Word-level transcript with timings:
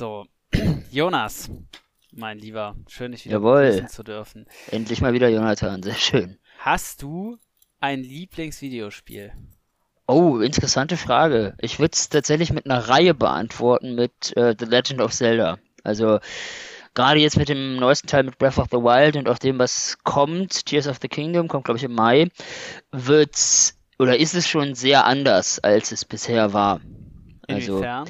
So, 0.00 0.24
Jonas, 0.90 1.50
mein 2.10 2.38
Lieber, 2.38 2.74
schön 2.88 3.12
dich 3.12 3.26
wieder 3.26 3.36
Jawohl. 3.36 3.86
zu 3.86 4.02
dürfen. 4.02 4.46
Endlich 4.70 5.02
mal 5.02 5.12
wieder 5.12 5.28
Jonathan, 5.28 5.82
sehr 5.82 5.92
schön. 5.92 6.38
Hast 6.58 7.02
du 7.02 7.36
ein 7.80 8.02
Lieblingsvideospiel? 8.02 9.30
Oh, 10.06 10.38
interessante 10.38 10.96
Frage. 10.96 11.54
Ich 11.60 11.80
würde 11.80 11.92
es 11.92 12.08
tatsächlich 12.08 12.50
mit 12.50 12.64
einer 12.64 12.88
Reihe 12.88 13.12
beantworten 13.12 13.94
mit 13.94 14.34
äh, 14.38 14.56
The 14.58 14.64
Legend 14.64 15.02
of 15.02 15.12
Zelda. 15.12 15.58
Also 15.84 16.18
gerade 16.94 17.20
jetzt 17.20 17.36
mit 17.36 17.50
dem 17.50 17.76
neuesten 17.76 18.06
Teil 18.06 18.22
mit 18.22 18.38
Breath 18.38 18.56
of 18.56 18.68
the 18.70 18.78
Wild 18.78 19.16
und 19.16 19.28
auch 19.28 19.38
dem, 19.38 19.58
was 19.58 19.98
kommt, 20.02 20.64
Tears 20.64 20.86
of 20.86 20.96
the 21.02 21.08
Kingdom, 21.08 21.46
kommt 21.46 21.66
glaube 21.66 21.76
ich 21.76 21.84
im 21.84 21.92
Mai, 21.92 22.30
wird's 22.90 23.78
oder 23.98 24.18
ist 24.18 24.34
es 24.34 24.48
schon 24.48 24.74
sehr 24.74 25.04
anders, 25.04 25.58
als 25.58 25.92
es 25.92 26.06
bisher 26.06 26.54
war. 26.54 26.80
Also 27.46 27.76
Inwiefern? 27.76 28.08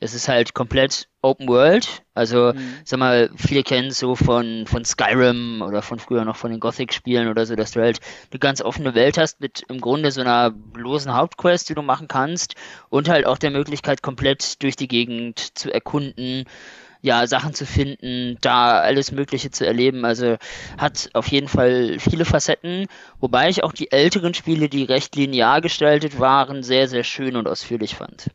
Es 0.00 0.14
ist 0.14 0.28
halt 0.28 0.54
komplett 0.54 1.08
Open 1.22 1.48
World. 1.48 2.02
Also, 2.14 2.52
Mhm. 2.52 2.80
sag 2.84 3.00
mal, 3.00 3.30
viele 3.36 3.62
kennen 3.64 3.88
es 3.88 3.98
so 3.98 4.14
von, 4.14 4.66
von 4.66 4.84
Skyrim 4.84 5.62
oder 5.62 5.82
von 5.82 5.98
früher 5.98 6.24
noch 6.24 6.36
von 6.36 6.50
den 6.50 6.60
Gothic-Spielen 6.60 7.28
oder 7.28 7.46
so, 7.46 7.56
dass 7.56 7.72
du 7.72 7.80
halt 7.80 8.00
eine 8.30 8.38
ganz 8.38 8.60
offene 8.60 8.94
Welt 8.94 9.18
hast 9.18 9.40
mit 9.40 9.62
im 9.68 9.80
Grunde 9.80 10.12
so 10.12 10.20
einer 10.20 10.54
losen 10.74 11.14
Hauptquest, 11.14 11.68
die 11.68 11.74
du 11.74 11.82
machen 11.82 12.06
kannst 12.08 12.54
und 12.88 13.08
halt 13.08 13.26
auch 13.26 13.38
der 13.38 13.50
Möglichkeit, 13.50 14.02
komplett 14.02 14.62
durch 14.62 14.76
die 14.76 14.88
Gegend 14.88 15.58
zu 15.58 15.72
erkunden, 15.72 16.44
ja, 17.02 17.26
Sachen 17.26 17.54
zu 17.54 17.66
finden, 17.66 18.38
da 18.40 18.80
alles 18.80 19.12
Mögliche 19.12 19.50
zu 19.50 19.66
erleben. 19.66 20.04
Also 20.04 20.36
hat 20.78 21.10
auf 21.14 21.28
jeden 21.28 21.48
Fall 21.48 21.98
viele 21.98 22.24
Facetten, 22.24 22.86
wobei 23.20 23.48
ich 23.48 23.64
auch 23.64 23.72
die 23.72 23.92
älteren 23.92 24.34
Spiele, 24.34 24.68
die 24.68 24.84
recht 24.84 25.14
linear 25.16 25.60
gestaltet 25.60 26.18
waren, 26.18 26.62
sehr, 26.62 26.88
sehr 26.88 27.04
schön 27.04 27.36
und 27.36 27.48
ausführlich 27.48 27.94
fand. 27.96 28.30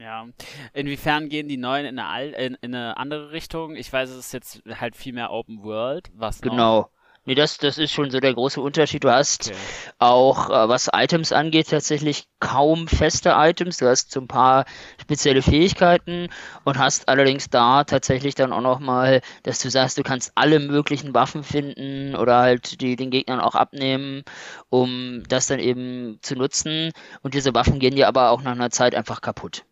Ja. 0.00 0.26
Inwiefern 0.72 1.28
gehen 1.28 1.46
die 1.48 1.58
neuen 1.58 1.84
in 1.84 1.98
eine, 1.98 2.30
in, 2.32 2.54
in 2.62 2.74
eine 2.74 2.96
andere 2.96 3.32
Richtung? 3.32 3.76
Ich 3.76 3.92
weiß, 3.92 4.08
es 4.10 4.16
ist 4.16 4.32
jetzt 4.32 4.62
halt 4.80 4.96
viel 4.96 5.12
mehr 5.12 5.30
Open 5.30 5.62
World, 5.62 6.10
was 6.14 6.42
noch. 6.42 6.50
Genau. 6.50 6.90
Nee, 7.26 7.34
das, 7.34 7.58
das 7.58 7.76
ist 7.76 7.92
schon 7.92 8.10
so 8.10 8.18
der 8.18 8.32
große 8.32 8.62
Unterschied. 8.62 9.04
Du 9.04 9.10
hast 9.10 9.48
Okay. 9.50 9.58
auch, 9.98 10.48
äh, 10.48 10.68
was 10.70 10.88
Items 10.90 11.32
angeht, 11.32 11.68
tatsächlich 11.68 12.24
kaum 12.40 12.88
feste 12.88 13.34
Items. 13.36 13.76
Du 13.76 13.86
hast 13.86 14.10
so 14.10 14.20
ein 14.20 14.26
paar 14.26 14.64
spezielle 14.98 15.42
Fähigkeiten 15.42 16.28
und 16.64 16.78
hast 16.78 17.08
allerdings 17.10 17.50
da 17.50 17.84
tatsächlich 17.84 18.34
dann 18.34 18.54
auch 18.54 18.62
nochmal, 18.62 19.20
dass 19.42 19.58
du 19.60 19.68
sagst, 19.68 19.98
du 19.98 20.02
kannst 20.02 20.32
alle 20.34 20.60
möglichen 20.60 21.12
Waffen 21.12 21.44
finden 21.44 22.16
oder 22.16 22.38
halt 22.38 22.80
die 22.80 22.96
den 22.96 23.10
Gegnern 23.10 23.40
auch 23.40 23.54
abnehmen, 23.54 24.24
um 24.70 25.22
das 25.28 25.46
dann 25.46 25.58
eben 25.58 26.18
zu 26.22 26.36
nutzen. 26.36 26.90
Und 27.22 27.34
diese 27.34 27.54
Waffen 27.54 27.78
gehen 27.80 27.96
dir 27.96 28.08
aber 28.08 28.30
auch 28.30 28.40
nach 28.40 28.52
einer 28.52 28.70
Zeit 28.70 28.94
einfach 28.94 29.20
kaputt. 29.20 29.66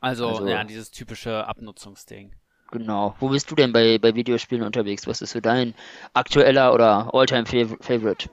Also, 0.00 0.28
Also- 0.28 0.48
ja, 0.48 0.64
dieses 0.64 0.90
typische 0.90 1.46
Abnutzungsding. 1.46 2.32
Genau. 2.72 3.16
Wo 3.18 3.28
bist 3.30 3.50
du 3.50 3.56
denn 3.56 3.72
bei, 3.72 3.98
bei 3.98 4.14
Videospielen 4.14 4.62
unterwegs? 4.64 5.04
Was 5.08 5.20
ist 5.22 5.32
so 5.32 5.40
dein 5.40 5.74
aktueller 6.14 6.72
oder 6.72 7.12
Alltime 7.12 7.42
Fav- 7.44 7.82
Favorite? 7.82 8.30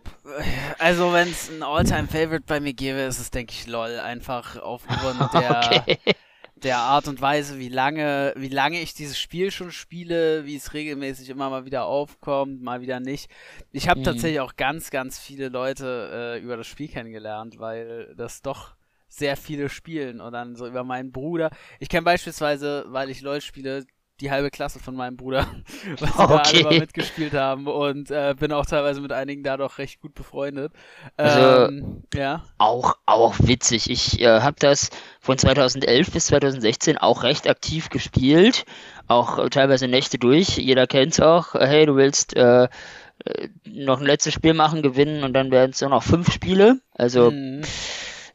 Also, 0.78 1.12
wenn 1.12 1.28
es 1.28 1.50
ein 1.50 1.64
All-Time-Favorite 1.64 2.44
bei 2.46 2.60
mir 2.60 2.74
gäbe, 2.74 3.00
ist 3.00 3.20
es, 3.20 3.32
denke 3.32 3.54
ich, 3.54 3.66
LOL. 3.66 3.98
Einfach 4.00 4.58
aufgrund 4.62 5.20
der, 5.34 5.62
Okay. 5.82 5.98
der 6.56 6.78
Art 6.78 7.08
und 7.08 7.20
Weise, 7.20 7.58
wie 7.58 7.70
lange, 7.70 8.32
wie 8.38 8.50
lange 8.50 8.80
ich 8.80 8.94
dieses 8.94 9.18
Spiel 9.18 9.50
schon 9.50 9.72
spiele, 9.72 10.46
wie 10.46 10.56
es 10.56 10.72
regelmäßig 10.76 11.30
immer 11.30 11.50
mal 11.50 11.66
wieder 11.66 11.86
aufkommt, 11.86 12.62
mal 12.62 12.82
wieder 12.82 13.00
nicht. 13.00 13.32
Ich 13.72 13.90
habe 13.90 14.02
Mhm. 14.02 14.04
tatsächlich 14.04 14.40
auch 14.42 14.56
ganz, 14.56 14.92
ganz 14.92 15.18
viele 15.18 15.50
Leute 15.50 16.36
äh, 16.38 16.44
über 16.44 16.58
das 16.58 16.68
Spiel 16.68 16.90
kennengelernt, 16.90 17.58
weil 17.58 18.14
das 18.16 18.44
doch 18.44 18.76
sehr 19.08 19.38
viele 19.38 19.70
spielen 19.70 20.22
und 20.22 20.34
dann 20.34 20.56
so 20.56 20.68
über 20.68 20.84
meinen 20.84 21.12
Bruder. 21.12 21.50
Ich 21.80 21.90
kenne 21.90 22.04
beispielsweise, 22.04 22.86
weil 22.90 23.10
ich 23.10 23.22
LOL 23.22 23.42
spiele, 23.42 23.86
die 24.20 24.32
halbe 24.32 24.50
Klasse 24.50 24.80
von 24.80 24.96
meinem 24.96 25.16
Bruder, 25.16 25.46
weil 26.00 26.08
sie 26.10 26.18
da 26.18 26.26
alle 26.26 26.66
Okay. 26.66 26.80
mitgespielt 26.80 27.34
haben 27.34 27.68
und 27.68 28.10
äh, 28.10 28.34
bin 28.38 28.52
auch 28.52 28.66
teilweise 28.66 29.00
mit 29.00 29.12
einigen 29.12 29.44
da 29.44 29.58
doch 29.58 29.78
recht 29.78 30.02
gut 30.02 30.16
befreundet. 30.16 30.74
Also- 31.18 31.68
ähm, 31.72 32.04
ja. 32.16 32.44
Auch, 32.58 32.96
auch 33.06 33.36
witzig. 33.40 33.90
Ich 33.92 34.20
äh, 34.20 34.42
habe 34.42 34.56
das 34.60 34.90
von 35.22 35.38
2011 35.38 36.12
bis 36.12 36.26
2016 36.28 36.98
auch 36.98 37.22
recht 37.22 37.48
aktiv 37.48 37.90
gespielt. 37.90 38.66
Auch 39.08 39.38
äh, 39.38 39.50
teilweise 39.50 39.88
Nächte 39.88 40.18
durch. 40.18 40.58
Jeder 40.58 40.88
kennt's 40.88 41.20
auch. 41.20 41.54
Äh, 41.54 41.68
Hey, 41.68 41.86
du 41.86 41.96
willst 41.96 42.36
äh, 42.36 42.64
äh, 42.64 43.50
noch 43.66 44.00
ein 44.00 44.06
letztes 44.08 44.34
Spiel 44.34 44.56
machen, 44.56 44.82
gewinnen 44.82 45.24
und 45.24 45.34
dann 45.34 45.52
werden 45.52 45.72
es 45.72 45.82
nur 45.82 45.92
noch 45.92 46.02
fünf 46.04 46.32
Spiele. 46.34 46.80
Also 46.96 47.30
Mhm. 47.30 47.62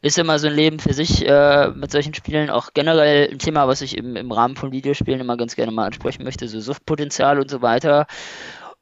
Ist 0.03 0.19
immer 0.19 0.37
so 0.37 0.47
ein 0.47 0.53
Leben 0.53 0.79
für 0.79 0.93
sich 0.93 1.25
äh, 1.25 1.69
mit 1.69 1.89
solchen 1.89 2.13
Spielen. 2.13 2.49
Auch 2.49 2.71
generell 2.73 3.29
ein 3.31 3.39
Thema, 3.39 3.69
was 3.69 3.81
ich 3.81 3.97
im, 3.97 4.17
im 4.17 4.33
Rahmen 4.33 4.57
von 4.57 4.73
Videospielen 4.73 5.21
immer 5.21 5.37
ganz 5.37 5.55
gerne 5.55 5.71
mal 5.71 5.85
ansprechen 5.85 6.25
möchte, 6.25 6.47
so 6.49 6.59
Suchtpotenzial 6.59 7.39
und 7.39 7.49
so 7.49 7.61
weiter. 7.61 8.05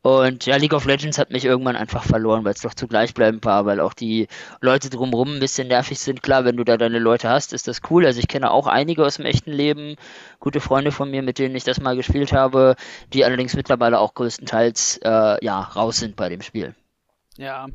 Und 0.01 0.47
ja, 0.47 0.55
League 0.55 0.73
of 0.73 0.85
Legends 0.85 1.19
hat 1.19 1.29
mich 1.29 1.45
irgendwann 1.45 1.75
einfach 1.75 2.03
verloren, 2.03 2.43
weil 2.43 2.55
es 2.55 2.61
doch 2.61 2.73
zu 2.73 2.87
gleichbleibend 2.87 3.45
war, 3.45 3.67
weil 3.67 3.79
auch 3.79 3.93
die 3.93 4.27
Leute 4.61 4.89
drumherum 4.89 5.35
ein 5.35 5.39
bisschen 5.39 5.67
nervig 5.67 5.99
sind. 5.99 6.23
Klar, 6.23 6.43
wenn 6.43 6.57
du 6.57 6.63
da 6.63 6.75
deine 6.75 6.97
Leute 6.97 7.29
hast, 7.29 7.53
ist 7.53 7.67
das 7.67 7.81
cool. 7.91 8.07
Also 8.07 8.19
ich 8.19 8.27
kenne 8.27 8.49
auch 8.49 8.65
einige 8.65 9.05
aus 9.05 9.17
dem 9.17 9.27
echten 9.27 9.51
Leben, 9.51 9.97
gute 10.39 10.59
Freunde 10.59 10.91
von 10.91 11.11
mir, 11.11 11.21
mit 11.21 11.37
denen 11.37 11.55
ich 11.55 11.65
das 11.65 11.79
mal 11.79 11.95
gespielt 11.95 12.33
habe, 12.33 12.75
die 13.13 13.23
allerdings 13.23 13.55
mittlerweile 13.55 13.99
auch 13.99 14.15
größtenteils 14.15 15.01
äh, 15.03 15.45
ja 15.45 15.59
raus 15.59 15.97
sind 15.97 16.15
bei 16.15 16.29
dem 16.29 16.41
Spiel. 16.41 16.73
Ja. 17.37 17.67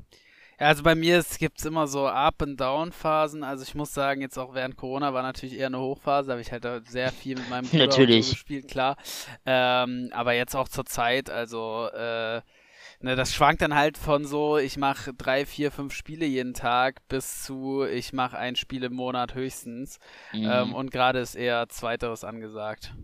Ja, 0.58 0.68
also 0.68 0.82
bei 0.82 0.94
mir 0.94 1.22
gibt 1.38 1.58
es 1.58 1.64
immer 1.66 1.86
so 1.86 2.06
Up- 2.06 2.42
and 2.42 2.58
Down-Phasen. 2.58 3.44
Also 3.44 3.62
ich 3.62 3.74
muss 3.74 3.92
sagen, 3.92 4.22
jetzt 4.22 4.38
auch 4.38 4.54
während 4.54 4.76
Corona 4.76 5.12
war 5.12 5.22
natürlich 5.22 5.58
eher 5.58 5.66
eine 5.66 5.78
Hochphase. 5.80 6.28
Da 6.28 6.32
habe 6.32 6.40
ich 6.40 6.50
halt 6.50 6.66
sehr 6.88 7.12
viel 7.12 7.36
mit 7.36 7.50
meinem 7.50 7.66
Bruder 7.68 7.86
Natürlich. 7.86 8.30
gespielt, 8.30 8.68
klar. 8.68 8.96
Ähm, 9.44 10.10
aber 10.12 10.32
jetzt 10.32 10.54
auch 10.54 10.68
zur 10.68 10.86
Zeit, 10.86 11.28
also 11.28 11.88
äh, 11.92 12.40
ne, 13.00 13.16
das 13.16 13.34
schwankt 13.34 13.60
dann 13.60 13.74
halt 13.74 13.98
von 13.98 14.24
so, 14.24 14.56
ich 14.56 14.78
mache 14.78 15.12
drei, 15.12 15.44
vier, 15.44 15.70
fünf 15.70 15.92
Spiele 15.94 16.24
jeden 16.24 16.54
Tag 16.54 17.06
bis 17.08 17.42
zu, 17.42 17.84
ich 17.84 18.14
mache 18.14 18.38
ein 18.38 18.56
Spiel 18.56 18.84
im 18.84 18.94
Monat 18.94 19.34
höchstens. 19.34 19.98
Mhm. 20.32 20.48
Ähm, 20.50 20.74
und 20.74 20.90
gerade 20.90 21.18
ist 21.18 21.34
eher 21.34 21.68
Zweiteres 21.68 22.24
angesagt. 22.24 22.94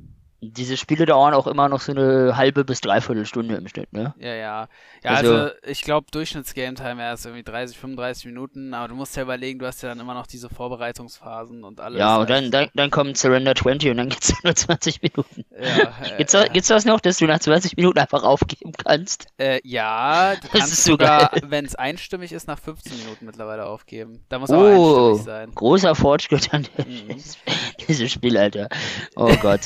Diese 0.44 0.76
Spiele 0.76 1.06
dauern 1.06 1.34
auch 1.34 1.47
immer 1.47 1.69
noch 1.69 1.80
so 1.80 1.92
eine 1.92 2.36
halbe 2.36 2.64
bis 2.64 2.80
dreiviertel 2.80 3.26
Stunde 3.26 3.54
im 3.54 3.69
Schnitt, 3.69 3.92
ne? 3.92 4.12
Ja, 4.19 4.34
ja. 4.34 4.69
Ja, 5.04 5.10
Also- 5.12 5.34
also, 5.34 5.54
ich 5.64 5.82
glaube, 5.82 6.08
Durchschnitts-Game-Time 6.10 7.00
es 7.12 7.25
irgendwie 7.25 7.44
30, 7.44 7.78
35 7.78 8.26
Minuten, 8.26 8.75
aber 8.75 8.88
du 8.88 8.94
musst 8.97 9.16
ja 9.16 9.22
überlegen, 9.22 9.60
du 9.60 9.66
hast 9.66 9.82
ja 9.82 9.88
dann 9.91 10.00
immer 10.00 10.14
noch 10.14 10.26
diese 10.26 10.48
Vorbereitungsphasen 10.48 11.62
und 11.64 11.81
alles. 11.81 11.98
Ja, 12.00 12.16
und 12.19 12.28
dann, 12.28 12.50
dann, 12.50 12.69
dann 12.75 12.91
kommt 12.91 13.16
Surrender 13.19 13.54
20 13.54 13.91
und 13.91 13.97
dann 13.98 14.08
geht's 14.08 14.34
nur 14.44 14.54
20 14.54 15.00
Minuten. 15.02 15.44
Ja, 15.52 15.92
äh, 16.14 16.16
Gibt's, 16.19 16.32
da- 16.32 16.48
gibt's 16.48 16.69
das 16.69 16.84
noch, 16.84 17.00
dass 17.00 17.19
du 17.19 17.26
nach 17.26 17.38
20 17.38 17.76
Minuten 17.76 17.98
einfach 18.00 18.25
aufgeben 18.25 18.72
kannst? 18.84 19.26
äh, 19.38 19.60
ja, 19.64 20.34
du 20.42 20.48
kannst 20.48 20.72
ist 20.72 20.84
so 20.84 20.92
sogar, 20.92 21.31
wenn 21.44 21.64
es 21.64 21.75
einstimmig 21.76 22.32
ist, 22.32 22.48
nach 22.48 22.58
15 22.58 22.97
Minuten 22.98 23.26
mittlerweile 23.26 23.66
aufgeben. 23.66 24.25
Da 24.28 24.38
muss 24.41 24.50
aber 24.50 24.66
einstimmig 24.66 24.82
Oh, 24.88 25.14
sein. 25.14 25.54
großer 25.54 25.94
Fortschritt 25.94 26.52
an 26.52 26.66
Mhm. 26.86 27.22
dieses 27.88 28.10
Spiel, 28.10 28.36
Alter. 28.36 28.69
Oh 29.16 29.32
Gott. 29.41 29.60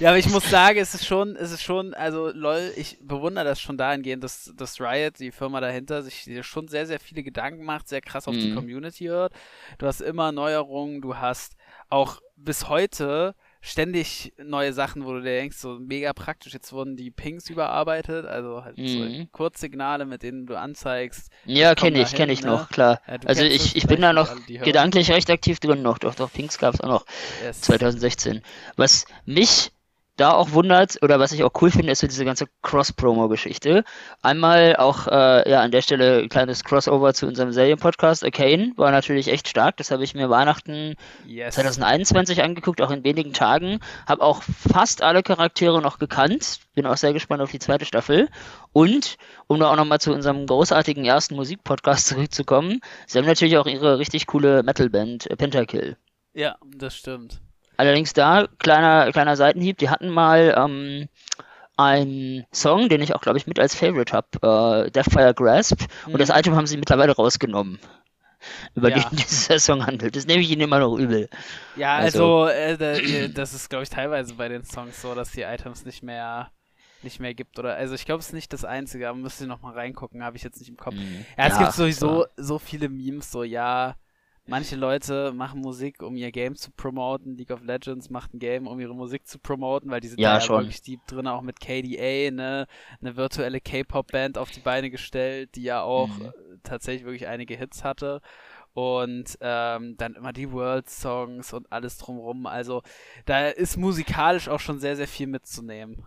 Ja, 0.00 0.07
aber 0.08 0.18
ich 0.18 0.28
muss 0.28 0.48
sagen, 0.48 0.78
es 0.78 0.94
ist 0.94 1.06
schon, 1.06 1.36
es 1.36 1.52
ist 1.52 1.62
schon, 1.62 1.94
also 1.94 2.30
lol, 2.32 2.72
ich 2.76 2.98
bewundere 3.00 3.44
das 3.44 3.60
schon 3.60 3.76
dahingehend, 3.76 4.22
dass, 4.24 4.52
dass 4.56 4.80
Riot, 4.80 5.18
die 5.18 5.32
Firma 5.32 5.60
dahinter, 5.60 6.02
sich 6.02 6.28
schon 6.46 6.68
sehr, 6.68 6.86
sehr 6.86 7.00
viele 7.00 7.22
Gedanken 7.22 7.64
macht, 7.64 7.88
sehr 7.88 8.00
krass 8.00 8.28
auf 8.28 8.36
die 8.38 8.48
Mhm. 8.48 8.54
Community 8.54 9.04
hört. 9.06 9.32
Du 9.78 9.86
hast 9.86 10.00
immer 10.00 10.32
Neuerungen, 10.32 11.00
du 11.00 11.16
hast 11.16 11.56
auch 11.90 12.20
bis 12.36 12.68
heute 12.68 13.34
ständig 13.60 14.32
neue 14.38 14.72
Sachen, 14.72 15.04
wo 15.04 15.12
du 15.14 15.20
dir 15.20 15.32
denkst, 15.40 15.56
so 15.56 15.78
mega 15.80 16.12
praktisch, 16.12 16.54
jetzt 16.54 16.72
wurden 16.72 16.96
die 16.96 17.10
Pings 17.10 17.50
überarbeitet, 17.50 18.24
also 18.24 18.64
halt 18.64 18.76
so 18.76 19.00
Mhm. 19.00 19.28
Kurzsignale, 19.32 20.04
mit 20.06 20.22
denen 20.22 20.46
du 20.46 20.56
anzeigst. 20.56 21.30
Ja, 21.44 21.74
kenne 21.74 22.00
ich, 22.00 22.14
kenne 22.14 22.32
ich 22.32 22.42
ne? 22.42 22.46
noch, 22.48 22.68
klar. 22.68 23.00
Ja, 23.08 23.16
Also 23.26 23.42
ich, 23.42 23.66
es 23.66 23.74
ich 23.74 23.86
bin 23.86 24.00
da 24.00 24.12
noch 24.12 24.30
die 24.46 24.58
gedanklich 24.58 25.10
recht 25.10 25.28
aktiv 25.30 25.58
drin 25.58 25.82
noch. 25.82 25.98
Doch, 25.98 26.14
doch, 26.14 26.32
Pinks 26.32 26.58
gab's 26.58 26.80
auch 26.80 26.88
noch 26.88 27.04
Yes. 27.42 27.62
2016. 27.62 28.42
Was 28.76 29.06
mich 29.26 29.72
da 30.18 30.32
auch 30.32 30.52
wundert 30.52 30.98
oder 31.02 31.18
was 31.18 31.32
ich 31.32 31.44
auch 31.44 31.52
cool 31.62 31.70
finde, 31.70 31.92
ist 31.92 32.00
so 32.00 32.06
diese 32.06 32.24
ganze 32.24 32.46
Cross-Promo-Geschichte. 32.62 33.84
Einmal 34.20 34.76
auch, 34.76 35.06
äh, 35.06 35.48
ja, 35.50 35.60
an 35.60 35.70
der 35.70 35.80
Stelle 35.80 36.18
ein 36.18 36.28
kleines 36.28 36.64
Crossover 36.64 37.14
zu 37.14 37.26
unserem 37.26 37.52
Serienpodcast. 37.52 38.24
Arcane 38.24 38.72
war 38.76 38.90
natürlich 38.90 39.28
echt 39.28 39.48
stark. 39.48 39.76
Das 39.76 39.90
habe 39.90 40.04
ich 40.04 40.14
mir 40.14 40.28
Weihnachten 40.28 40.96
Yes. 41.26 41.54
2021 41.54 42.42
angeguckt, 42.42 42.82
auch 42.82 42.90
in 42.90 43.04
wenigen 43.04 43.32
Tagen. 43.32 43.78
Habe 44.06 44.22
auch 44.22 44.42
fast 44.42 45.02
alle 45.02 45.22
Charaktere 45.22 45.80
noch 45.80 45.98
gekannt. 45.98 46.60
Bin 46.74 46.86
auch 46.86 46.96
sehr 46.96 47.12
gespannt 47.12 47.40
auf 47.40 47.50
die 47.50 47.60
zweite 47.60 47.84
Staffel. 47.84 48.28
Und, 48.72 49.16
um 49.46 49.60
da 49.60 49.70
auch 49.70 49.76
nochmal 49.76 50.00
zu 50.00 50.12
unserem 50.12 50.46
großartigen 50.46 51.04
ersten 51.04 51.36
Musikpodcast 51.36 52.06
zurückzukommen, 52.08 52.80
sie 53.06 53.18
haben 53.18 53.26
natürlich 53.26 53.56
auch 53.56 53.66
ihre 53.66 53.98
richtig 53.98 54.26
coole 54.26 54.62
Metalband 54.62 55.30
äh, 55.30 55.36
Pentakill. 55.36 55.96
Ja, 56.34 56.56
das 56.76 56.96
stimmt. 56.96 57.40
Allerdings 57.78 58.12
da, 58.12 58.46
kleiner, 58.58 59.10
kleiner 59.12 59.36
Seitenhieb, 59.36 59.78
die 59.78 59.88
hatten 59.88 60.10
mal 60.10 60.54
ähm, 60.58 61.08
einen 61.76 62.44
Song, 62.52 62.88
den 62.88 63.00
ich 63.00 63.14
auch, 63.14 63.20
glaube 63.20 63.38
ich, 63.38 63.46
mit 63.46 63.58
als 63.58 63.74
Favorite 63.74 64.12
habe, 64.12 64.86
äh, 64.86 64.90
Deathfire 64.90 65.32
Grasp. 65.34 65.80
Und 66.06 66.18
das 66.20 66.28
Mhm. 66.28 66.34
Item 66.36 66.56
haben 66.56 66.66
sie 66.66 66.76
mittlerweile 66.76 67.12
rausgenommen. 67.14 67.78
über 68.76 68.88
Ja. 68.90 68.98
den 69.00 69.16
dieser 69.18 69.58
Song 69.58 69.84
handelt. 69.84 70.14
Das 70.14 70.24
nehme 70.26 70.40
ich 70.42 70.50
ihnen 70.50 70.60
immer 70.62 70.78
noch 70.78 70.96
übel. 70.96 71.28
Ja, 71.74 71.96
Also- 71.96 72.42
also, 72.44 72.84
äh, 72.84 73.00
ihr- 73.00 73.28
das 73.28 73.52
ist, 73.52 73.68
glaube 73.68 73.82
ich, 73.82 73.90
teilweise 73.90 74.34
bei 74.34 74.48
den 74.48 74.62
Songs 74.64 75.02
so, 75.02 75.12
dass 75.16 75.32
die 75.32 75.42
Items 75.42 75.84
nicht 75.84 76.02
mehr 76.04 76.50
nicht 77.02 77.18
mehr 77.20 77.32
gibt 77.34 77.58
oder 77.60 77.74
also 77.76 77.94
ich 77.94 78.04
glaube 78.06 78.20
es 78.20 78.26
ist 78.28 78.32
nicht 78.32 78.52
das 78.52 78.64
einzige, 78.64 79.08
aber 79.08 79.16
müsst 79.18 79.40
ihr 79.40 79.46
noch 79.48 79.60
mal 79.62 79.72
reingucken, 79.72 80.22
habe 80.24 80.36
ich 80.36 80.42
jetzt 80.44 80.58
nicht 80.60 80.68
im 80.68 80.76
Kopf. 80.76 80.94
Mhm. 80.94 81.24
Ja, 81.36 81.44
es 81.46 81.58
gibt 81.58 81.58
klar. 81.58 81.72
sowieso 81.72 82.26
so 82.36 82.58
viele 82.60 82.88
Memes, 82.88 83.30
so 83.30 83.42
ja, 83.44 83.94
manche 84.48 84.76
Leute 84.76 85.32
machen 85.32 85.60
Musik, 85.60 86.02
um 86.02 86.16
ihr 86.16 86.32
Game 86.32 86.56
zu 86.56 86.70
promoten. 86.72 87.36
League 87.36 87.50
of 87.50 87.62
Legends 87.62 88.10
macht 88.10 88.34
ein 88.34 88.38
Game, 88.38 88.66
um 88.66 88.80
ihre 88.80 88.94
Musik 88.94 89.26
zu 89.26 89.38
promoten, 89.38 89.90
weil 89.90 90.00
die 90.00 90.08
sind 90.08 90.20
Ja, 90.20 90.38
da 90.38 90.40
schon. 90.40 90.56
wirklich 90.56 90.82
deep 90.82 91.06
drin, 91.06 91.26
auch 91.28 91.42
mit 91.42 91.60
KDA, 91.60 92.30
ne, 92.30 92.66
eine 93.00 93.16
virtuelle 93.16 93.60
K-Pop-Band 93.60 94.38
auf 94.38 94.50
die 94.50 94.60
Beine 94.60 94.90
gestellt, 94.90 95.54
die 95.54 95.62
ja 95.62 95.82
auch 95.82 96.18
Mhm. 96.18 96.24
äh, 96.24 96.58
tatsächlich 96.62 97.04
wirklich 97.04 97.26
einige 97.28 97.56
Hits 97.56 97.84
hatte. 97.84 98.20
Und 98.74 99.36
ähm, 99.40 99.96
dann 99.96 100.14
immer 100.14 100.32
die 100.32 100.52
World-Songs 100.52 101.52
und 101.52 101.70
alles 101.72 101.98
drumrum. 101.98 102.46
Also 102.46 102.82
da 103.26 103.48
ist 103.48 103.76
musikalisch 103.76 104.48
auch 104.48 104.60
schon 104.60 104.78
sehr, 104.78 104.96
sehr 104.96 105.08
viel 105.08 105.26
mitzunehmen. 105.26 106.04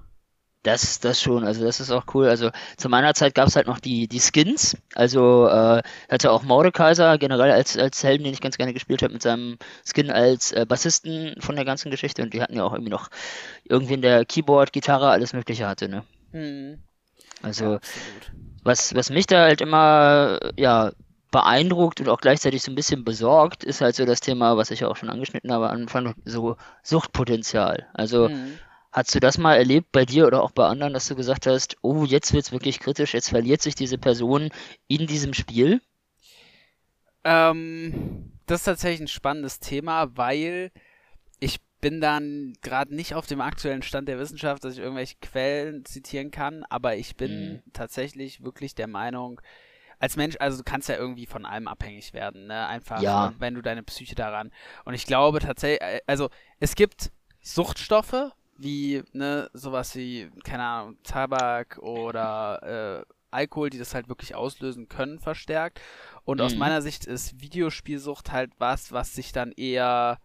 Das, 0.63 0.99
das 0.99 1.19
schon, 1.19 1.43
also 1.43 1.65
das 1.65 1.79
ist 1.79 1.89
auch 1.89 2.05
cool. 2.13 2.27
Also 2.29 2.51
zu 2.77 2.87
meiner 2.87 3.15
Zeit 3.15 3.33
gab 3.33 3.47
es 3.47 3.55
halt 3.55 3.65
noch 3.65 3.79
die, 3.79 4.07
die 4.07 4.19
Skins. 4.19 4.77
Also 4.93 5.47
äh, 5.47 5.81
hatte 6.09 6.31
auch 6.31 6.43
Mordekaiser 6.43 7.17
generell 7.17 7.51
als, 7.51 7.77
als 7.77 8.03
Helden, 8.03 8.23
den 8.25 8.33
ich 8.33 8.41
ganz 8.41 8.57
gerne 8.57 8.73
gespielt 8.73 9.01
habe, 9.01 9.13
mit 9.13 9.23
seinem 9.23 9.57
Skin 9.83 10.11
als 10.11 10.51
äh, 10.51 10.65
Bassisten 10.67 11.35
von 11.39 11.55
der 11.55 11.65
ganzen 11.65 11.89
Geschichte. 11.89 12.21
Und 12.21 12.33
die 12.35 12.43
hatten 12.43 12.55
ja 12.55 12.63
auch 12.63 12.73
irgendwie 12.73 12.91
noch 12.91 13.09
irgendwie 13.63 13.95
in 13.95 14.03
der 14.03 14.23
Keyboard, 14.25 14.71
Gitarre, 14.71 15.09
alles 15.09 15.33
Mögliche 15.33 15.67
hatte, 15.67 15.89
ne? 15.89 16.03
Hm, 16.31 16.79
Also 17.41 17.75
absolut. 17.75 18.31
was, 18.63 18.93
was 18.95 19.09
mich 19.09 19.25
da 19.27 19.41
halt 19.41 19.61
immer, 19.61 20.39
ja, 20.57 20.91
beeindruckt 21.31 22.01
und 22.01 22.09
auch 22.09 22.19
gleichzeitig 22.19 22.61
so 22.61 22.71
ein 22.71 22.75
bisschen 22.75 23.05
besorgt, 23.05 23.63
ist 23.63 23.81
halt 23.81 23.95
so 23.95 24.05
das 24.05 24.19
Thema, 24.19 24.57
was 24.57 24.69
ich 24.71 24.81
ja 24.81 24.89
auch 24.89 24.97
schon 24.97 25.09
angeschnitten 25.09 25.51
habe, 25.51 25.69
am 25.69 25.81
Anfang, 25.83 26.13
so 26.25 26.57
Suchtpotenzial. 26.83 27.87
Also 27.93 28.29
Hm. 28.29 28.59
Hast 28.93 29.13
du 29.13 29.19
das 29.19 29.37
mal 29.37 29.55
erlebt 29.57 29.91
bei 29.91 30.05
dir 30.05 30.27
oder 30.27 30.41
auch 30.41 30.51
bei 30.51 30.65
anderen, 30.65 30.93
dass 30.93 31.07
du 31.07 31.15
gesagt 31.15 31.45
hast, 31.45 31.75
oh, 31.81 32.05
jetzt 32.05 32.31
wird's 32.31 32.53
wirklich 32.53 32.79
kritisch, 32.79 33.13
jetzt 33.13 33.27
verliert 33.29 33.61
sich 33.61 33.75
diese 33.75 33.97
Person 33.97 34.49
in 34.87 35.07
diesem 35.07 35.33
Spiel? 35.33 35.81
Ähm, 37.23 38.31
das 38.45 38.61
ist 38.61 38.65
tatsächlich 38.65 39.01
ein 39.01 39.07
spannendes 39.07 39.59
Thema, 39.59 40.15
weil 40.17 40.71
ich 41.39 41.61
bin 41.81 42.01
dann 42.01 42.53
gerade 42.61 42.95
nicht 42.95 43.15
auf 43.15 43.27
dem 43.27 43.41
aktuellen 43.41 43.83
Stand 43.83 44.07
der 44.09 44.19
Wissenschaft, 44.19 44.63
dass 44.63 44.73
ich 44.75 44.79
irgendwelche 44.79 45.17
Quellen 45.21 45.85
zitieren 45.85 46.31
kann, 46.31 46.65
aber 46.69 46.95
ich 46.97 47.17
bin 47.17 47.55
Mhm. 47.55 47.63
tatsächlich 47.73 48.43
wirklich 48.43 48.75
der 48.75 48.87
Meinung, 48.87 49.41
als 49.99 50.17
Mensch, 50.17 50.37
also 50.39 50.59
du 50.59 50.63
kannst 50.63 50.89
ja 50.89 50.97
irgendwie 50.97 51.27
von 51.27 51.45
allem 51.45 51.67
abhängig 51.67 52.13
werden, 52.13 52.47
ne? 52.47 52.67
Einfach, 52.67 53.03
Ja. 53.03 53.33
wenn 53.39 53.55
du 53.55 53.61
deine 53.61 53.83
Psyche 53.83 54.15
daran. 54.15 54.51
Und 54.85 54.95
ich 54.95 55.05
glaube 55.05 55.39
tatsächlich, 55.39 55.81
äh, 55.81 56.01
also 56.07 56.29
es 56.59 56.75
gibt 56.75 57.11
Suchtstoffe, 57.41 58.31
wie, 58.61 59.03
ne, 59.13 59.49
sowas 59.53 59.95
wie, 59.95 60.29
keine 60.43 60.63
Ahnung, 60.63 60.97
Tabak 61.03 61.77
oder 61.79 63.03
äh, 63.03 63.13
Alkohol, 63.31 63.69
die 63.69 63.77
das 63.79 63.93
halt 63.93 64.09
wirklich 64.09 64.35
auslösen 64.35 64.87
können, 64.89 65.19
verstärkt. 65.19 65.79
Und 66.23 66.41
aus 66.41 66.53
Mhm. 66.53 66.59
meiner 66.59 66.81
Sicht 66.81 67.05
ist 67.05 67.39
Videospielsucht 67.41 68.31
halt 68.31 68.51
was, 68.59 68.91
was 68.91 69.13
sich 69.13 69.31
dann 69.31 69.51
eher, 69.53 70.19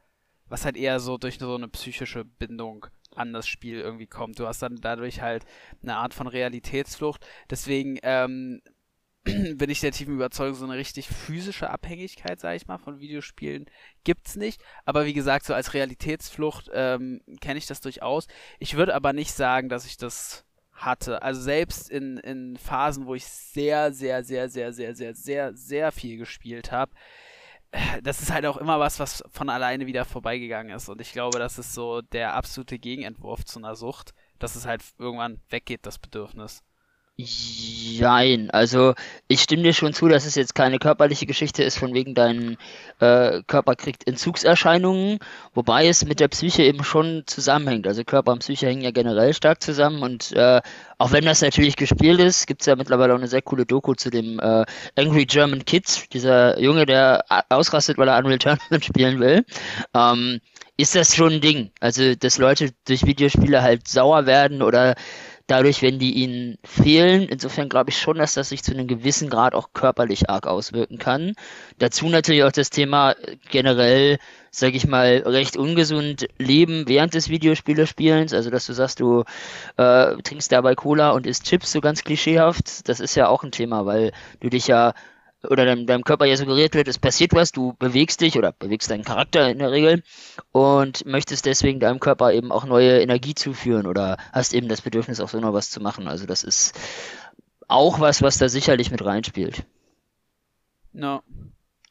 was 0.48 0.64
halt 0.64 0.76
eher 0.76 1.00
so 1.00 1.18
durch 1.18 1.38
so 1.38 1.54
eine 1.54 1.68
psychische 1.68 2.24
Bindung 2.24 2.86
an 3.14 3.32
das 3.32 3.46
Spiel 3.48 3.80
irgendwie 3.80 4.06
kommt. 4.06 4.38
Du 4.38 4.46
hast 4.46 4.60
dann 4.62 4.76
dadurch 4.76 5.20
halt 5.22 5.44
eine 5.82 5.96
Art 5.96 6.12
von 6.14 6.26
Realitätsflucht. 6.26 7.24
Deswegen 7.50 7.98
ähm, 8.02 8.60
bin 9.56 9.70
ich 9.70 9.80
der 9.80 9.92
tiefen 9.92 10.14
Überzeugung, 10.14 10.54
so 10.54 10.64
eine 10.64 10.76
richtig 10.76 11.08
physische 11.08 11.70
Abhängigkeit, 11.70 12.38
sag 12.38 12.54
ich 12.54 12.66
mal, 12.66 12.78
von 12.78 13.00
Videospielen 13.00 13.66
gibt's 14.04 14.36
nicht. 14.36 14.62
Aber 14.84 15.04
wie 15.04 15.14
gesagt, 15.14 15.46
so 15.46 15.54
als 15.54 15.74
Realitätsflucht 15.74 16.70
ähm, 16.72 17.20
kenne 17.40 17.58
ich 17.58 17.66
das 17.66 17.80
durchaus. 17.80 18.28
Ich 18.58 18.76
würde 18.76 18.94
aber 18.94 19.12
nicht 19.12 19.32
sagen, 19.32 19.68
dass 19.68 19.84
ich 19.84 19.96
das 19.96 20.44
hatte. 20.72 21.22
Also 21.22 21.40
selbst 21.40 21.90
in, 21.90 22.18
in 22.18 22.56
Phasen, 22.56 23.06
wo 23.06 23.14
ich 23.14 23.26
sehr, 23.26 23.92
sehr, 23.92 24.22
sehr, 24.22 24.48
sehr, 24.48 24.72
sehr, 24.72 24.94
sehr, 24.94 25.14
sehr, 25.14 25.54
sehr 25.54 25.92
viel 25.92 26.18
gespielt 26.18 26.70
habe, 26.70 26.92
das 28.02 28.22
ist 28.22 28.32
halt 28.32 28.46
auch 28.46 28.56
immer 28.56 28.78
was, 28.78 29.00
was 29.00 29.24
von 29.28 29.48
alleine 29.48 29.86
wieder 29.86 30.04
vorbeigegangen 30.04 30.74
ist. 30.74 30.88
Und 30.88 31.00
ich 31.00 31.12
glaube, 31.12 31.38
das 31.38 31.58
ist 31.58 31.74
so 31.74 32.00
der 32.00 32.34
absolute 32.34 32.78
Gegenentwurf 32.78 33.44
zu 33.44 33.58
einer 33.58 33.74
Sucht, 33.74 34.14
dass 34.38 34.54
es 34.54 34.66
halt 34.66 34.82
irgendwann 34.98 35.40
weggeht, 35.48 35.84
das 35.84 35.98
Bedürfnis. 35.98 36.62
Jein, 37.18 38.50
also 38.50 38.92
ich 39.26 39.40
stimme 39.40 39.62
dir 39.62 39.72
schon 39.72 39.94
zu, 39.94 40.06
dass 40.06 40.26
es 40.26 40.34
jetzt 40.34 40.54
keine 40.54 40.78
körperliche 40.78 41.24
Geschichte 41.24 41.62
ist, 41.62 41.78
von 41.78 41.94
wegen 41.94 42.14
dein 42.14 42.58
äh, 43.00 43.40
Körper 43.46 43.74
kriegt 43.74 44.06
Entzugserscheinungen, 44.06 45.18
wobei 45.54 45.88
es 45.88 46.04
mit 46.04 46.20
der 46.20 46.28
Psyche 46.28 46.64
eben 46.64 46.84
schon 46.84 47.22
zusammenhängt. 47.24 47.86
Also 47.86 48.04
Körper 48.04 48.32
und 48.32 48.40
Psyche 48.40 48.66
hängen 48.66 48.82
ja 48.82 48.90
generell 48.90 49.32
stark 49.32 49.62
zusammen 49.62 50.02
und 50.02 50.32
äh, 50.32 50.60
auch 50.98 51.10
wenn 51.12 51.24
das 51.24 51.40
natürlich 51.40 51.76
gespielt 51.76 52.20
ist, 52.20 52.46
gibt 52.46 52.60
es 52.60 52.66
ja 52.66 52.76
mittlerweile 52.76 53.14
auch 53.14 53.18
eine 53.18 53.28
sehr 53.28 53.40
coole 53.40 53.64
Doku 53.64 53.94
zu 53.94 54.10
dem 54.10 54.38
äh, 54.38 54.66
Angry 54.94 55.24
German 55.24 55.64
Kids, 55.64 56.06
dieser 56.10 56.60
Junge, 56.60 56.84
der 56.84 57.24
a- 57.30 57.44
ausrastet, 57.48 57.96
weil 57.96 58.08
er 58.08 58.18
Unreal 58.18 58.36
Tournament 58.38 58.84
spielen 58.84 59.20
will. 59.20 59.42
Ähm, 59.94 60.40
ist 60.76 60.94
das 60.94 61.16
schon 61.16 61.32
ein 61.34 61.40
Ding. 61.40 61.70
Also, 61.80 62.14
dass 62.14 62.36
Leute 62.36 62.72
durch 62.86 63.06
Videospiele 63.06 63.62
halt 63.62 63.88
sauer 63.88 64.26
werden 64.26 64.60
oder 64.60 64.94
dadurch, 65.46 65.82
wenn 65.82 65.98
die 65.98 66.12
ihnen 66.12 66.58
fehlen. 66.64 67.28
Insofern 67.28 67.68
glaube 67.68 67.90
ich 67.90 67.98
schon, 67.98 68.18
dass 68.18 68.34
das 68.34 68.48
sich 68.48 68.62
zu 68.62 68.72
einem 68.72 68.86
gewissen 68.86 69.30
Grad 69.30 69.54
auch 69.54 69.70
körperlich 69.72 70.28
arg 70.28 70.46
auswirken 70.46 70.98
kann. 70.98 71.34
Dazu 71.78 72.08
natürlich 72.08 72.44
auch 72.44 72.52
das 72.52 72.70
Thema 72.70 73.12
äh, 73.12 73.36
generell, 73.50 74.18
sage 74.50 74.76
ich 74.76 74.86
mal, 74.86 75.22
recht 75.24 75.56
ungesund 75.56 76.26
leben 76.38 76.88
während 76.88 77.14
des 77.14 77.28
Videospielespielens. 77.28 78.32
Also, 78.32 78.50
dass 78.50 78.66
du 78.66 78.72
sagst, 78.72 79.00
du 79.00 79.24
äh, 79.76 80.16
trinkst 80.22 80.50
dabei 80.50 80.74
Cola 80.74 81.10
und 81.10 81.26
isst 81.26 81.44
Chips, 81.44 81.72
so 81.72 81.80
ganz 81.80 82.02
klischeehaft. 82.02 82.88
Das 82.88 83.00
ist 83.00 83.14
ja 83.14 83.28
auch 83.28 83.44
ein 83.44 83.52
Thema, 83.52 83.86
weil 83.86 84.12
du 84.40 84.50
dich 84.50 84.66
ja 84.66 84.94
oder 85.42 85.64
deinem, 85.64 85.86
deinem 85.86 86.02
Körper 86.04 86.24
ja 86.24 86.36
suggeriert 86.36 86.74
wird, 86.74 86.88
es 86.88 86.98
passiert 86.98 87.32
was, 87.34 87.52
du 87.52 87.74
bewegst 87.78 88.20
dich 88.20 88.36
oder 88.38 88.52
bewegst 88.52 88.90
deinen 88.90 89.04
Charakter 89.04 89.48
in 89.50 89.58
der 89.58 89.70
Regel 89.70 90.02
und 90.52 91.04
möchtest 91.06 91.46
deswegen 91.46 91.78
deinem 91.80 92.00
Körper 92.00 92.32
eben 92.32 92.50
auch 92.52 92.64
neue 92.64 93.00
Energie 93.00 93.34
zuführen 93.34 93.86
oder 93.86 94.16
hast 94.32 94.54
eben 94.54 94.68
das 94.68 94.80
Bedürfnis, 94.82 95.20
auch 95.20 95.28
so 95.28 95.38
noch 95.40 95.52
was 95.52 95.70
zu 95.70 95.80
machen. 95.80 96.08
Also 96.08 96.26
das 96.26 96.42
ist 96.42 96.74
auch 97.68 98.00
was, 98.00 98.22
was 98.22 98.38
da 98.38 98.48
sicherlich 98.48 98.90
mit 98.90 99.04
reinspielt. 99.04 99.64
No. 100.92 101.22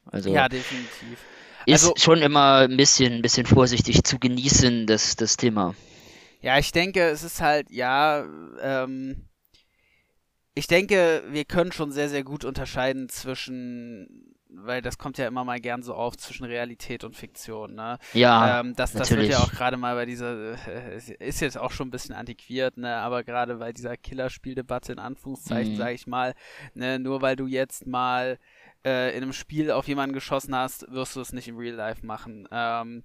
Also 0.05 0.33
Ja, 0.33 0.49
definitiv. 0.49 1.19
ist 1.65 1.83
also- 1.83 1.93
schon 1.97 2.21
immer 2.21 2.67
ein 2.67 2.77
bisschen, 2.77 3.13
ein 3.13 3.21
bisschen 3.21 3.45
vorsichtig 3.45 4.03
zu 4.03 4.19
genießen, 4.19 4.87
das, 4.87 5.15
das 5.15 5.37
Thema. 5.37 5.75
Ja, 6.41 6.57
ich 6.59 6.71
denke, 6.71 7.01
es 7.09 7.23
ist 7.23 7.41
halt, 7.41 7.71
ja, 7.71 8.23
ähm, 8.61 9.27
ich 10.55 10.67
denke, 10.67 11.23
wir 11.29 11.45
können 11.45 11.71
schon 11.71 11.91
sehr, 11.91 12.09
sehr 12.09 12.23
gut 12.23 12.45
unterscheiden 12.45 13.09
zwischen, 13.09 14.33
weil 14.49 14.81
das 14.81 14.97
kommt 14.97 15.17
ja 15.17 15.27
immer 15.27 15.43
mal 15.43 15.59
gern 15.59 15.83
so 15.83 15.93
auf, 15.93 16.15
zwischen 16.17 16.45
Realität 16.45 17.03
und 17.03 17.15
Fiktion, 17.15 17.75
ne? 17.75 17.99
Ja, 18.13 18.61
ähm, 18.61 18.73
das, 18.75 18.93
das 18.93 19.11
wird 19.11 19.27
ja 19.27 19.39
auch 19.39 19.51
gerade 19.51 19.75
mal 19.77 19.95
bei 19.95 20.05
dieser, 20.05 20.53
äh, 20.67 20.97
ist 21.19 21.41
jetzt 21.41 21.57
auch 21.57 21.71
schon 21.71 21.89
ein 21.89 21.91
bisschen 21.91 22.15
antiquiert, 22.15 22.77
ne, 22.77 22.95
aber 22.95 23.23
gerade 23.25 23.55
bei 23.55 23.73
dieser 23.73 23.97
Killerspieldebatte 23.97 24.93
in 24.93 24.99
Anführungszeichen, 24.99 25.73
Mhm. 25.73 25.77
sage 25.77 25.93
ich 25.93 26.07
mal, 26.07 26.33
ne, 26.73 26.99
nur 26.99 27.21
weil 27.21 27.35
du 27.35 27.47
jetzt 27.47 27.85
mal 27.85 28.39
äh, 28.85 29.15
in 29.17 29.23
einem 29.23 29.33
Spiel 29.33 29.71
auf 29.71 29.87
jemanden 29.89 30.13
geschossen 30.13 30.55
hast, 30.55 30.89
wirst 30.91 31.15
du 31.17 31.21
es 31.21 31.33
nicht 31.33 31.47
im 31.47 31.57
Real 31.57 31.75
Life 31.75 32.05
machen. 32.05 32.47
Ähm, 32.51 33.03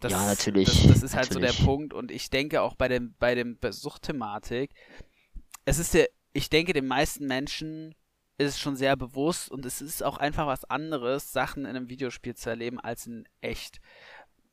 das, 0.00 0.10
Ja, 0.12 0.24
natürlich, 0.26 0.66
Das, 0.66 0.88
das 0.88 1.02
ist 1.02 1.14
halt 1.14 1.32
so 1.32 1.38
der. 1.38 1.52
Punkt 1.52 1.92
und 1.92 2.10
ich 2.10 2.30
denke 2.30 2.62
auch 2.62 2.74
bei 2.74 2.88
dem, 2.88 3.14
bei 3.18 3.34
dem 3.34 3.56
Suchtthematik, 3.70 4.70
es 5.64 5.78
ist 5.78 5.92
der, 5.94 6.08
ich 6.38 6.50
denke, 6.50 6.72
den 6.72 6.86
meisten 6.86 7.26
Menschen 7.26 7.96
ist 8.38 8.50
es 8.50 8.60
schon 8.60 8.76
sehr 8.76 8.96
bewusst 8.96 9.50
und 9.50 9.66
es 9.66 9.82
ist 9.82 10.04
auch 10.04 10.18
einfach 10.18 10.46
was 10.46 10.64
anderes, 10.64 11.32
Sachen 11.32 11.64
in 11.64 11.70
einem 11.70 11.88
Videospiel 11.88 12.36
zu 12.36 12.48
erleben, 12.48 12.78
als 12.78 13.08
in 13.08 13.28
echt. 13.40 13.80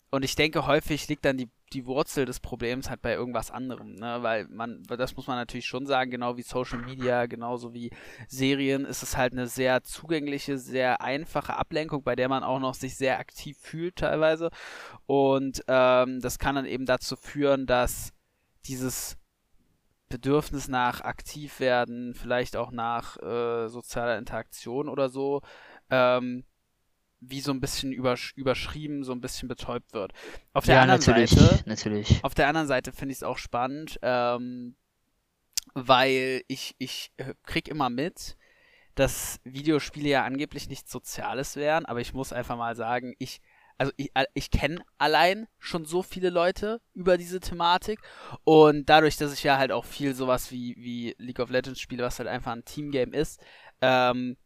Und 0.09 0.25
ich 0.25 0.35
denke, 0.35 0.65
häufig 0.65 1.07
liegt 1.07 1.25
dann 1.25 1.37
die, 1.37 1.51
die 1.73 1.85
Wurzel 1.85 2.25
des 2.25 2.39
Problems 2.39 2.89
halt 2.89 3.03
bei 3.03 3.13
irgendwas 3.13 3.51
anderem, 3.51 3.93
ne? 3.93 4.17
Weil 4.23 4.47
man, 4.47 4.81
das 4.83 5.15
muss 5.15 5.27
man 5.27 5.37
natürlich 5.37 5.67
schon 5.67 5.85
sagen, 5.85 6.09
genau 6.09 6.37
wie 6.37 6.41
Social 6.41 6.79
Media, 6.79 7.27
genauso 7.27 7.75
wie 7.75 7.91
Serien, 8.27 8.85
ist 8.85 9.03
es 9.03 9.15
halt 9.15 9.33
eine 9.33 9.45
sehr 9.45 9.83
zugängliche, 9.83 10.57
sehr 10.57 11.01
einfache 11.01 11.55
Ablenkung, 11.55 12.01
bei 12.01 12.15
der 12.15 12.29
man 12.29 12.43
auch 12.43 12.59
noch 12.59 12.73
sich 12.73 12.95
sehr 12.95 13.19
aktiv 13.19 13.57
fühlt 13.59 13.97
teilweise. 13.97 14.49
Und 15.05 15.63
ähm, 15.67 16.19
das 16.19 16.39
kann 16.39 16.55
dann 16.55 16.65
eben 16.65 16.87
dazu 16.87 17.15
führen, 17.15 17.67
dass 17.67 18.11
dieses 18.65 19.17
Bedürfnis 20.15 20.69
nach 20.69 21.01
aktiv 21.01 21.59
werden, 21.59 22.13
vielleicht 22.13 22.55
auch 22.55 22.71
nach 22.71 23.17
äh, 23.17 23.67
sozialer 23.67 24.17
Interaktion 24.17 24.87
oder 24.87 25.09
so, 25.09 25.41
ähm, 25.89 26.45
wie 27.19 27.41
so 27.41 27.51
ein 27.51 27.59
bisschen 27.59 27.91
übersch 27.91 28.31
überschrieben, 28.37 29.03
so 29.03 29.11
ein 29.11 29.19
bisschen 29.19 29.49
betäubt 29.49 29.93
wird. 29.93 30.13
Auf 30.53 30.63
der 30.63 30.75
ja, 30.75 30.81
anderen 30.83 31.01
natürlich, 31.01 31.31
Seite, 31.31 31.63
natürlich. 31.67 32.23
auf 32.23 32.33
der 32.33 32.47
anderen 32.47 32.67
Seite 32.67 32.93
finde 32.93 33.11
ich 33.11 33.17
es 33.17 33.23
auch 33.23 33.37
spannend, 33.37 33.99
ähm, 34.03 34.77
weil 35.73 36.43
ich, 36.47 36.75
ich 36.77 37.11
äh, 37.17 37.33
krieg 37.43 37.67
immer 37.67 37.89
mit, 37.89 38.37
dass 38.93 39.41
Videospiele 39.43 40.07
ja 40.07 40.23
angeblich 40.23 40.69
nichts 40.69 40.89
Soziales 40.93 41.57
wären, 41.57 41.85
aber 41.85 41.99
ich 41.99 42.13
muss 42.13 42.31
einfach 42.31 42.55
mal 42.55 42.77
sagen, 42.77 43.15
ich 43.19 43.41
also 43.77 43.91
ich, 43.97 44.11
ich 44.33 44.51
kenne 44.51 44.81
allein 44.97 45.47
schon 45.59 45.85
so 45.85 46.01
viele 46.01 46.29
Leute 46.29 46.81
über 46.93 47.17
diese 47.17 47.39
Thematik 47.39 47.99
und 48.43 48.89
dadurch, 48.89 49.17
dass 49.17 49.33
ich 49.33 49.43
ja 49.43 49.57
halt 49.57 49.71
auch 49.71 49.85
viel 49.85 50.15
sowas 50.15 50.51
wie, 50.51 50.75
wie 50.77 51.15
League 51.17 51.39
of 51.39 51.49
Legends 51.49 51.79
spiele, 51.79 52.03
was 52.03 52.19
halt 52.19 52.29
einfach 52.29 52.53
ein 52.53 52.65
Teamgame 52.65 53.15
ist, 53.15 53.39
ähm, 53.81 54.37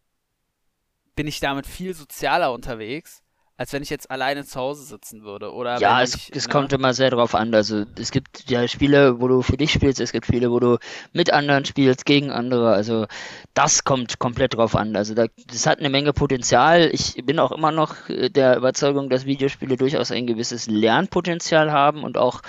bin 1.15 1.27
ich 1.27 1.39
damit 1.39 1.67
viel 1.67 1.93
sozialer 1.93 2.53
unterwegs 2.53 3.23
als 3.59 3.73
wenn 3.73 3.83
ich 3.83 3.89
jetzt 3.89 4.09
alleine 4.09 4.45
zu 4.45 4.57
Hause 4.57 4.83
sitzen 4.83 5.23
würde. 5.23 5.53
Oder 5.53 5.81
ja, 5.81 6.01
es, 6.01 6.15
ich, 6.15 6.31
es 6.33 6.47
ne? 6.47 6.53
kommt 6.53 6.71
immer 6.71 6.93
sehr 6.93 7.09
drauf 7.09 7.35
an. 7.35 7.53
Also 7.53 7.83
es 7.99 8.09
gibt 8.11 8.49
ja 8.49 8.65
Spiele, 8.69 9.19
wo 9.19 9.27
du 9.27 9.41
für 9.41 9.57
dich 9.57 9.73
spielst, 9.73 9.99
es 9.99 10.13
gibt 10.13 10.27
Spiele, 10.27 10.49
wo 10.49 10.61
du 10.61 10.77
mit 11.11 11.33
anderen 11.33 11.65
spielst, 11.65 12.05
gegen 12.05 12.31
andere. 12.31 12.71
Also 12.71 13.05
das 13.53 13.83
kommt 13.83 14.17
komplett 14.17 14.53
drauf 14.53 14.77
an. 14.77 14.95
Also 14.95 15.13
da, 15.13 15.25
das 15.51 15.67
hat 15.67 15.79
eine 15.79 15.89
Menge 15.89 16.13
Potenzial. 16.13 16.89
Ich 16.93 17.15
bin 17.25 17.37
auch 17.37 17.51
immer 17.51 17.73
noch 17.73 18.07
äh, 18.07 18.29
der 18.29 18.55
Überzeugung, 18.55 19.09
dass 19.09 19.25
Videospiele 19.25 19.75
durchaus 19.75 20.09
ein 20.11 20.25
gewisses 20.25 20.67
Lernpotenzial 20.67 21.69
haben 21.69 22.05
und 22.05 22.17
auch 22.17 22.41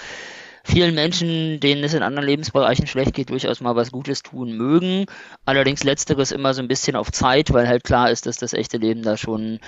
vielen 0.71 0.95
Menschen, 0.95 1.61
denen 1.61 1.85
es 1.85 1.95
in 1.95 2.03
anderen 2.03 2.29
Lebensbereichen 2.29 2.87
schlecht 2.87 3.15
geht, 3.15 3.31
durchaus 3.31 3.61
mal 3.61 3.77
was 3.77 3.93
Gutes 3.93 4.23
tun 4.23 4.57
mögen. 4.57 5.07
Allerdings 5.45 5.85
letzteres 5.85 6.33
immer 6.33 6.55
so 6.55 6.63
ein 6.63 6.69
bisschen 6.69 6.97
auf 6.97 7.11
Zeit, 7.13 7.53
weil 7.53 7.69
halt 7.69 7.85
klar 7.85 8.11
ist, 8.11 8.27
dass 8.27 8.37
das 8.39 8.53
echte 8.53 8.79
Leben 8.79 9.03
da 9.03 9.17
schon, 9.17 9.59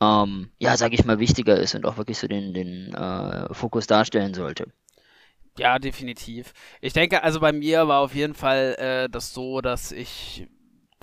ähm, 0.00 0.50
ja, 0.58 0.76
sag 0.76 0.92
ich 0.92 1.04
mal, 1.04 1.18
wichtiger 1.18 1.58
ist 1.58 1.74
und 1.74 1.86
auch 1.86 1.96
wirklich 1.96 2.18
so 2.18 2.28
den, 2.28 2.54
den 2.54 2.94
äh, 2.94 3.52
Fokus 3.52 3.86
darstellen 3.86 4.34
sollte. 4.34 4.66
Ja, 5.58 5.78
definitiv. 5.78 6.52
Ich 6.80 6.92
denke, 6.92 7.22
also 7.22 7.40
bei 7.40 7.52
mir 7.52 7.88
war 7.88 8.00
auf 8.00 8.14
jeden 8.14 8.34
Fall 8.34 8.76
äh, 8.78 9.08
das 9.10 9.34
so, 9.34 9.60
dass 9.60 9.92
ich 9.92 10.46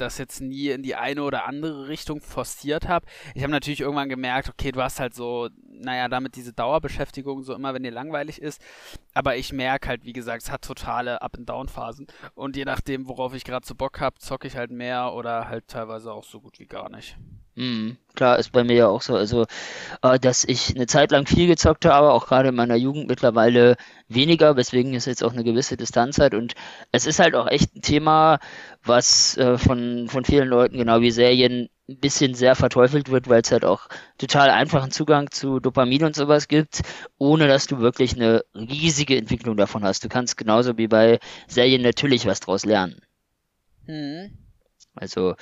das 0.02 0.18
jetzt 0.18 0.42
nie 0.42 0.70
in 0.70 0.84
die 0.84 0.96
eine 0.96 1.24
oder 1.24 1.46
andere 1.46 1.88
Richtung 1.88 2.22
forciert 2.22 2.88
habe. 2.88 3.06
Ich 3.36 3.44
habe 3.44 3.52
natürlich 3.52 3.82
irgendwann 3.82 4.10
gemerkt, 4.10 4.50
okay, 4.50 4.72
du 4.72 4.82
hast 4.82 5.00
halt 5.00 5.14
so, 5.14 5.50
naja, 5.70 6.08
damit 6.08 6.36
diese 6.36 6.54
Dauerbeschäftigung, 6.54 7.44
so 7.44 7.54
immer, 7.54 7.74
wenn 7.74 7.84
dir 7.84 7.92
langweilig 7.92 8.42
ist. 8.42 8.62
Aber 9.14 9.36
ich 9.36 9.54
merke 9.54 9.90
halt, 9.90 10.06
wie 10.06 10.14
gesagt, 10.14 10.44
es 10.44 10.52
hat 10.52 10.64
totale 10.64 11.22
Up-and-Down-Phasen. 11.22 12.08
Und 12.36 12.56
je 12.56 12.66
nachdem, 12.66 13.08
worauf 13.08 13.34
ich 13.34 13.44
gerade 13.44 13.66
so 13.66 13.76
Bock 13.76 14.00
habe, 14.00 14.20
zocke 14.20 14.48
ich 14.48 14.56
halt 14.56 14.72
mehr 14.72 15.14
oder 15.14 15.48
halt 15.50 15.68
teilweise 15.68 16.12
auch 16.12 16.24
so 16.24 16.40
gut 16.40 16.60
wie 16.60 16.66
gar 16.66 16.90
nicht. 16.90 17.18
Mhm, 17.58 17.98
klar, 18.14 18.38
ist 18.38 18.52
bei 18.52 18.64
mir 18.64 18.76
ja 18.76 18.88
auch 18.88 19.02
so. 19.02 19.16
Also, 19.16 19.48
äh, 20.04 20.20
dass 20.20 20.44
ich 20.44 20.76
eine 20.76 20.86
Zeit 20.86 21.10
lang 21.12 21.26
viel 21.26 21.48
gezockt 21.48 21.86
habe, 21.86 22.12
auch 22.12 22.28
gerade 22.28 22.50
in 22.50 22.56
meiner 22.56 22.76
Jugend 22.76 23.08
mittlerweile 23.08 23.78
weniger, 24.08 24.56
weswegen 24.56 24.94
es 24.94 25.06
jetzt 25.06 25.24
auch 25.24 25.34
eine 25.34 25.44
gewisse 25.44 25.76
Distanz 25.76 26.20
hat. 26.20 26.36
Und 26.36 26.54
es 26.92 27.08
ist 27.08 27.18
halt 27.20 27.34
auch 27.36 27.48
echt 27.48 27.76
ein 27.76 27.82
Thema, 27.82 28.38
was 28.84 29.38
äh, 29.38 29.58
von, 29.58 30.08
von 30.08 30.24
vielen 30.24 30.48
Leuten, 30.48 30.78
genau 30.78 31.02
wie 31.02 31.10
Serien, 31.10 31.70
ein 31.90 32.00
bisschen 32.00 32.36
sehr 32.36 32.54
verteufelt 32.56 33.10
wird, 33.10 33.28
weil 33.28 33.42
es 33.42 33.52
halt 33.52 33.66
auch 33.66 33.88
total 34.20 34.52
einfachen 34.52 34.92
Zugang 34.92 35.32
zu 35.32 35.60
Dopamin 35.60 36.04
und 36.04 36.16
sowas 36.16 36.48
gibt, 36.48 36.82
ohne 37.18 37.48
dass 37.48 37.66
du 37.66 37.80
wirklich 37.80 38.16
eine 38.16 38.44
riesige 38.54 39.18
Entwicklung 39.18 39.58
davon 39.58 39.84
hast. 39.84 40.04
Du 40.04 40.10
kannst 40.10 40.38
genauso 40.38 40.78
wie 40.78 40.88
bei 40.88 41.20
Serien 41.48 41.82
natürlich 41.82 42.28
was 42.28 42.40
draus 42.40 42.66
lernen. 42.66 43.02
Mhm. 43.88 44.47
Also 45.00 45.36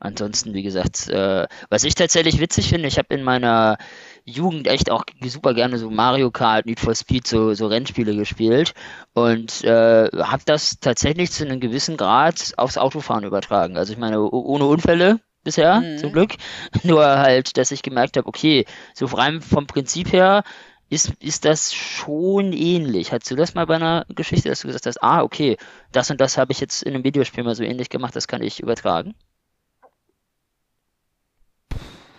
ansonsten, 0.00 0.54
wie 0.54 0.62
gesagt, 0.62 1.08
äh, 1.08 1.46
was 1.70 1.84
ich 1.84 1.94
tatsächlich 1.94 2.40
witzig 2.40 2.68
finde, 2.68 2.88
ich 2.88 2.98
habe 2.98 3.14
in 3.14 3.22
meiner 3.22 3.78
Jugend 4.24 4.66
echt 4.66 4.90
auch 4.90 5.04
super 5.24 5.54
gerne 5.54 5.78
so 5.78 5.90
Mario 5.90 6.30
Kart, 6.30 6.66
Need 6.66 6.80
for 6.80 6.94
Speed, 6.94 7.26
so, 7.26 7.54
so 7.54 7.66
Rennspiele 7.66 8.14
gespielt 8.14 8.74
und 9.14 9.64
äh, 9.64 10.08
habe 10.12 10.42
das 10.44 10.78
tatsächlich 10.80 11.30
zu 11.32 11.44
einem 11.44 11.60
gewissen 11.60 11.96
Grad 11.96 12.52
aufs 12.56 12.78
Autofahren 12.78 13.24
übertragen. 13.24 13.76
Also 13.76 13.92
ich 13.92 13.98
meine, 13.98 14.20
ohne 14.20 14.66
Unfälle 14.66 15.20
bisher, 15.44 15.80
mhm. 15.80 15.98
zum 15.98 16.12
Glück. 16.12 16.34
Nur 16.82 17.04
halt, 17.04 17.56
dass 17.56 17.70
ich 17.70 17.82
gemerkt 17.82 18.16
habe, 18.16 18.26
okay, 18.26 18.66
so 18.94 19.06
rein 19.06 19.40
vom 19.40 19.66
Prinzip 19.66 20.12
her 20.12 20.42
ist, 20.90 21.12
ist 21.20 21.44
das 21.44 21.74
schon 21.74 22.52
ähnlich. 22.52 23.12
Hattest 23.12 23.30
du 23.30 23.36
das 23.36 23.54
mal 23.54 23.66
bei 23.66 23.76
einer 23.76 24.06
Geschichte, 24.08 24.48
dass 24.48 24.60
du 24.60 24.68
gesagt 24.68 24.86
hast, 24.86 25.02
ah, 25.02 25.22
okay, 25.22 25.56
das 25.92 26.10
und 26.10 26.20
das 26.20 26.38
habe 26.38 26.52
ich 26.52 26.60
jetzt 26.60 26.82
in 26.82 26.94
einem 26.94 27.04
Videospiel 27.04 27.44
mal 27.44 27.54
so 27.54 27.62
ähnlich 27.62 27.90
gemacht, 27.90 28.16
das 28.16 28.28
kann 28.28 28.42
ich 28.42 28.60
übertragen? 28.60 29.14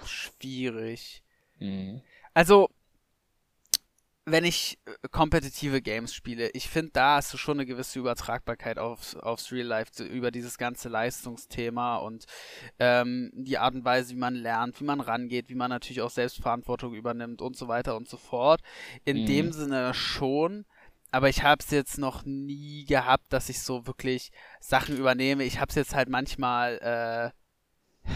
Schwierig. 0.05 1.23
Mhm. 1.59 2.01
Also, 2.33 2.69
wenn 4.31 4.45
ich 4.45 4.79
äh, 4.85 5.07
kompetitive 5.09 5.81
Games 5.81 6.13
spiele, 6.13 6.49
ich 6.49 6.69
finde, 6.69 6.91
da 6.93 7.15
hast 7.15 7.33
du 7.33 7.37
schon 7.37 7.57
eine 7.57 7.65
gewisse 7.65 7.99
Übertragbarkeit 7.99 8.77
aufs, 8.77 9.15
aufs 9.15 9.51
Real 9.51 9.67
Life 9.67 10.03
über 10.03 10.31
dieses 10.31 10.57
ganze 10.57 10.89
Leistungsthema 10.89 11.97
und 11.97 12.25
ähm, 12.79 13.31
die 13.33 13.57
Art 13.57 13.75
und 13.75 13.85
Weise, 13.85 14.13
wie 14.13 14.19
man 14.19 14.35
lernt, 14.35 14.79
wie 14.79 14.85
man 14.85 15.01
rangeht, 15.01 15.49
wie 15.49 15.55
man 15.55 15.69
natürlich 15.69 16.01
auch 16.01 16.09
Selbstverantwortung 16.09 16.93
übernimmt 16.93 17.41
und 17.41 17.55
so 17.55 17.67
weiter 17.67 17.95
und 17.95 18.07
so 18.07 18.17
fort. 18.17 18.61
In 19.05 19.21
mhm. 19.21 19.25
dem 19.25 19.51
Sinne 19.51 19.93
schon. 19.93 20.65
Aber 21.11 21.27
ich 21.27 21.41
habe 21.41 21.63
es 21.63 21.71
jetzt 21.71 21.97
noch 21.97 22.23
nie 22.25 22.85
gehabt, 22.85 23.33
dass 23.33 23.49
ich 23.49 23.61
so 23.61 23.87
wirklich 23.87 24.31
Sachen 24.59 24.95
übernehme. 24.95 25.43
Ich 25.43 25.59
habe 25.59 25.69
es 25.69 25.75
jetzt 25.75 25.95
halt 25.95 26.07
manchmal, 26.07 27.33
äh, 28.05 28.11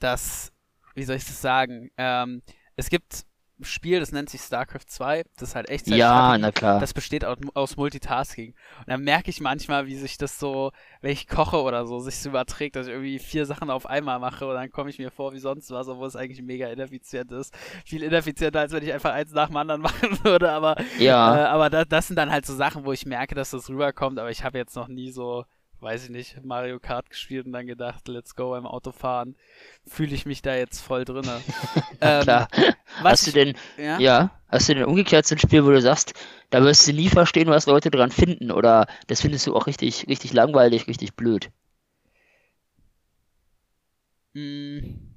das, 0.00 0.52
wie 0.94 1.04
soll 1.04 1.16
ich 1.16 1.24
das 1.24 1.40
sagen? 1.40 1.90
Ähm, 1.96 2.42
es 2.74 2.90
gibt 2.90 3.27
Spiel, 3.62 4.00
das 4.00 4.12
nennt 4.12 4.30
sich 4.30 4.40
StarCraft 4.40 4.86
2. 4.86 5.24
Das 5.36 5.50
ist 5.50 5.54
halt 5.54 5.68
echt 5.68 5.88
Ja, 5.88 6.36
na 6.38 6.52
klar. 6.52 6.80
Das 6.80 6.94
besteht 6.94 7.24
aus, 7.24 7.76
Multitasking. 7.76 8.54
Und 8.78 8.88
dann 8.88 9.02
merke 9.02 9.30
ich 9.30 9.40
manchmal, 9.40 9.86
wie 9.86 9.96
sich 9.96 10.18
das 10.18 10.38
so, 10.38 10.72
wenn 11.00 11.12
ich 11.12 11.26
koche 11.26 11.60
oder 11.62 11.86
so, 11.86 11.98
sich 11.98 12.18
so 12.18 12.30
überträgt, 12.30 12.76
dass 12.76 12.86
ich 12.86 12.92
irgendwie 12.92 13.18
vier 13.18 13.46
Sachen 13.46 13.70
auf 13.70 13.86
einmal 13.86 14.18
mache 14.18 14.46
und 14.46 14.54
dann 14.54 14.70
komme 14.70 14.90
ich 14.90 14.98
mir 14.98 15.10
vor 15.10 15.32
wie 15.32 15.38
sonst 15.38 15.70
was, 15.70 15.88
obwohl 15.88 16.06
es 16.06 16.16
eigentlich 16.16 16.42
mega 16.42 16.68
ineffizient 16.68 17.32
ist. 17.32 17.54
Viel 17.84 18.02
ineffizienter, 18.02 18.60
als 18.60 18.72
wenn 18.72 18.82
ich 18.82 18.92
einfach 18.92 19.12
eins 19.12 19.32
nach 19.32 19.48
dem 19.48 19.56
anderen 19.56 19.80
machen 19.82 20.18
würde. 20.22 20.52
Aber, 20.52 20.76
ja. 20.98 21.36
Äh, 21.36 21.46
aber 21.46 21.70
da, 21.70 21.84
das 21.84 22.06
sind 22.06 22.16
dann 22.16 22.30
halt 22.30 22.46
so 22.46 22.54
Sachen, 22.54 22.84
wo 22.84 22.92
ich 22.92 23.06
merke, 23.06 23.34
dass 23.34 23.50
das 23.50 23.68
rüberkommt. 23.68 24.18
Aber 24.18 24.30
ich 24.30 24.44
habe 24.44 24.58
jetzt 24.58 24.76
noch 24.76 24.88
nie 24.88 25.10
so 25.10 25.44
weiß 25.80 26.04
ich 26.04 26.10
nicht, 26.10 26.44
Mario 26.44 26.78
Kart 26.80 27.08
gespielt 27.10 27.46
und 27.46 27.52
dann 27.52 27.66
gedacht, 27.66 28.08
let's 28.08 28.34
go 28.34 28.50
beim 28.50 28.66
Autofahren. 28.66 29.36
Fühle 29.86 30.14
ich 30.14 30.26
mich 30.26 30.42
da 30.42 30.54
jetzt 30.54 30.80
voll 30.80 31.04
drinne. 31.04 31.40
ähm, 32.00 32.22
Klar. 32.22 32.48
hast 33.02 33.26
du 33.26 33.32
denn, 33.32 33.56
ja? 33.76 33.98
ja? 33.98 34.30
hast 34.48 34.68
du 34.68 34.74
denn 34.74 34.84
umgekehrt 34.84 35.26
so 35.26 35.34
ein 35.34 35.38
Spiel, 35.38 35.64
wo 35.64 35.70
du 35.70 35.80
sagst, 35.80 36.14
da 36.50 36.62
wirst 36.62 36.86
du 36.88 36.92
nie 36.92 37.08
verstehen, 37.08 37.48
was 37.48 37.66
Leute 37.66 37.90
dran 37.90 38.10
finden 38.10 38.50
oder 38.50 38.86
das 39.06 39.20
findest 39.20 39.46
du 39.46 39.54
auch 39.54 39.66
richtig, 39.66 40.08
richtig 40.08 40.32
langweilig, 40.32 40.88
richtig 40.88 41.14
blöd? 41.14 41.50
Hm. 44.34 45.14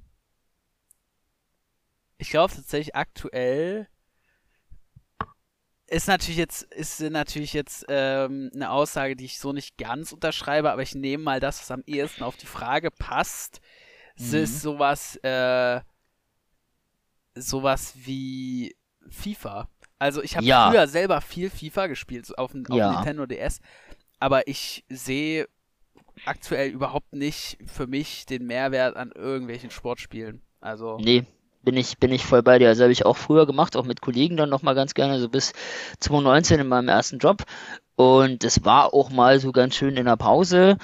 Ich 2.18 2.30
glaube 2.30 2.54
tatsächlich 2.54 2.94
aktuell 2.94 3.88
ist 5.92 6.08
natürlich 6.08 6.38
jetzt, 6.38 6.62
ist 6.72 7.00
natürlich 7.00 7.52
jetzt 7.52 7.84
ähm, 7.88 8.50
eine 8.54 8.70
Aussage, 8.70 9.14
die 9.14 9.26
ich 9.26 9.38
so 9.38 9.52
nicht 9.52 9.76
ganz 9.76 10.12
unterschreibe, 10.12 10.72
aber 10.72 10.80
ich 10.80 10.94
nehme 10.94 11.22
mal 11.22 11.38
das, 11.38 11.60
was 11.60 11.70
am 11.70 11.82
ehesten 11.86 12.22
auf 12.24 12.36
die 12.38 12.46
Frage 12.46 12.90
passt. 12.90 13.60
Mhm. 14.16 14.24
Es 14.24 14.32
ist 14.32 14.62
sowas, 14.62 15.16
äh, 15.16 15.80
sowas 17.34 17.92
wie 17.94 18.74
FIFA. 19.10 19.68
Also 19.98 20.22
ich 20.22 20.34
habe 20.36 20.46
ja. 20.46 20.70
früher 20.70 20.88
selber 20.88 21.20
viel 21.20 21.50
FIFA 21.50 21.88
gespielt, 21.88 22.24
so 22.24 22.34
auf, 22.36 22.54
auf 22.54 22.76
ja. 22.76 22.92
Nintendo 22.92 23.26
DS, 23.26 23.60
aber 24.18 24.48
ich 24.48 24.84
sehe 24.88 25.46
aktuell 26.24 26.70
überhaupt 26.70 27.12
nicht 27.12 27.58
für 27.66 27.86
mich 27.86 28.24
den 28.24 28.46
Mehrwert 28.46 28.96
an 28.96 29.12
irgendwelchen 29.12 29.70
Sportspielen. 29.70 30.40
Also. 30.60 30.96
Nee, 30.98 31.26
bin 31.62 31.76
ich, 31.76 31.98
bin 31.98 32.12
ich 32.12 32.24
voll 32.26 32.42
bei 32.42 32.58
dir. 32.58 32.68
Also 32.68 32.82
habe 32.82 32.92
ich 32.92 33.06
auch 33.06 33.16
früher 33.16 33.46
gemacht, 33.46 33.76
auch 33.76 33.84
mit 33.84 34.00
Kollegen 34.00 34.36
dann 34.36 34.50
nochmal 34.50 34.74
ganz 34.74 34.94
gerne, 34.94 35.18
so 35.18 35.28
bis 35.28 35.52
2019 36.00 36.60
in 36.60 36.68
meinem 36.68 36.88
ersten 36.88 37.18
Job. 37.18 37.42
Und 37.96 38.44
es 38.44 38.64
war 38.64 38.94
auch 38.94 39.10
mal 39.10 39.38
so 39.38 39.52
ganz 39.52 39.76
schön 39.76 39.96
in 39.96 40.06
der 40.06 40.16
Pause. 40.16 40.76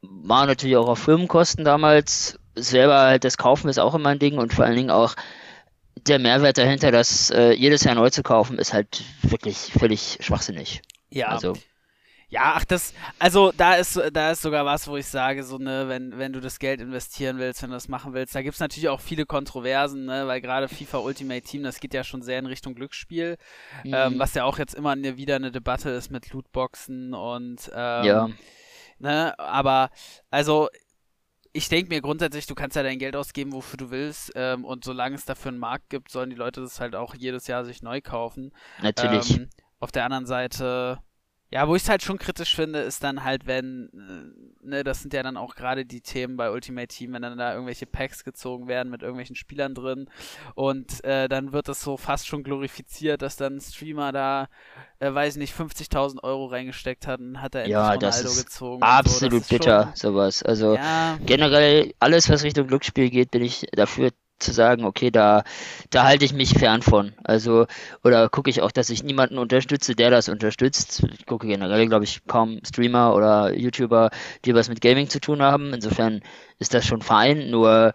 War 0.00 0.46
natürlich 0.46 0.76
auch 0.76 0.88
auf 0.88 0.98
Firmenkosten 0.98 1.64
damals. 1.64 2.38
Selber 2.54 2.98
halt 2.98 3.24
das 3.24 3.38
Kaufen 3.38 3.68
ist 3.68 3.78
auch 3.78 3.94
immer 3.94 4.10
ein 4.10 4.18
Ding 4.18 4.38
und 4.38 4.52
vor 4.52 4.64
allen 4.64 4.76
Dingen 4.76 4.90
auch 4.90 5.14
der 6.06 6.18
Mehrwert 6.18 6.58
dahinter, 6.58 6.90
das 6.90 7.30
äh, 7.30 7.52
jedes 7.52 7.84
Jahr 7.84 7.94
neu 7.94 8.10
zu 8.10 8.22
kaufen, 8.22 8.58
ist 8.58 8.72
halt 8.72 9.02
wirklich 9.22 9.56
völlig 9.56 10.18
schwachsinnig. 10.20 10.82
Ja. 11.10 11.28
Also 11.28 11.54
ja, 12.32 12.54
ach 12.56 12.64
das, 12.64 12.94
also 13.18 13.52
da 13.54 13.74
ist, 13.74 14.00
da 14.14 14.30
ist 14.30 14.40
sogar 14.40 14.64
was, 14.64 14.88
wo 14.88 14.96
ich 14.96 15.06
sage, 15.06 15.44
so 15.44 15.58
ne, 15.58 15.86
wenn, 15.88 16.16
wenn 16.16 16.32
du 16.32 16.40
das 16.40 16.58
Geld 16.58 16.80
investieren 16.80 17.36
willst, 17.36 17.62
wenn 17.62 17.68
du 17.68 17.76
das 17.76 17.88
machen 17.88 18.14
willst, 18.14 18.34
da 18.34 18.40
gibt 18.40 18.54
es 18.54 18.60
natürlich 18.60 18.88
auch 18.88 19.00
viele 19.00 19.26
Kontroversen, 19.26 20.06
ne, 20.06 20.26
weil 20.26 20.40
gerade 20.40 20.66
FIFA 20.66 21.00
Ultimate 21.00 21.42
Team, 21.42 21.62
das 21.62 21.78
geht 21.78 21.92
ja 21.92 22.02
schon 22.02 22.22
sehr 22.22 22.38
in 22.38 22.46
Richtung 22.46 22.74
Glücksspiel, 22.74 23.36
mhm. 23.84 23.92
ähm, 23.94 24.18
was 24.18 24.32
ja 24.32 24.44
auch 24.44 24.56
jetzt 24.56 24.74
immer 24.74 24.92
eine, 24.92 25.18
wieder 25.18 25.36
eine 25.36 25.52
Debatte 25.52 25.90
ist 25.90 26.10
mit 26.10 26.32
Lootboxen 26.32 27.12
und 27.12 27.70
ähm, 27.74 28.04
ja. 28.04 28.30
ne, 28.98 29.38
aber 29.38 29.90
also 30.30 30.70
ich 31.52 31.68
denke 31.68 31.90
mir 31.90 32.00
grundsätzlich, 32.00 32.46
du 32.46 32.54
kannst 32.54 32.76
ja 32.76 32.82
dein 32.82 32.98
Geld 32.98 33.14
ausgeben, 33.14 33.52
wofür 33.52 33.76
du 33.76 33.90
willst. 33.90 34.32
Ähm, 34.36 34.64
und 34.64 34.84
solange 34.84 35.16
es 35.16 35.26
dafür 35.26 35.50
einen 35.50 35.58
Markt 35.58 35.90
gibt, 35.90 36.10
sollen 36.10 36.30
die 36.30 36.36
Leute 36.36 36.62
das 36.62 36.80
halt 36.80 36.96
auch 36.96 37.14
jedes 37.14 37.46
Jahr 37.46 37.66
sich 37.66 37.82
neu 37.82 38.00
kaufen. 38.00 38.52
Natürlich. 38.80 39.36
Ähm, 39.36 39.50
auf 39.78 39.92
der 39.92 40.06
anderen 40.06 40.24
Seite, 40.24 40.98
Ja, 41.52 41.68
wo 41.68 41.76
ich 41.76 41.82
es 41.82 41.88
halt 41.90 42.02
schon 42.02 42.18
kritisch 42.18 42.56
finde, 42.56 42.80
ist 42.80 43.04
dann 43.04 43.24
halt, 43.24 43.46
wenn, 43.46 43.90
äh, 44.62 44.66
ne, 44.66 44.84
das 44.84 45.02
sind 45.02 45.12
ja 45.12 45.22
dann 45.22 45.36
auch 45.36 45.54
gerade 45.54 45.84
die 45.84 46.00
Themen 46.00 46.36
bei 46.38 46.50
Ultimate 46.50 46.88
Team, 46.88 47.12
wenn 47.12 47.20
dann 47.22 47.36
da 47.36 47.52
irgendwelche 47.52 47.84
Packs 47.86 48.24
gezogen 48.24 48.68
werden 48.68 48.90
mit 48.90 49.02
irgendwelchen 49.02 49.36
Spielern 49.36 49.74
drin 49.74 50.08
und 50.54 51.04
äh, 51.04 51.28
dann 51.28 51.52
wird 51.52 51.68
das 51.68 51.82
so 51.82 51.98
fast 51.98 52.26
schon 52.26 52.42
glorifiziert, 52.42 53.20
dass 53.20 53.36
dann 53.36 53.56
ein 53.56 53.60
Streamer 53.60 54.12
da, 54.12 54.48
äh, 54.98 55.12
weiß 55.12 55.36
nicht, 55.36 55.54
50.000 55.54 56.22
Euro 56.22 56.46
reingesteckt 56.46 57.06
hat 57.06 57.20
und 57.20 57.42
hat 57.42 57.54
er 57.54 57.64
endlich 57.64 57.72
Ja, 57.72 57.92
Ronaldo 57.92 58.06
das 58.06 58.24
ist 58.24 58.36
gezogen. 58.36 58.82
absolut 58.82 59.32
so. 59.32 59.38
Das 59.38 59.42
ist 59.42 59.48
bitter, 59.48 59.92
sowas. 59.94 60.42
Also 60.42 60.76
Schon, 60.76 60.76
ja, 60.76 61.18
generell 61.18 61.94
alles, 61.98 62.28
was 62.30 62.42
Richtung 62.44 62.66
Glücksspiel 62.66 63.10
geht, 63.10 63.30
bin 63.30 63.42
ich 63.42 63.66
dafür 63.72 64.10
zu 64.42 64.52
sagen, 64.52 64.84
okay, 64.84 65.10
da, 65.10 65.44
da 65.90 66.04
halte 66.04 66.24
ich 66.24 66.32
mich 66.32 66.54
fern 66.54 66.82
von. 66.82 67.12
Also, 67.24 67.66
oder 68.04 68.28
gucke 68.28 68.50
ich 68.50 68.62
auch, 68.62 68.72
dass 68.72 68.90
ich 68.90 69.02
niemanden 69.02 69.38
unterstütze, 69.38 69.94
der 69.94 70.10
das 70.10 70.28
unterstützt. 70.28 71.04
Ich 71.18 71.26
gucke 71.26 71.46
generell, 71.46 71.86
glaube 71.88 72.04
ich, 72.04 72.26
kaum 72.26 72.60
Streamer 72.66 73.14
oder 73.14 73.52
YouTuber, 73.54 74.10
die 74.44 74.54
was 74.54 74.68
mit 74.68 74.80
Gaming 74.80 75.08
zu 75.08 75.20
tun 75.20 75.42
haben. 75.42 75.72
Insofern 75.72 76.20
ist 76.58 76.74
das 76.74 76.86
schon 76.86 77.02
fein. 77.02 77.50
Nur, 77.50 77.92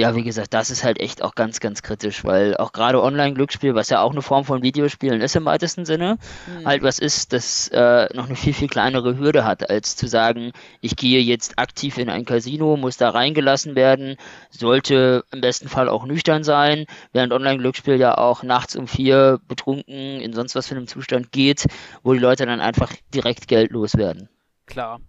ja, 0.00 0.16
wie 0.16 0.22
gesagt, 0.22 0.54
das 0.54 0.70
ist 0.70 0.82
halt 0.82 0.98
echt 0.98 1.22
auch 1.22 1.34
ganz, 1.34 1.60
ganz 1.60 1.82
kritisch, 1.82 2.24
weil 2.24 2.56
auch 2.56 2.72
gerade 2.72 3.02
Online-Glücksspiel, 3.02 3.74
was 3.74 3.90
ja 3.90 4.00
auch 4.00 4.12
eine 4.12 4.22
Form 4.22 4.46
von 4.46 4.62
Videospielen 4.62 5.20
ist 5.20 5.36
im 5.36 5.44
weitesten 5.44 5.84
Sinne, 5.84 6.16
hm. 6.46 6.66
halt 6.66 6.82
was 6.82 6.98
ist, 6.98 7.34
das 7.34 7.68
äh, 7.68 8.08
noch 8.14 8.24
eine 8.24 8.34
viel, 8.34 8.54
viel 8.54 8.68
kleinere 8.68 9.18
Hürde 9.18 9.44
hat, 9.44 9.68
als 9.68 9.96
zu 9.96 10.06
sagen, 10.06 10.52
ich 10.80 10.96
gehe 10.96 11.20
jetzt 11.20 11.58
aktiv 11.58 11.98
in 11.98 12.08
ein 12.08 12.24
Casino, 12.24 12.78
muss 12.78 12.96
da 12.96 13.10
reingelassen 13.10 13.74
werden, 13.74 14.16
sollte 14.48 15.22
im 15.32 15.42
besten 15.42 15.68
Fall 15.68 15.90
auch 15.90 16.06
nüchtern 16.06 16.44
sein, 16.44 16.86
während 17.12 17.34
Online-Glücksspiel 17.34 17.96
ja 17.96 18.16
auch 18.16 18.42
nachts 18.42 18.76
um 18.76 18.86
vier 18.86 19.38
betrunken 19.48 20.22
in 20.22 20.32
sonst 20.32 20.54
was 20.54 20.66
für 20.66 20.76
einem 20.76 20.86
Zustand 20.86 21.30
geht, 21.30 21.66
wo 22.02 22.14
die 22.14 22.18
Leute 22.18 22.46
dann 22.46 22.60
einfach 22.60 22.90
direkt 23.12 23.48
geldlos 23.48 23.98
werden. 23.98 24.30
klar. 24.66 25.00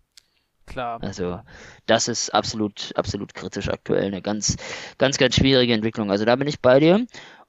Klar. 0.65 0.99
Also 1.01 1.41
das 1.85 2.07
ist 2.07 2.29
absolut, 2.33 2.91
absolut 2.95 3.33
kritisch 3.33 3.69
aktuell. 3.69 4.05
Eine 4.05 4.21
ganz, 4.21 4.55
ganz, 4.97 5.17
ganz 5.17 5.35
schwierige 5.35 5.73
Entwicklung. 5.73 6.11
Also 6.11 6.25
da 6.25 6.35
bin 6.35 6.47
ich 6.47 6.61
bei 6.61 6.79
dir. 6.79 7.05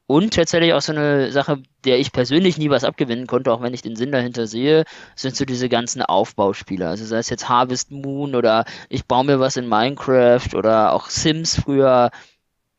Und 0.06 0.34
tatsächlich 0.34 0.74
auch 0.74 0.82
so 0.82 0.92
eine 0.92 1.30
Sache, 1.30 1.62
der 1.84 1.98
ich 1.98 2.12
persönlich 2.12 2.58
nie 2.58 2.68
was 2.68 2.84
abgewinnen 2.84 3.26
konnte, 3.26 3.52
auch 3.52 3.62
wenn 3.62 3.72
ich 3.72 3.82
den 3.82 3.96
Sinn 3.96 4.12
dahinter 4.12 4.46
sehe, 4.46 4.84
sind 5.14 5.36
so 5.36 5.44
diese 5.44 5.68
ganzen 5.68 6.02
Aufbauspiele. 6.02 6.88
Also 6.88 7.04
sei 7.06 7.18
es 7.18 7.30
jetzt 7.30 7.48
Harvest 7.48 7.90
Moon 7.90 8.34
oder 8.34 8.64
ich 8.88 9.06
baue 9.06 9.24
mir 9.24 9.40
was 9.40 9.56
in 9.56 9.68
Minecraft 9.68 10.54
oder 10.54 10.92
auch 10.92 11.08
Sims 11.08 11.58
früher, 11.60 12.10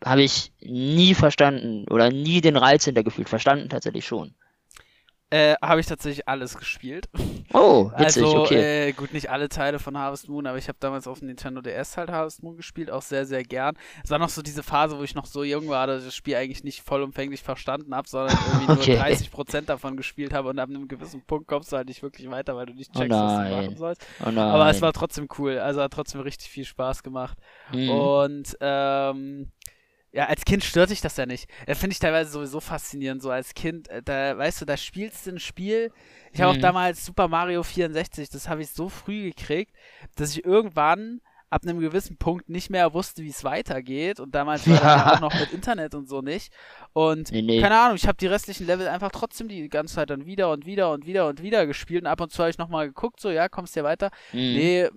habe 0.04 0.22
ich 0.22 0.52
nie 0.62 1.16
verstanden 1.16 1.86
oder 1.90 2.12
nie 2.12 2.42
den 2.42 2.58
Reiz 2.58 2.86
hintergefühlt. 2.86 3.30
Verstanden 3.30 3.70
tatsächlich 3.70 4.06
schon. 4.06 4.36
Äh, 5.34 5.56
habe 5.64 5.82
ich 5.82 5.88
tatsächlich 5.88 6.28
alles 6.28 6.56
gespielt. 6.56 7.10
Oh, 7.54 7.90
witzig, 7.98 8.24
Also, 8.24 8.42
okay. 8.44 8.90
äh, 8.90 8.92
gut, 8.92 9.14
nicht 9.14 9.32
alle 9.32 9.50
Teile 9.50 9.80
von 9.80 9.98
Harvest 9.98 10.30
Moon, 10.30 10.46
aber 10.46 10.60
ich 10.60 10.68
habe 10.68 10.78
damals 10.80 11.08
auf 11.08 11.20
dem 11.20 11.28
Nintendo 11.28 11.60
DS 11.60 11.98
halt 11.98 12.12
Harvest 12.12 12.44
Moon 12.44 12.56
gespielt, 12.56 12.92
auch 12.92 13.02
sehr, 13.02 13.26
sehr 13.26 13.44
gern. 13.44 13.76
Es 14.04 14.12
war 14.12 14.20
noch 14.20 14.30
so 14.30 14.44
diese 14.44 14.62
Phase, 14.62 14.96
wo 14.96 15.02
ich 15.02 15.16
noch 15.16 15.26
so 15.26 15.44
jung 15.44 15.70
war, 15.70 15.88
dass 15.88 16.02
ich 16.02 16.10
das 16.10 16.16
Spiel 16.16 16.36
eigentlich 16.36 16.64
nicht 16.64 16.84
vollumfänglich 16.84 17.42
verstanden 17.42 17.96
habe, 17.96 18.08
sondern 18.08 18.38
irgendwie 18.38 18.74
Okay. 18.84 18.96
nur 18.96 19.06
30% 19.06 19.62
davon 19.66 19.98
gespielt 19.98 20.34
habe 20.36 20.50
und 20.50 20.60
ab 20.60 20.70
einem 20.70 20.88
gewissen 20.88 21.24
Punkt 21.26 21.48
kommst 21.48 21.72
du 21.72 21.78
halt 21.78 21.88
nicht 21.88 22.04
wirklich 22.04 22.30
weiter, 22.30 22.56
weil 22.56 22.68
du 22.68 22.74
nicht 22.74 22.92
Oh 22.94 23.00
checkst, 23.00 23.18
was 23.18 23.50
du 23.50 23.56
machen 23.56 23.76
sollst. 23.76 24.06
Oh. 24.24 24.40
Aber 24.40 24.70
es 24.70 24.84
war 24.84 24.94
trotzdem 24.94 25.28
cool, 25.40 25.58
also 25.58 25.82
hat 25.82 25.94
trotzdem 25.94 26.22
richtig 26.22 26.52
viel 26.52 26.66
Spaß 26.66 27.02
gemacht. 27.02 27.40
Mhm. 27.72 27.90
Und 27.90 28.58
ähm, 28.62 29.52
ja, 30.14 30.28
als 30.28 30.46
Kind 30.46 30.64
stört 30.64 30.92
dich 30.92 31.02
das 31.02 31.18
ja 31.18 31.26
nicht. 31.26 31.50
Das 31.66 31.78
finde 31.80 31.94
ich 31.94 32.00
teilweise 32.00 32.32
sowieso 32.32 32.60
faszinierend. 32.60 33.22
So 33.22 33.32
als 33.32 33.54
Kind, 33.56 33.88
äh, 33.90 34.02
da 34.04 34.38
weißt 34.38 34.62
du, 34.62 34.66
da 34.66 34.78
spielst 34.78 35.26
du 35.26 35.32
ein 35.32 35.40
Spiel. 35.40 35.92
Ich 36.32 36.40
habe 36.40 36.52
auch 36.52 36.58
Mhm. 36.58 36.62
damals 36.62 37.06
Super 37.06 37.28
Mario 37.28 37.64
64, 37.64 38.30
das 38.30 38.48
habe 38.48 38.62
ich 38.62 38.70
so 38.70 38.90
früh 38.90 39.24
gekriegt, 39.32 39.76
dass 40.16 40.32
ich 40.38 40.46
irgendwann 40.46 41.20
ab 41.54 41.64
einem 41.64 41.80
gewissen 41.80 42.18
Punkt 42.18 42.50
nicht 42.50 42.70
mehr 42.70 42.94
wusste, 42.94 43.24
wie 43.24 43.30
es 43.30 43.44
weitergeht. 43.44 44.20
Und 44.20 44.34
damals 44.36 44.68
war 44.68 44.76
das 44.76 44.84
ja 44.84 45.14
auch 45.16 45.20
noch 45.22 45.34
mit 45.40 45.52
Internet 45.54 45.96
und 45.96 46.08
so 46.10 46.22
nicht. 46.22 46.52
Und 46.94 47.32
Nee, 47.32 47.42
nee. 47.42 47.62
keine 47.62 47.80
Ahnung, 47.80 47.96
ich 47.96 48.08
habe 48.08 48.18
die 48.18 48.28
restlichen 48.28 48.66
Level 48.68 48.88
einfach 48.88 49.12
trotzdem 49.12 49.48
die 49.48 49.70
ganze 49.70 49.96
Zeit 49.96 50.10
dann 50.10 50.26
wieder 50.26 50.52
und 50.52 50.66
wieder 50.66 50.92
und 50.92 51.06
wieder 51.06 51.28
und 51.28 51.42
wieder 51.42 51.66
gespielt. 51.68 52.04
Und 52.04 52.08
ab 52.08 52.22
und 52.22 52.32
zu 52.32 52.40
habe 52.40 52.50
ich 52.50 52.58
nochmal 52.58 52.88
geguckt, 52.88 53.20
so, 53.20 53.30
ja, 53.30 53.50
kommst 53.50 53.76
du 53.76 53.80
hier 53.80 53.84
weiter? 53.86 54.10
Mhm. 54.32 54.40
Nee, 54.40 54.90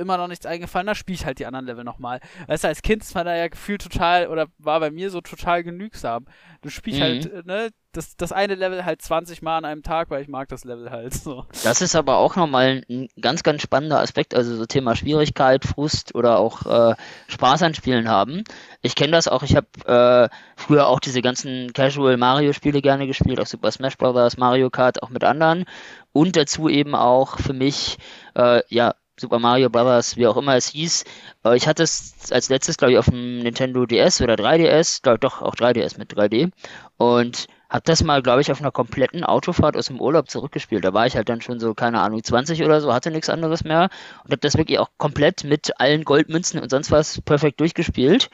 immer 0.00 0.16
noch 0.18 0.28
nichts 0.28 0.46
eingefallen, 0.46 0.86
da 0.86 0.94
spiele 0.94 1.14
ich 1.16 1.24
halt 1.26 1.38
die 1.38 1.46
anderen 1.46 1.66
Level 1.66 1.84
nochmal. 1.84 2.20
Weißt 2.46 2.64
du, 2.64 2.68
als 2.68 2.82
Kind 2.82 3.02
man 3.14 3.26
da 3.26 3.36
ja 3.36 3.48
gefühlt 3.48 3.82
total, 3.82 4.28
oder 4.28 4.46
war 4.58 4.80
bei 4.80 4.90
mir 4.90 5.10
so 5.10 5.20
total 5.20 5.62
genügsam. 5.62 6.26
Du 6.62 6.68
spielst 6.70 6.98
Mhm. 7.00 7.02
halt, 7.02 7.46
ne, 7.46 7.68
das, 7.92 8.16
das 8.16 8.32
eine 8.32 8.54
Level 8.54 8.84
halt 8.84 9.02
20 9.02 9.42
Mal 9.42 9.58
an 9.58 9.64
einem 9.64 9.82
Tag, 9.82 10.10
weil 10.10 10.22
ich 10.22 10.28
mag 10.28 10.48
das 10.48 10.64
Level 10.64 10.90
halt 10.90 11.14
so. 11.14 11.44
Das 11.62 11.82
ist 11.82 11.94
aber 11.94 12.16
auch 12.16 12.36
nochmal 12.36 12.84
ein 12.88 13.08
ganz, 13.20 13.42
ganz 13.42 13.62
spannender 13.62 14.00
Aspekt, 14.00 14.34
also 14.34 14.56
so 14.56 14.66
Thema 14.66 14.96
Schwierigkeit, 14.96 15.64
Frust 15.64 16.14
oder 16.14 16.38
auch 16.38 16.66
äh, 16.66 16.94
Spaß 17.28 17.62
an 17.62 17.74
Spielen 17.74 18.08
haben. 18.08 18.44
Ich 18.80 18.94
kenne 18.94 19.12
das 19.12 19.28
auch, 19.28 19.42
ich 19.42 19.56
habe 19.56 19.66
äh, 19.86 20.34
früher 20.56 20.86
auch 20.86 21.00
diese 21.00 21.22
ganzen 21.22 21.72
Casual 21.72 22.16
Mario-Spiele 22.16 22.80
gerne 22.80 23.06
gespielt, 23.06 23.40
auch 23.40 23.46
Super 23.46 23.70
Smash 23.70 23.98
Bros., 23.98 24.36
Mario 24.36 24.70
Kart, 24.70 25.02
auch 25.02 25.10
mit 25.10 25.24
anderen. 25.24 25.64
Und 26.12 26.36
dazu 26.36 26.68
eben 26.68 26.94
auch 26.94 27.38
für 27.38 27.52
mich, 27.52 27.98
äh, 28.34 28.62
ja, 28.68 28.94
Super 29.18 29.38
Mario 29.38 29.68
Bros., 29.68 30.16
wie 30.16 30.26
auch 30.26 30.36
immer 30.36 30.56
es 30.56 30.68
hieß. 30.68 31.04
Äh, 31.44 31.56
ich 31.56 31.68
hatte 31.68 31.82
es 31.82 32.32
als 32.32 32.48
letztes, 32.48 32.78
glaube 32.78 32.92
ich, 32.92 32.98
auf 32.98 33.06
dem 33.06 33.40
Nintendo 33.40 33.84
DS 33.84 34.22
oder 34.22 34.34
3DS, 34.34 35.02
glaub, 35.02 35.20
doch, 35.20 35.42
auch 35.42 35.54
3DS 35.54 35.98
mit 35.98 36.12
3D. 36.12 36.50
Und 36.96 37.46
hab 37.72 37.84
das 37.84 38.04
mal, 38.04 38.22
glaube 38.22 38.42
ich, 38.42 38.52
auf 38.52 38.60
einer 38.60 38.70
kompletten 38.70 39.24
Autofahrt 39.24 39.76
aus 39.76 39.86
dem 39.86 40.00
Urlaub 40.00 40.30
zurückgespielt. 40.30 40.84
Da 40.84 40.92
war 40.94 41.06
ich 41.06 41.16
halt 41.16 41.28
dann 41.28 41.40
schon 41.40 41.58
so, 41.60 41.74
keine 41.74 42.00
Ahnung, 42.00 42.22
20 42.22 42.62
oder 42.64 42.80
so, 42.80 42.92
hatte 42.94 43.10
nichts 43.10 43.30
anderes 43.30 43.64
mehr 43.64 43.88
und 44.24 44.32
hab 44.32 44.40
das 44.42 44.56
wirklich 44.58 44.78
auch 44.78 44.90
komplett 44.98 45.44
mit 45.44 45.80
allen 45.80 46.04
Goldmünzen 46.04 46.60
und 46.60 46.70
sonst 46.70 46.90
was 46.92 47.20
perfekt 47.22 47.60
durchgespielt. 47.60 48.30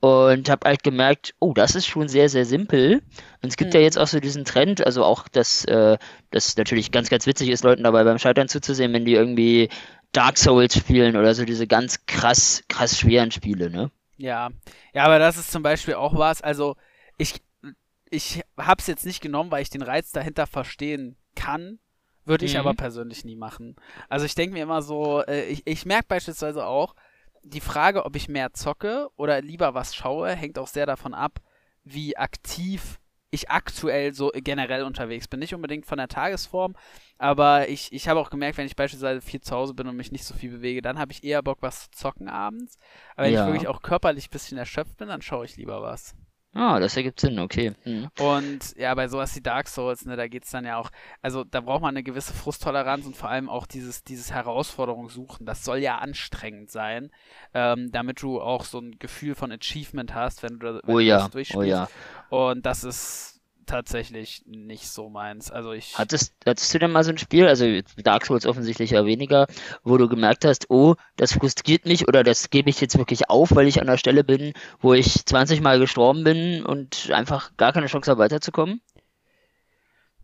Und 0.00 0.50
hab 0.50 0.66
halt 0.66 0.82
gemerkt, 0.82 1.34
oh, 1.40 1.54
das 1.54 1.74
ist 1.74 1.86
schon 1.86 2.08
sehr, 2.08 2.28
sehr 2.28 2.44
simpel. 2.44 3.02
Und 3.42 3.48
es 3.48 3.56
gibt 3.56 3.72
ja 3.74 3.80
Mhm. 3.80 3.86
jetzt 3.86 3.98
auch 3.98 4.06
so 4.06 4.20
diesen 4.20 4.44
Trend, 4.44 4.84
also 4.86 5.02
auch, 5.02 5.28
dass 5.28 5.64
äh, 5.64 5.96
das 6.30 6.56
natürlich 6.58 6.92
ganz, 6.92 7.08
ganz 7.08 7.26
witzig 7.26 7.48
ist, 7.48 7.64
Leuten 7.64 7.84
dabei 7.84 8.04
beim 8.04 8.18
Scheitern 8.18 8.48
zuzusehen, 8.48 8.92
wenn 8.92 9.06
die 9.06 9.14
irgendwie 9.14 9.70
Dark 10.12 10.36
Souls 10.38 10.76
spielen 10.76 11.16
oder 11.16 11.34
so 11.34 11.44
diese 11.46 11.66
ganz 11.66 12.04
krass, 12.06 12.64
krass 12.68 12.98
schweren 12.98 13.30
Spiele, 13.30 13.70
ne? 13.70 13.90
Ja. 14.16 14.50
Ja, 14.92 15.04
aber 15.04 15.18
das 15.18 15.36
ist 15.36 15.50
zum 15.52 15.62
Beispiel 15.62 15.94
auch 15.94 16.14
was, 16.16 16.42
also 16.42 16.76
ich, 17.16 17.42
ich 18.14 18.42
hab's 18.56 18.86
jetzt 18.86 19.04
nicht 19.06 19.20
genommen, 19.20 19.50
weil 19.50 19.62
ich 19.62 19.70
den 19.70 19.82
Reiz 19.82 20.12
dahinter 20.12 20.46
verstehen 20.46 21.16
kann. 21.34 21.78
Würde 22.24 22.46
ich 22.46 22.54
Mhm. 22.54 22.60
aber 22.60 22.74
persönlich 22.74 23.24
nie 23.24 23.36
machen. 23.36 23.76
Also 24.08 24.24
ich 24.24 24.34
denke 24.34 24.54
mir 24.54 24.62
immer 24.62 24.80
so, 24.80 25.22
äh, 25.24 25.44
ich, 25.44 25.66
ich 25.66 25.84
merke 25.84 26.06
beispielsweise 26.08 26.64
auch, 26.66 26.94
die 27.42 27.60
Frage, 27.60 28.06
ob 28.06 28.16
ich 28.16 28.28
mehr 28.28 28.54
zocke 28.54 29.10
oder 29.16 29.42
lieber 29.42 29.74
was 29.74 29.94
schaue, 29.94 30.30
hängt 30.30 30.58
auch 30.58 30.66
sehr 30.68 30.86
davon 30.86 31.12
ab, 31.12 31.40
wie 31.82 32.16
aktiv 32.16 32.98
ich 33.30 33.50
aktuell 33.50 34.14
so 34.14 34.30
generell 34.34 34.84
unterwegs 34.84 35.28
bin. 35.28 35.40
Nicht 35.40 35.54
unbedingt 35.54 35.84
von 35.84 35.98
der 35.98 36.08
Tagesform, 36.08 36.74
aber 37.18 37.68
ich, 37.68 37.92
ich 37.92 38.08
habe 38.08 38.20
auch 38.20 38.30
gemerkt, 38.30 38.56
wenn 38.56 38.66
ich 38.66 38.76
beispielsweise 38.76 39.20
viel 39.20 39.40
zu 39.42 39.54
Hause 39.54 39.74
bin 39.74 39.86
und 39.88 39.96
mich 39.96 40.12
nicht 40.12 40.24
so 40.24 40.34
viel 40.34 40.50
bewege, 40.52 40.80
dann 40.80 40.98
habe 40.98 41.12
ich 41.12 41.24
eher 41.24 41.42
Bock, 41.42 41.58
was 41.60 41.90
zu 41.90 41.90
zocken 41.90 42.28
abends. 42.28 42.78
Aber 43.16 43.26
wenn 43.26 43.34
Ja. 43.34 43.42
ich 43.42 43.46
wirklich 43.46 43.68
auch 43.68 43.82
körperlich 43.82 44.28
ein 44.28 44.30
bisschen 44.30 44.56
erschöpft 44.56 44.96
bin, 44.96 45.08
dann 45.08 45.20
schaue 45.20 45.44
ich 45.44 45.56
lieber 45.56 45.82
was. 45.82 46.14
Ah, 46.56 46.78
das 46.78 46.96
ergibt 46.96 47.18
Sinn, 47.18 47.40
okay. 47.40 47.72
Mhm. 47.84 48.10
Und 48.16 48.76
ja, 48.76 48.94
bei 48.94 49.08
sowas 49.08 49.34
wie 49.34 49.40
Dark 49.40 49.66
Souls, 49.68 50.04
ne, 50.06 50.14
da 50.16 50.28
geht's 50.28 50.50
dann 50.52 50.64
ja 50.64 50.76
auch, 50.76 50.90
also 51.20 51.42
da 51.42 51.60
braucht 51.60 51.82
man 51.82 51.90
eine 51.96 52.04
gewisse 52.04 52.32
Frusttoleranz 52.32 53.06
und 53.06 53.16
vor 53.16 53.28
allem 53.28 53.48
auch 53.48 53.66
dieses, 53.66 54.04
dieses 54.04 54.30
Herausforderung 54.32 55.08
suchen. 55.10 55.46
Das 55.46 55.64
soll 55.64 55.78
ja 55.78 55.98
anstrengend 55.98 56.70
sein, 56.70 57.10
ähm, 57.54 57.90
damit 57.90 58.22
du 58.22 58.40
auch 58.40 58.64
so 58.64 58.78
ein 58.78 58.98
Gefühl 59.00 59.34
von 59.34 59.50
Achievement 59.50 60.14
hast, 60.14 60.44
wenn 60.44 60.60
du, 60.60 60.80
wenn 60.84 60.94
Oh 60.94 60.98
du 60.98 61.00
ja, 61.00 61.18
das 61.18 61.28
oh 61.50 61.64
durchspielst. 61.64 61.64
ja. 61.64 61.90
Und 62.28 62.64
das 62.66 62.84
ist 62.84 63.33
tatsächlich 63.66 64.42
nicht 64.46 64.88
so 64.88 65.08
meins. 65.08 65.50
Also 65.50 65.72
ich. 65.72 65.96
Hattest, 65.96 66.34
hattest 66.46 66.72
du 66.74 66.78
denn 66.78 66.92
mal 66.92 67.04
so 67.04 67.10
ein 67.10 67.18
Spiel, 67.18 67.46
also 67.46 67.66
Dark 67.96 68.26
Souls 68.26 68.46
offensichtlich 68.46 68.90
ja 68.90 69.04
weniger, 69.06 69.46
wo 69.82 69.96
du 69.96 70.08
gemerkt 70.08 70.44
hast, 70.44 70.70
oh, 70.70 70.94
das 71.16 71.32
frustriert 71.32 71.86
mich 71.86 72.08
oder 72.08 72.22
das 72.22 72.50
gebe 72.50 72.70
ich 72.70 72.80
jetzt 72.80 72.98
wirklich 72.98 73.30
auf, 73.30 73.54
weil 73.54 73.66
ich 73.66 73.80
an 73.80 73.86
der 73.86 73.98
Stelle 73.98 74.24
bin, 74.24 74.52
wo 74.80 74.94
ich 74.94 75.24
20 75.26 75.60
Mal 75.60 75.78
gestorben 75.78 76.24
bin 76.24 76.64
und 76.64 77.10
einfach 77.10 77.56
gar 77.56 77.72
keine 77.72 77.86
Chance 77.86 78.10
habe 78.10 78.20
weiterzukommen? 78.20 78.80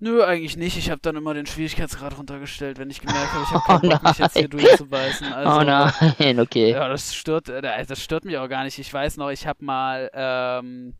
Nö, 0.02 0.24
eigentlich 0.24 0.56
nicht. 0.56 0.78
Ich 0.78 0.90
habe 0.90 1.02
dann 1.02 1.16
immer 1.16 1.34
den 1.34 1.44
Schwierigkeitsgrad 1.44 2.16
runtergestellt, 2.16 2.78
wenn 2.78 2.88
ich 2.88 3.02
gemerkt 3.02 3.32
habe, 3.34 3.44
ich 3.44 3.50
habe 3.50 3.64
Oh 3.68 3.78
keinen 3.80 3.90
Bock, 3.90 4.02
mich 4.02 4.18
jetzt 4.18 4.36
hier 4.38 4.48
durchzubeißen. 4.48 5.30
Also, 5.30 5.60
oh 5.60 5.62
nein, 5.62 6.40
okay. 6.40 6.70
Ja, 6.70 6.88
das 6.88 7.14
stört, 7.14 7.50
äh, 7.50 7.84
das 7.84 8.02
stört 8.02 8.24
mich 8.24 8.38
auch 8.38 8.48
gar 8.48 8.64
nicht. 8.64 8.78
Ich 8.78 8.92
weiß 8.92 9.18
noch, 9.18 9.28
ich 9.28 9.46
habe 9.46 9.62
mal, 9.62 10.10
ähm, 10.14 10.94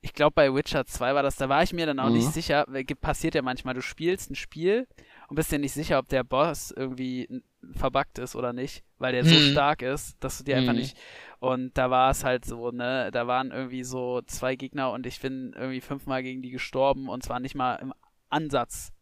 ich 0.00 0.12
glaube 0.14 0.32
bei 0.34 0.54
Witcher 0.54 0.86
2 0.86 1.14
war 1.14 1.22
das, 1.22 1.36
da 1.36 1.48
war 1.48 1.62
ich 1.62 1.72
mir 1.72 1.86
dann 1.86 1.98
auch 2.00 2.06
Mhm. 2.08 2.12
nicht 2.14 2.28
sicher, 2.32 2.66
passiert 3.00 3.34
ja 3.34 3.42
manchmal, 3.42 3.74
du 3.74 3.82
spielst 3.82 4.30
ein 4.30 4.34
Spiel 4.36 4.86
und 5.28 5.36
bist 5.36 5.50
dir 5.50 5.58
nicht 5.58 5.72
sicher, 5.72 5.98
ob 5.98 6.08
der 6.08 6.24
Boss 6.24 6.70
irgendwie 6.70 7.42
verbuggt 7.72 8.18
ist 8.18 8.36
oder 8.36 8.52
nicht, 8.52 8.84
weil 8.98 9.12
der 9.12 9.24
so 9.24 9.36
Mhm. 9.36 9.40
stark 9.40 9.82
ist, 9.82 10.16
dass 10.22 10.38
du 10.38 10.44
dir 10.44 10.56
einfach 10.58 10.72
Mhm. 10.72 10.78
nicht, 10.78 10.96
und 11.40 11.76
da 11.76 11.90
war 11.90 12.10
es 12.10 12.22
halt 12.24 12.44
so, 12.44 12.70
ne, 12.70 13.10
da 13.12 13.26
waren 13.26 13.50
irgendwie 13.50 13.82
so 13.82 14.22
zwei 14.22 14.54
Gegner 14.56 14.92
und 14.92 15.06
ich 15.06 15.20
bin 15.20 15.52
irgendwie 15.56 15.80
fünfmal 15.80 16.22
gegen 16.22 16.42
die 16.42 16.50
gestorben 16.50 17.08
und 17.08 17.22
zwar 17.24 17.40
nicht 17.40 17.54
mal 17.56 17.74
im 17.76 17.92
Ansatz 18.28 18.92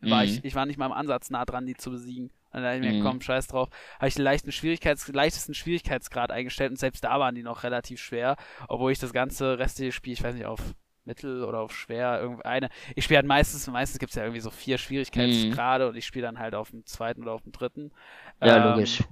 war 0.00 0.22
Mhm. 0.22 0.24
ich, 0.24 0.44
ich 0.44 0.54
war 0.54 0.66
nicht 0.66 0.76
mal 0.78 0.86
im 0.86 0.92
Ansatz 0.92 1.30
nah 1.30 1.44
dran, 1.44 1.66
die 1.66 1.74
zu 1.74 1.90
besiegen. 1.90 2.30
Und 2.54 2.62
dann 2.62 2.64
dachte 2.64 2.76
ich 2.76 2.82
mir, 2.82 2.94
Mhm. 2.94 3.00
komm, 3.02 3.20
scheiß 3.20 3.48
drauf. 3.48 3.68
Habe 3.98 4.08
ich 4.08 4.14
den 4.14 4.24
leichten 4.24 4.52
Schwierigkeits 4.52 5.08
leichtesten 5.08 5.54
Schwierigkeitsgrad 5.54 6.30
eingestellt 6.30 6.70
und 6.70 6.78
selbst 6.78 7.04
da 7.04 7.18
waren 7.20 7.34
die 7.34 7.42
noch 7.42 7.64
relativ 7.64 8.00
schwer, 8.00 8.36
obwohl 8.68 8.92
ich 8.92 8.98
das 9.00 9.12
ganze 9.12 9.58
restliche 9.58 9.92
Spiel, 9.92 10.14
ich 10.14 10.22
weiß 10.22 10.34
nicht, 10.34 10.46
auf 10.46 10.60
Mittel 11.04 11.44
oder 11.44 11.60
auf 11.60 11.74
schwer, 11.76 12.20
irgendeine. 12.20 12.70
Ich 12.96 13.04
spiele 13.04 13.18
halt 13.18 13.26
meistens, 13.26 13.66
meistens 13.66 13.98
gibt 13.98 14.10
es 14.10 14.16
ja 14.16 14.22
irgendwie 14.22 14.40
so 14.40 14.50
vier 14.50 14.78
Schwierigkeitsgrade 14.78 15.88
und 15.88 15.96
ich 15.96 16.06
spiele 16.06 16.26
dann 16.26 16.38
halt 16.38 16.54
auf 16.54 16.70
dem 16.70 16.86
zweiten 16.86 17.22
oder 17.22 17.32
auf 17.32 17.42
dem 17.42 17.52
dritten. 17.52 17.92
Ja, 18.40 18.56
Ähm, 18.56 18.64
logisch. 18.74 19.02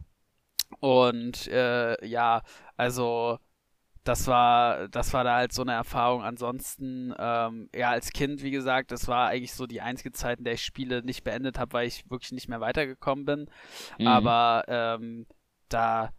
und 0.81 1.47
äh, 1.49 2.05
ja, 2.07 2.43
also 2.77 3.39
das 4.05 4.27
war, 4.27 4.89
das 4.89 5.13
war 5.13 5.23
da 5.25 5.37
halt 5.37 5.53
so 5.53 5.63
eine 5.63 5.73
Erfahrung. 5.73 6.23
Ansonsten, 6.23 7.15
ähm, 7.19 7.69
ja, 7.75 7.91
als 7.91 8.13
Kind, 8.13 8.43
wie 8.43 8.51
gesagt, 8.51 8.91
das 8.91 9.07
war 9.07 9.29
eigentlich 9.29 9.55
so 9.55 9.67
die 9.67 9.81
einzige 9.81 10.13
Zeit, 10.13 10.39
in 10.39 10.45
der 10.45 10.55
ich 10.55 10.65
Spiele 10.65 11.03
nicht 11.03 11.23
beendet 11.23 11.59
habe, 11.59 11.73
weil 11.73 11.87
ich 11.87 12.11
wirklich 12.11 12.33
nicht 12.33 12.49
mehr 12.49 12.61
weitergekommen 12.61 13.25
bin. 13.25 13.51
Mhm. 13.99 14.07
Aber 14.09 14.65
ähm, 14.67 15.27
da, 15.69 16.11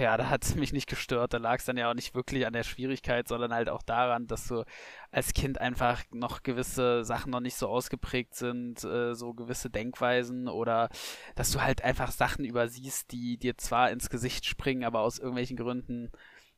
ja, 0.00 0.16
da 0.16 0.30
hat 0.30 0.44
es 0.44 0.54
mich 0.54 0.72
nicht 0.72 0.88
gestört. 0.88 1.34
Da 1.34 1.38
lag 1.38 1.58
es 1.58 1.66
dann 1.66 1.76
ja 1.76 1.90
auch 1.90 1.94
nicht 1.94 2.14
wirklich 2.14 2.46
an 2.46 2.54
der 2.54 2.62
Schwierigkeit, 2.62 3.28
sondern 3.28 3.52
halt 3.52 3.68
auch 3.68 3.82
daran, 3.82 4.26
dass 4.26 4.48
du 4.48 4.64
als 5.10 5.34
Kind 5.34 5.60
einfach 5.60 6.02
noch 6.10 6.42
gewisse 6.42 7.04
Sachen 7.04 7.30
noch 7.30 7.40
nicht 7.40 7.56
so 7.56 7.68
ausgeprägt 7.68 8.34
sind, 8.34 8.82
äh, 8.82 9.14
so 9.14 9.34
gewisse 9.34 9.68
Denkweisen 9.68 10.48
oder 10.48 10.88
dass 11.34 11.50
du 11.50 11.60
halt 11.60 11.84
einfach 11.84 12.10
Sachen 12.12 12.46
übersiehst, 12.46 13.12
die 13.12 13.36
dir 13.36 13.58
zwar 13.58 13.90
ins 13.90 14.08
Gesicht 14.08 14.46
springen, 14.46 14.84
aber 14.84 15.00
aus 15.00 15.18
irgendwelchen 15.18 15.58
Gründen 15.58 16.10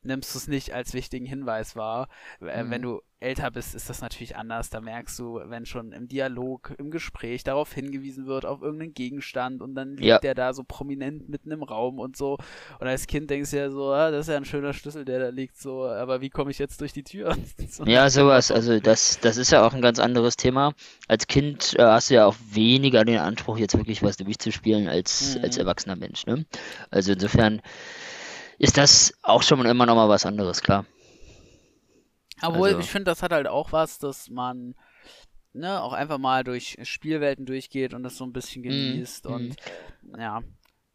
nimmst 0.07 0.35
du 0.35 0.39
es 0.39 0.49
nicht 0.49 0.73
als 0.75 0.95
wichtigen 0.95 1.27
Hinweis 1.27 1.77
wahr. 1.77 2.09
Äh, 2.41 2.65
Mhm. 2.65 2.71
Wenn 2.71 2.83
du 2.83 3.01
älter 3.19 3.51
bist, 3.51 3.75
ist 3.75 3.89
das 3.89 4.03
natürlich 4.03 4.37
anders. 4.37 4.69
Da 4.69 4.81
merkst 4.81 5.19
du, 5.19 5.41
wenn 5.47 5.65
schon 5.65 5.93
im 5.93 6.07
Dialog, 6.07 6.75
im 6.79 6.91
Gespräch 6.91 7.45
darauf 7.45 7.73
hingewiesen 7.73 8.27
wird, 8.27 8.45
auf 8.45 8.61
irgendeinen 8.61 8.93
Gegenstand 8.93 9.63
und 9.63 9.75
dann 9.75 9.93
liegt 9.93 10.03
Ja. 10.05 10.19
der 10.19 10.35
da 10.35 10.53
so 10.53 10.65
prominent 10.65 11.27
mitten 11.29 11.51
im 11.51 11.63
Raum 11.63 11.99
und 11.99 12.17
so. 12.17 12.37
Und 12.79 12.87
als 12.87 13.07
Kind 13.07 13.31
denkst 13.31 13.51
du 13.53 13.57
ja 13.57 13.71
so, 13.71 13.91
ah, 13.93 14.11
das 14.11 14.27
ist 14.27 14.33
ja 14.33 14.37
ein 14.37 14.45
schöner 14.45 14.75
Schlüssel, 14.75 15.07
der 15.07 15.19
da 15.19 15.29
liegt, 15.31 15.57
so, 15.59 15.87
aber 15.87 16.21
wie 16.21 16.29
komme 16.29 16.51
ich 16.51 16.59
jetzt 16.59 16.81
durch 16.83 16.93
die 16.93 17.05
Tür? 17.05 17.35
So. 17.71 17.85
Ja, 17.85 18.09
sowas. 18.11 18.51
Also 18.53 18.79
das, 18.81 19.19
das 19.21 19.39
ist 19.39 19.51
ja 19.51 19.67
auch 19.67 19.73
ein 19.75 19.83
ganz 19.83 19.99
anderes 19.99 20.37
Thema. 20.37 20.73
Als 21.09 21.27
Kind 21.27 21.75
äh, 21.79 21.83
hast 21.83 22.11
du 22.11 22.15
ja 22.15 22.27
auch 22.27 22.37
weniger 22.51 23.05
den 23.05 23.19
Anspruch, 23.19 23.59
jetzt 23.59 23.77
wirklich 23.77 24.03
was 24.03 24.19
durchzuspielen 24.19 24.89
als, 24.89 25.37
Mhm. 25.37 25.43
als 25.45 25.57
erwachsener 25.57 25.97
Mensch. 25.97 26.27
Ne? 26.27 26.45
Also 26.91 27.13
insofern 27.13 27.61
ist 28.59 28.77
das 28.77 29.15
auch 29.23 29.43
schon 29.43 29.65
immer 29.67 29.87
noch 29.87 29.95
mal 29.95 30.09
was 30.09 30.27
anderes, 30.27 30.63
klar. 30.63 30.85
Obwohl, 32.43 32.69
Also- 32.69 32.81
ich 32.81 32.91
finde, 32.91 33.05
das 33.11 33.23
hat 33.23 33.33
halt 33.33 33.47
auch 33.47 33.73
was, 33.73 33.99
dass 33.99 34.29
man 34.31 34.75
ne, 35.53 35.83
auch 35.83 35.95
einfach 35.95 36.19
mal 36.19 36.45
durch 36.45 36.77
Spielwelten 36.83 37.47
durchgeht 37.47 37.95
und 37.95 38.03
das 38.03 38.19
so 38.19 38.25
ein 38.25 38.33
bisschen 38.35 38.63
genießt 38.63 39.25
Mhm. 39.27 39.33
und 39.35 39.57
ja. 40.19 40.43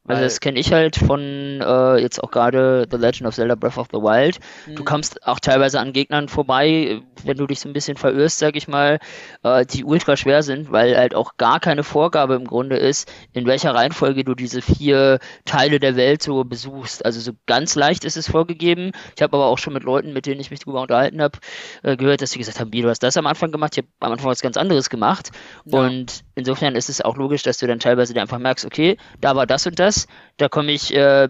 Also 0.07 0.23
das 0.23 0.39
kenne 0.39 0.59
ich 0.59 0.73
halt 0.73 0.95
von 0.95 1.19
äh, 1.61 1.97
jetzt 1.97 2.23
auch 2.23 2.31
gerade 2.31 2.87
The 2.89 2.97
Legend 2.97 3.27
of 3.27 3.35
Zelda 3.35 3.53
Breath 3.55 3.77
of 3.77 3.87
the 3.91 3.99
Wild. 3.99 4.39
Du 4.65 4.81
Mhm. 4.81 4.85
kommst 4.85 5.27
auch 5.27 5.39
teilweise 5.39 5.79
an 5.79 5.93
Gegnern 5.93 6.27
vorbei, 6.27 7.01
wenn 7.23 7.37
du 7.37 7.45
dich 7.45 7.59
so 7.59 7.69
ein 7.69 7.73
bisschen 7.73 7.97
verirrst, 7.97 8.39
sag 8.39 8.55
ich 8.55 8.67
mal, 8.67 8.97
äh, 9.43 9.63
die 9.63 9.83
ultra 9.83 10.17
schwer 10.17 10.41
sind, 10.41 10.71
weil 10.71 10.97
halt 10.97 11.13
auch 11.13 11.37
gar 11.37 11.59
keine 11.59 11.83
Vorgabe 11.83 12.33
im 12.33 12.45
Grunde 12.45 12.77
ist, 12.77 13.11
in 13.33 13.45
welcher 13.45 13.75
Reihenfolge 13.75 14.23
du 14.23 14.33
diese 14.33 14.63
vier 14.63 15.19
Teile 15.45 15.79
der 15.79 15.95
Welt 15.95 16.23
so 16.23 16.43
besuchst. 16.43 17.05
Also 17.05 17.19
so 17.19 17.33
ganz 17.45 17.75
leicht 17.75 18.03
ist 18.03 18.17
es 18.17 18.27
vorgegeben. 18.27 18.91
Ich 19.15 19.21
habe 19.21 19.37
aber 19.37 19.45
auch 19.45 19.59
schon 19.59 19.73
mit 19.73 19.83
Leuten, 19.83 20.13
mit 20.13 20.25
denen 20.25 20.41
ich 20.41 20.49
mich 20.49 20.61
drüber 20.61 20.81
unterhalten 20.81 21.21
habe, 21.21 21.37
äh, 21.83 21.95
gehört, 21.95 22.21
dass 22.23 22.31
sie 22.31 22.39
gesagt 22.39 22.59
haben, 22.59 22.73
wie, 22.73 22.81
du 22.81 22.89
hast 22.89 23.03
das 23.03 23.17
am 23.17 23.27
Anfang 23.27 23.51
gemacht, 23.51 23.73
ich 23.77 23.83
habe 23.83 23.87
am 23.99 24.13
Anfang 24.13 24.31
was 24.31 24.41
ganz 24.41 24.57
anderes 24.57 24.89
gemacht. 24.89 25.29
Ja. 25.65 25.79
Und 25.79 26.21
insofern 26.33 26.73
ist 26.75 26.89
es 26.89 27.01
auch 27.01 27.17
logisch, 27.17 27.43
dass 27.43 27.59
du 27.59 27.67
dann 27.67 27.77
teilweise 27.79 28.15
dir 28.15 28.21
einfach 28.21 28.39
merkst, 28.39 28.65
okay, 28.65 28.97
da 29.19 29.35
war 29.35 29.45
das 29.45 29.67
und 29.67 29.77
das, 29.79 29.90
da 30.37 30.49
komme 30.49 30.71
ich 30.71 30.93
äh, 30.93 31.29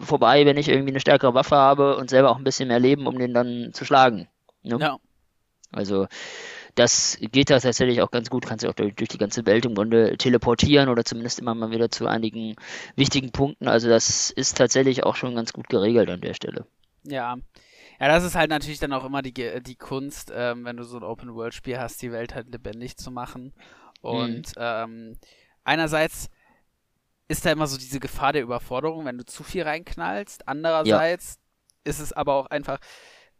vorbei, 0.00 0.44
wenn 0.46 0.56
ich 0.56 0.68
irgendwie 0.68 0.92
eine 0.92 1.00
stärkere 1.00 1.34
Waffe 1.34 1.56
habe 1.56 1.96
und 1.96 2.10
selber 2.10 2.30
auch 2.30 2.38
ein 2.38 2.44
bisschen 2.44 2.68
mehr 2.68 2.80
Leben, 2.80 3.06
um 3.06 3.18
den 3.18 3.34
dann 3.34 3.70
zu 3.72 3.84
schlagen. 3.84 4.28
Ne? 4.62 4.78
Ja. 4.80 4.98
Also 5.72 6.06
das 6.74 7.18
geht 7.20 7.50
da 7.50 7.58
tatsächlich 7.58 8.02
auch 8.02 8.10
ganz 8.10 8.30
gut, 8.30 8.46
kannst 8.46 8.64
du 8.64 8.68
auch 8.68 8.74
durch, 8.74 8.94
durch 8.94 9.08
die 9.08 9.18
ganze 9.18 9.44
Welt 9.46 9.66
im 9.66 9.74
Grunde 9.74 10.16
teleportieren 10.16 10.88
oder 10.88 11.04
zumindest 11.04 11.40
immer 11.40 11.54
mal 11.54 11.70
wieder 11.70 11.90
zu 11.90 12.06
einigen 12.06 12.54
wichtigen 12.94 13.32
Punkten. 13.32 13.66
Also 13.66 13.88
das 13.88 14.30
ist 14.30 14.56
tatsächlich 14.56 15.04
auch 15.04 15.16
schon 15.16 15.34
ganz 15.34 15.52
gut 15.52 15.68
geregelt 15.68 16.08
an 16.08 16.20
der 16.20 16.34
Stelle. 16.34 16.66
Ja. 17.02 17.36
Ja, 18.00 18.06
das 18.06 18.22
ist 18.22 18.36
halt 18.36 18.50
natürlich 18.50 18.78
dann 18.78 18.92
auch 18.92 19.04
immer 19.04 19.22
die, 19.22 19.32
die 19.32 19.74
Kunst, 19.74 20.32
ähm, 20.32 20.64
wenn 20.64 20.76
du 20.76 20.84
so 20.84 20.98
ein 20.98 21.02
Open-World-Spiel 21.02 21.78
hast, 21.78 22.00
die 22.00 22.12
Welt 22.12 22.32
halt 22.32 22.46
lebendig 22.52 22.96
zu 22.96 23.10
machen. 23.10 23.52
Und 24.00 24.52
ähm, 24.56 25.16
einerseits 25.64 26.30
ist 27.28 27.44
da 27.44 27.52
immer 27.52 27.66
so 27.66 27.76
diese 27.76 28.00
Gefahr 28.00 28.32
der 28.32 28.42
Überforderung, 28.42 29.04
wenn 29.04 29.18
du 29.18 29.24
zu 29.24 29.42
viel 29.44 29.62
reinknallst. 29.62 30.48
Andererseits 30.48 31.38
ist 31.84 32.00
es 32.00 32.12
aber 32.12 32.34
auch 32.34 32.46
einfach 32.46 32.78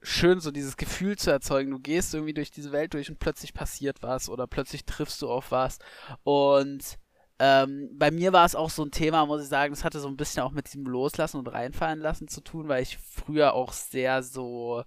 schön, 0.01 0.41
so 0.41 0.51
dieses 0.51 0.77
Gefühl 0.77 1.17
zu 1.17 1.31
erzeugen. 1.31 1.71
Du 1.71 1.79
gehst 1.81 2.15
irgendwie 2.15 2.35
durch 2.35 2.51
diese 2.51 2.71
Welt 2.73 2.95
durch 2.95 3.11
und 3.11 3.19
plötzlich 3.19 3.55
passiert 3.55 4.03
was 4.03 4.29
oder 4.29 4.47
plötzlich 4.47 4.85
triffst 4.85 5.21
du 5.23 5.31
auf 5.31 5.51
was. 5.51 5.79
Und 6.23 6.99
ähm, 7.41 7.89
bei 7.95 8.11
mir 8.11 8.33
war 8.33 8.45
es 8.45 8.55
auch 8.55 8.71
so 8.71 8.85
ein 8.85 8.91
Thema, 8.91 9.25
muss 9.27 9.43
ich 9.43 9.49
sagen, 9.49 9.73
das 9.73 9.85
hatte 9.85 10.01
so 10.01 10.09
ein 10.09 10.17
bisschen 10.17 10.43
auch 10.43 10.53
mit 10.53 10.67
diesem 10.67 10.85
Loslassen 10.85 11.39
und 11.39 11.47
reinfallen 11.49 12.01
lassen 12.01 12.29
zu 12.29 12.41
tun, 12.43 12.69
weil 12.69 12.83
ich 12.83 12.99
früher 12.99 13.55
auch 13.55 13.73
sehr 13.73 14.23
so 14.23 14.85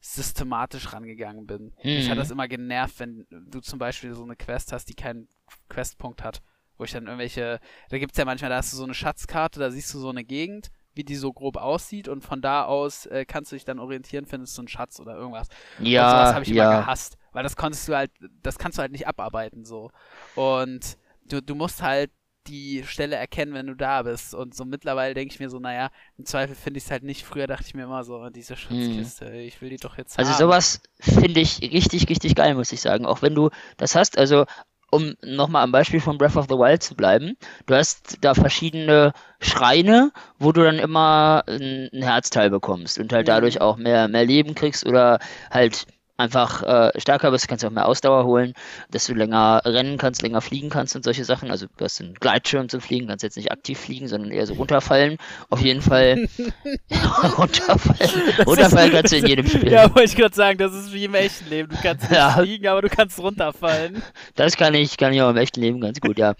systematisch 0.00 0.92
rangegangen 0.92 1.46
bin. 1.46 1.74
Mich 1.82 2.08
hat 2.08 2.16
Mhm. 2.16 2.20
das 2.20 2.30
immer 2.30 2.48
genervt, 2.48 2.98
wenn 2.98 3.26
du 3.30 3.60
zum 3.60 3.78
Beispiel 3.78 4.14
so 4.14 4.24
eine 4.24 4.36
Quest 4.36 4.72
hast, 4.72 4.86
die 4.88 4.94
keinen 4.94 5.28
Questpunkt 5.68 6.24
hat. 6.24 6.42
Wo 6.78 6.84
ich 6.84 6.92
dann 6.92 7.04
irgendwelche, 7.06 7.60
da 7.90 7.98
gibt's 7.98 8.18
ja 8.18 8.24
manchmal, 8.24 8.50
da 8.50 8.56
hast 8.56 8.72
du 8.72 8.76
so 8.76 8.84
eine 8.84 8.94
Schatzkarte, 8.94 9.60
da 9.60 9.70
siehst 9.70 9.92
du 9.94 9.98
so 9.98 10.10
eine 10.10 10.24
Gegend, 10.24 10.70
wie 10.94 11.04
die 11.04 11.16
so 11.16 11.32
grob 11.32 11.56
aussieht 11.56 12.08
und 12.08 12.22
von 12.22 12.42
da 12.42 12.64
aus 12.64 13.06
äh, 13.06 13.24
kannst 13.26 13.52
du 13.52 13.56
dich 13.56 13.64
dann 13.64 13.78
orientieren, 13.78 14.26
findest 14.26 14.56
du 14.56 14.62
einen 14.62 14.68
Schatz 14.68 15.00
oder 15.00 15.14
irgendwas. 15.16 15.48
und 15.96 16.08
sowas 16.08 16.32
Ja, 16.32 16.34
habe 16.34 16.44
ich 16.44 16.50
immer 16.52 16.66
ja. 16.66 16.70
gehasst, 16.70 17.16
weil 17.32 17.42
das 17.42 17.56
konntest 17.56 17.88
du 17.88 17.96
halt, 17.96 18.10
das 18.42 18.58
kannst 18.58 18.78
du 18.78 18.82
halt 18.82 18.92
nicht 18.92 19.06
abarbeiten 19.08 19.64
so. 19.64 19.90
Und 20.34 20.98
du, 21.24 21.40
du 21.42 21.54
musst 21.54 21.82
halt 21.82 22.10
die 22.48 22.82
Stelle 22.84 23.16
erkennen, 23.16 23.54
wenn 23.54 23.68
du 23.68 23.76
da 23.76 24.02
bist. 24.02 24.34
Und 24.34 24.54
so 24.54 24.64
mittlerweile 24.64 25.14
denke 25.14 25.32
ich 25.32 25.40
mir 25.40 25.48
so, 25.50 25.60
naja, 25.60 25.90
im 26.18 26.26
Zweifel 26.26 26.56
finde 26.56 26.78
ich 26.78 26.84
es 26.84 26.90
halt 26.90 27.04
nicht. 27.04 27.24
Früher 27.24 27.46
dachte 27.46 27.64
ich 27.68 27.74
mir 27.74 27.84
immer 27.84 28.02
so, 28.04 28.16
oh, 28.20 28.30
diese 28.30 28.56
Schatzkiste, 28.56 29.30
ich 29.32 29.60
will 29.62 29.70
die 29.70 29.78
doch 29.78 29.96
jetzt. 29.98 30.18
Also 30.18 30.32
haben. 30.32 30.38
sowas 30.38 30.82
finde 31.00 31.40
ich 31.40 31.60
richtig, 31.62 32.08
richtig 32.08 32.34
geil, 32.34 32.54
muss 32.54 32.72
ich 32.72 32.80
sagen. 32.80 33.06
Auch 33.06 33.22
wenn 33.22 33.34
du 33.34 33.50
das 33.76 33.94
hast, 33.94 34.18
also 34.18 34.44
um 34.92 35.14
nochmal 35.24 35.64
am 35.64 35.72
Beispiel 35.72 36.00
von 36.00 36.18
Breath 36.18 36.36
of 36.36 36.46
the 36.48 36.54
Wild 36.54 36.82
zu 36.82 36.94
bleiben, 36.94 37.36
du 37.66 37.74
hast 37.74 38.18
da 38.20 38.34
verschiedene 38.34 39.12
Schreine, 39.40 40.12
wo 40.38 40.52
du 40.52 40.62
dann 40.62 40.78
immer 40.78 41.44
ein 41.48 41.88
Herzteil 41.92 42.50
bekommst 42.50 42.98
und 42.98 43.12
halt 43.12 43.26
dadurch 43.26 43.60
auch 43.60 43.76
mehr, 43.78 44.08
mehr 44.08 44.26
Leben 44.26 44.54
kriegst 44.54 44.86
oder 44.86 45.18
halt 45.50 45.86
einfach 46.16 46.62
äh, 46.62 47.00
stärker 47.00 47.30
bist, 47.30 47.48
kannst 47.48 47.64
du 47.64 47.68
auch 47.68 47.72
mehr 47.72 47.86
Ausdauer 47.86 48.24
holen, 48.24 48.52
dass 48.90 49.06
du 49.06 49.14
länger 49.14 49.62
rennen 49.64 49.98
kannst, 49.98 50.22
länger 50.22 50.40
fliegen 50.40 50.68
kannst 50.70 50.94
und 50.94 51.02
solche 51.04 51.24
Sachen. 51.24 51.50
Also 51.50 51.66
du 51.76 51.84
hast 51.84 52.00
einen 52.00 52.14
Gleitschirm 52.14 52.68
zum 52.68 52.80
Fliegen, 52.80 53.08
kannst 53.08 53.22
jetzt 53.24 53.36
nicht 53.36 53.50
aktiv 53.50 53.78
fliegen, 53.78 54.06
sondern 54.08 54.30
eher 54.30 54.46
so 54.46 54.54
runterfallen. 54.54 55.16
Auf 55.50 55.60
jeden 55.60 55.82
Fall 55.82 56.28
runterfallen. 57.38 58.10
runterfallen 58.46 58.92
kannst 58.92 59.12
du 59.12 59.16
in 59.16 59.26
jedem 59.26 59.46
Spiel. 59.48 59.72
Ja, 59.72 59.84
wollte 59.94 60.04
ich 60.04 60.16
gerade 60.16 60.34
sagen, 60.34 60.58
das 60.58 60.72
ist 60.74 60.92
wie 60.92 61.04
im 61.04 61.14
echten 61.14 61.48
Leben. 61.48 61.70
Du 61.70 61.76
kannst 61.82 62.08
nicht 62.08 62.18
Ja. 62.18 62.30
fliegen, 62.32 62.66
aber 62.68 62.82
du 62.82 62.88
kannst 62.88 63.18
runterfallen. 63.18 64.02
Das 64.36 64.56
kann 64.56 64.74
ich, 64.74 64.96
kann 64.96 65.12
ich 65.12 65.22
auch 65.22 65.30
im 65.30 65.36
echten 65.36 65.60
Leben 65.60 65.80
ganz 65.80 66.00
gut, 66.00 66.18
ja. 66.18 66.34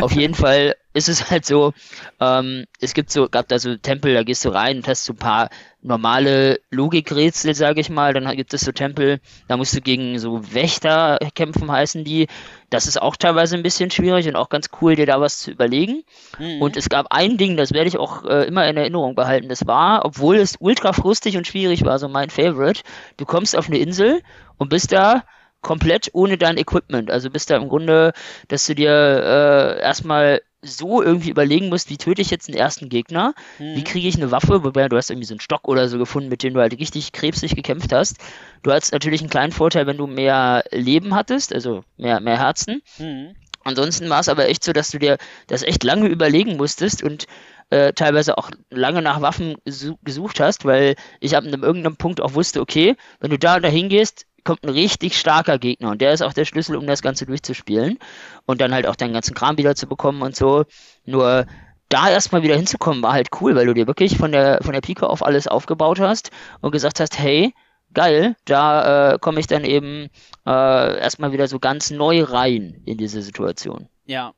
Auf 0.00 0.12
jeden 0.12 0.34
Fall 0.34 0.74
ist 0.94 1.08
es 1.08 1.30
halt 1.30 1.44
so, 1.44 1.72
ähm, 2.20 2.64
es 2.80 2.94
gibt 2.94 3.10
so, 3.10 3.28
gab 3.28 3.48
da 3.48 3.58
so 3.58 3.76
Tempel, 3.76 4.14
da 4.14 4.22
gehst 4.22 4.44
du 4.44 4.48
rein 4.48 4.78
und 4.78 4.88
hast 4.88 5.04
so 5.04 5.12
ein 5.12 5.18
paar 5.18 5.50
normale 5.80 6.60
Logikrätsel, 6.70 7.54
sage 7.54 7.80
ich 7.80 7.90
mal. 7.90 8.12
Dann 8.14 8.34
gibt 8.36 8.52
es 8.54 8.62
so 8.62 8.72
Tempel, 8.72 9.20
da 9.46 9.56
musst 9.56 9.76
du 9.76 9.80
gegen 9.80 10.18
so 10.18 10.52
Wächter 10.52 11.18
kämpfen, 11.34 11.70
heißen 11.70 12.04
die. 12.04 12.26
Das 12.70 12.86
ist 12.86 13.00
auch 13.00 13.16
teilweise 13.16 13.56
ein 13.56 13.62
bisschen 13.62 13.90
schwierig 13.90 14.26
und 14.28 14.36
auch 14.36 14.48
ganz 14.48 14.70
cool, 14.80 14.96
dir 14.96 15.06
da 15.06 15.20
was 15.20 15.38
zu 15.38 15.50
überlegen. 15.50 16.02
Mhm. 16.38 16.62
Und 16.62 16.76
es 16.76 16.88
gab 16.88 17.06
ein 17.10 17.36
Ding, 17.36 17.56
das 17.56 17.72
werde 17.72 17.88
ich 17.88 17.98
auch 17.98 18.24
äh, 18.24 18.44
immer 18.44 18.66
in 18.66 18.76
Erinnerung 18.76 19.14
behalten. 19.14 19.48
Das 19.48 19.66
war, 19.66 20.04
obwohl 20.04 20.36
es 20.36 20.56
ultra 20.58 20.92
frustig 20.92 21.36
und 21.36 21.46
schwierig 21.46 21.84
war, 21.84 21.98
so 21.98 22.08
mein 22.08 22.30
Favorite. 22.30 22.82
Du 23.16 23.24
kommst 23.24 23.56
auf 23.56 23.68
eine 23.68 23.78
Insel 23.78 24.22
und 24.56 24.70
bist 24.70 24.90
da 24.92 25.22
komplett 25.60 26.10
ohne 26.12 26.38
dein 26.38 26.56
Equipment. 26.56 27.10
Also 27.10 27.30
bist 27.30 27.50
da 27.50 27.56
im 27.56 27.68
Grunde, 27.68 28.12
dass 28.48 28.66
du 28.66 28.74
dir 28.74 28.90
äh, 28.90 29.80
erstmal 29.80 30.40
so 30.62 31.02
irgendwie 31.02 31.30
überlegen 31.30 31.68
musst, 31.68 31.88
wie 31.90 31.96
töte 31.98 32.20
ich 32.20 32.30
jetzt 32.30 32.48
den 32.48 32.56
ersten 32.56 32.88
Gegner? 32.88 33.34
Wie 33.58 33.80
Mhm. 33.80 33.84
kriege 33.84 34.08
ich 34.08 34.16
eine 34.16 34.30
Waffe? 34.30 34.64
Wobei 34.64 34.88
du 34.88 34.96
hast 34.96 35.10
irgendwie 35.10 35.26
so 35.26 35.34
einen 35.34 35.40
Stock 35.40 35.68
oder 35.68 35.88
so 35.88 35.98
gefunden, 35.98 36.28
mit 36.28 36.42
dem 36.42 36.54
du 36.54 36.60
halt 36.60 36.78
richtig 36.78 37.12
krebsig 37.12 37.54
gekämpft 37.54 37.92
hast. 37.92 38.16
Du 38.62 38.72
hattest 38.72 38.92
natürlich 38.92 39.20
einen 39.20 39.30
kleinen 39.30 39.52
Vorteil, 39.52 39.86
wenn 39.86 39.96
du 39.98 40.06
mehr 40.06 40.64
Leben 40.72 41.14
hattest, 41.14 41.54
also 41.54 41.84
mehr, 41.96 42.20
mehr 42.20 42.38
Herzen. 42.38 42.82
Mhm. 42.98 43.36
Ansonsten 43.64 44.08
war 44.08 44.20
es 44.20 44.28
aber 44.28 44.48
echt 44.48 44.64
so, 44.64 44.72
dass 44.72 44.90
du 44.90 44.98
dir 44.98 45.18
das 45.46 45.62
echt 45.62 45.84
lange 45.84 46.08
überlegen 46.08 46.56
musstest 46.56 47.02
und 47.02 47.26
äh, 47.70 47.92
teilweise 47.92 48.38
auch 48.38 48.50
lange 48.70 49.02
nach 49.02 49.20
Waffen 49.20 49.56
gesu- 49.66 49.98
gesucht 50.02 50.40
hast, 50.40 50.64
weil 50.64 50.94
ich 51.20 51.36
ab 51.36 51.44
einem 51.44 51.62
irgendeinem 51.62 51.96
Punkt 51.96 52.20
auch 52.22 52.32
wusste, 52.34 52.60
okay, 52.62 52.96
wenn 53.20 53.30
du 53.30 53.38
da 53.38 53.56
und 53.56 53.62
da 53.62 53.68
hingehst, 53.68 54.24
kommt 54.44 54.64
ein 54.64 54.70
richtig 54.70 55.18
starker 55.18 55.58
Gegner 55.58 55.90
und 55.90 56.00
der 56.00 56.12
ist 56.12 56.22
auch 56.22 56.32
der 56.32 56.44
Schlüssel, 56.44 56.76
um 56.76 56.86
das 56.86 57.02
Ganze 57.02 57.26
durchzuspielen 57.26 57.98
und 58.46 58.60
dann 58.60 58.72
halt 58.72 58.86
auch 58.86 58.96
deinen 58.96 59.12
ganzen 59.12 59.34
Kram 59.34 59.58
wieder 59.58 59.74
zu 59.74 59.86
bekommen 59.86 60.22
und 60.22 60.36
so. 60.36 60.64
Nur 61.04 61.46
da 61.88 62.10
erstmal 62.10 62.42
wieder 62.42 62.56
hinzukommen, 62.56 63.02
war 63.02 63.12
halt 63.12 63.28
cool, 63.40 63.54
weil 63.54 63.66
du 63.66 63.74
dir 63.74 63.86
wirklich 63.86 64.16
von 64.16 64.32
der, 64.32 64.60
von 64.62 64.72
der 64.72 64.80
Pike 64.80 65.08
auf 65.08 65.24
alles 65.24 65.46
aufgebaut 65.48 66.00
hast 66.00 66.30
und 66.60 66.70
gesagt 66.70 67.00
hast, 67.00 67.18
hey, 67.18 67.54
geil, 67.94 68.36
da 68.44 69.14
äh, 69.14 69.18
komme 69.18 69.40
ich 69.40 69.46
dann 69.46 69.64
eben 69.64 70.08
äh, 70.46 70.98
erstmal 71.00 71.32
wieder 71.32 71.48
so 71.48 71.58
ganz 71.58 71.90
neu 71.90 72.22
rein 72.22 72.82
in 72.84 72.98
diese 72.98 73.22
Situation. 73.22 73.88
Ja. 74.04 74.34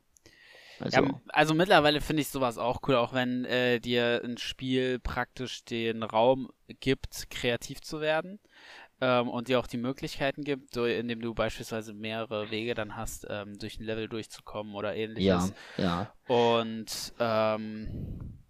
Also, 0.79 1.03
ja, 1.03 1.21
also 1.29 1.53
mittlerweile 1.53 2.01
finde 2.01 2.23
ich 2.23 2.29
sowas 2.29 2.57
auch 2.57 2.81
cool, 2.89 2.95
auch 2.95 3.13
wenn 3.13 3.45
äh, 3.45 3.81
dir 3.81 4.23
ein 4.25 4.39
Spiel 4.39 4.99
praktisch 4.99 5.63
den 5.65 6.03
Raum 6.03 6.49
gibt, 6.81 7.29
kreativ 7.29 7.83
zu 7.83 8.01
werden 8.01 8.41
ähm, 9.01 9.29
und 9.29 9.49
dir 9.49 9.59
auch 9.59 9.67
die 9.67 9.79
Möglichkeiten 9.79 10.45
gibt, 10.45 10.75
so, 10.75 10.85
indem 10.85 11.21
du 11.21 11.35
beispielsweise 11.35 11.95
mehrere 11.95 12.51
Wege 12.51 12.75
dann 12.75 12.97
hast, 12.97 13.27
ähm, 13.29 13.59
durch 13.59 13.79
ein 13.79 13.85
Level 13.85 14.09
durchzukommen 14.09 14.75
oder 14.75 14.95
ähnliches. 14.95 15.53
Ja, 15.77 15.85
ja. 16.29 16.35
Und 16.35 17.13
ähm, 17.19 18.41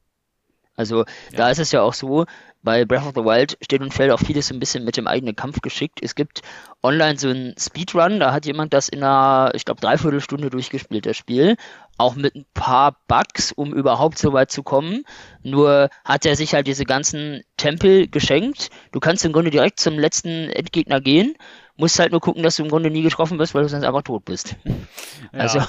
also 0.81 1.01
ja. 1.01 1.37
da 1.37 1.51
ist 1.51 1.59
es 1.59 1.73
ja 1.73 1.83
auch 1.83 1.93
so, 1.93 2.25
bei 2.63 2.85
Breath 2.87 3.07
of 3.07 3.13
the 3.15 3.25
Wild 3.25 3.59
steht 3.61 3.83
und 3.83 3.93
fällt 3.93 4.11
auch 4.13 4.21
vieles 4.21 4.49
so 4.49 4.55
ein 4.55 4.61
bisschen 4.61 4.85
mit 4.85 4.97
dem 4.97 5.07
eigenen 5.07 5.37
Kampf 5.37 5.61
geschickt. 5.61 6.01
Es 6.03 6.15
gibt 6.15 6.41
online 6.83 7.19
so 7.19 7.29
einen 7.29 7.55
Speedrun, 7.59 8.19
da 8.19 8.33
hat 8.33 8.47
jemand 8.47 8.73
das 8.73 8.89
in 8.89 9.03
einer, 9.03 9.51
ich 9.55 9.67
glaube, 9.67 9.81
Dreiviertelstunde 9.83 10.49
durchgespielt, 10.49 11.05
das 11.05 11.19
Spiel. 11.19 11.57
Auch 12.01 12.15
mit 12.15 12.35
ein 12.35 12.47
paar 12.55 12.97
Bugs, 13.07 13.53
um 13.53 13.75
überhaupt 13.75 14.19
so 14.19 14.33
weit 14.33 14.51
zu 14.51 14.63
kommen. 14.63 15.05
Nur 15.43 15.91
hat 16.05 16.25
er 16.25 16.35
sich 16.35 16.55
halt 16.55 16.67
diese 16.67 16.85
ganzen 16.85 17.43
Tempel 17.57 18.09
geschenkt. 18.09 18.71
Du 18.93 19.01
kannst 19.01 19.25
im 19.25 19.33
Grunde 19.33 19.51
direkt 19.51 19.81
zum 19.81 19.99
letzten 19.99 20.49
Endgegner 20.49 21.01
gehen 21.01 21.37
musst 21.81 21.99
halt 21.99 22.13
nur 22.13 22.21
gucken, 22.21 22.43
dass 22.43 22.57
du 22.57 22.63
im 22.63 22.69
Grunde 22.69 22.91
nie 22.91 23.03
getroffen 23.03 23.39
wirst, 23.39 23.55
weil 23.55 23.63
du 23.63 23.69
sonst 23.69 23.85
einfach 23.85 24.03
tot 24.03 24.25
bist. 24.25 24.55
Ja. 25.33 25.41
Also 25.41 25.61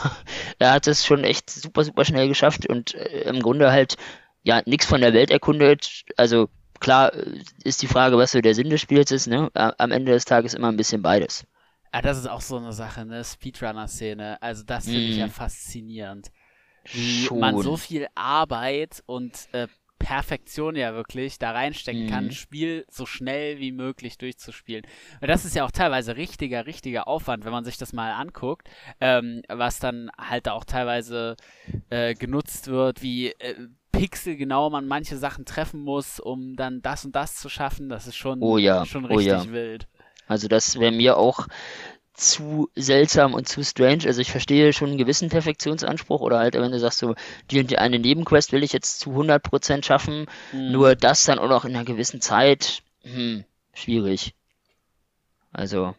er 0.58 0.72
hat 0.72 0.88
es 0.88 1.06
schon 1.06 1.24
echt 1.24 1.50
super, 1.50 1.84
super 1.84 2.04
schnell 2.04 2.28
geschafft 2.28 2.68
und 2.68 2.96
äh, 2.96 3.24
im 3.30 3.42
Grunde 3.42 3.72
halt 3.72 3.96
ja 4.44 4.62
nichts 4.66 4.88
von 4.88 5.02
der 5.02 5.14
Welt 5.14 5.30
erkundet. 5.30 6.04
Also 6.18 6.50
klar 6.80 7.14
äh, 7.14 7.38
ist 7.64 7.82
die 7.82 7.88
Frage, 7.88 8.18
was 8.18 8.32
so 8.32 8.42
der 8.42 8.56
Sinn 8.56 8.72
des 8.72 8.82
Spiels 8.82 9.12
ist, 9.12 9.28
ne? 9.28 9.52
Am 9.54 9.92
Ende 9.92 10.14
des 10.14 10.26
Tages 10.26 10.56
immer 10.56 10.70
ein 10.70 10.78
bisschen 10.78 11.04
beides. 11.04 11.44
Ah, 11.92 12.02
das 12.02 12.18
ist 12.18 12.28
auch 12.28 12.42
so 12.42 12.58
eine 12.58 12.74
Sache, 12.74 13.06
ne? 13.06 13.24
Speedrunner-Szene. 13.24 14.42
Also 14.42 14.64
das 14.64 14.86
finde 14.86 15.02
ich 15.02 15.18
ja 15.18 15.28
mhm. 15.28 15.32
faszinierend. 15.32 16.32
Wie 16.92 17.26
Schon. 17.26 17.40
man 17.40 17.62
so 17.62 17.78
viel 17.78 18.08
Arbeit 18.16 19.04
und 19.06 19.50
äh, 19.52 19.68
Perfektion 20.00 20.76
ja 20.76 20.96
wirklich 20.96 21.38
da 21.38 21.52
reinstecken 21.52 22.06
mhm. 22.06 22.10
kann, 22.10 22.26
ein 22.26 22.32
Spiel 22.32 22.86
so 22.90 23.06
schnell 23.06 23.60
wie 23.60 23.72
möglich 23.72 24.18
durchzuspielen. 24.18 24.84
Und 25.22 25.28
das 25.28 25.46
ist 25.46 25.56
ja 25.56 25.64
auch 25.64 25.72
teilweise 25.72 26.18
richtiger, 26.18 26.66
richtiger 26.66 27.08
Aufwand, 27.08 27.46
wenn 27.46 27.52
man 27.52 27.66
sich 27.66 27.78
das 27.78 27.94
mal 27.94 28.14
anguckt, 28.14 28.68
ähm, 29.00 29.44
was 29.48 29.80
dann 29.80 30.10
halt 30.18 30.50
auch 30.50 30.66
teilweise 30.66 31.36
äh, 31.92 32.16
genutzt 32.16 32.68
wird, 32.68 33.04
wie 33.04 33.28
äh, 33.34 33.68
pixelgenau 33.92 34.72
man 34.72 34.88
manche 34.88 35.18
Sachen 35.18 35.46
treffen 35.46 35.82
muss, 35.82 36.20
um 36.20 36.56
dann 36.56 36.82
das 36.82 37.06
und 37.06 37.16
das 37.16 37.36
zu 37.36 37.50
schaffen. 37.50 37.88
Das 37.88 38.08
ist 38.08 38.16
schon, 38.16 38.42
oh 38.42 38.58
ja, 38.58 38.86
schon 38.86 39.06
richtig 39.06 39.34
oh 39.34 39.46
ja. 39.46 39.52
wild. 39.52 39.88
Also 40.32 40.48
das 40.48 40.80
wäre 40.80 40.94
mir 40.94 41.18
auch 41.18 41.48
zu 42.14 42.70
seltsam 42.76 43.34
und 43.34 43.50
zu 43.50 43.64
strange. 43.64 44.06
Also 44.06 44.22
ich 44.22 44.32
verstehe 44.32 44.72
schon 44.72 44.90
einen 44.90 44.98
gewissen 44.98 45.28
Perfektionsanspruch 45.28 46.22
oder 46.22 46.40
halt, 46.40 46.54
wenn 46.54 46.72
du 46.72 46.80
sagst 46.80 47.00
so, 47.00 47.16
die 47.50 47.60
und 47.60 47.70
die 47.70 47.78
eine 47.78 48.00
Nebenquest 48.00 48.54
will 48.54 48.64
ich 48.64 48.72
jetzt 48.72 49.02
zu 49.02 49.12
100% 49.12 49.84
schaffen, 49.84 50.28
mhm. 50.54 50.72
nur 50.72 50.96
das 50.96 51.26
dann 51.26 51.38
auch 51.38 51.50
noch 51.50 51.66
in 51.66 51.76
einer 51.76 51.84
gewissen 51.84 52.22
Zeit, 52.22 52.82
hm, 53.04 53.44
schwierig. 53.74 54.34
Also, 55.52 55.96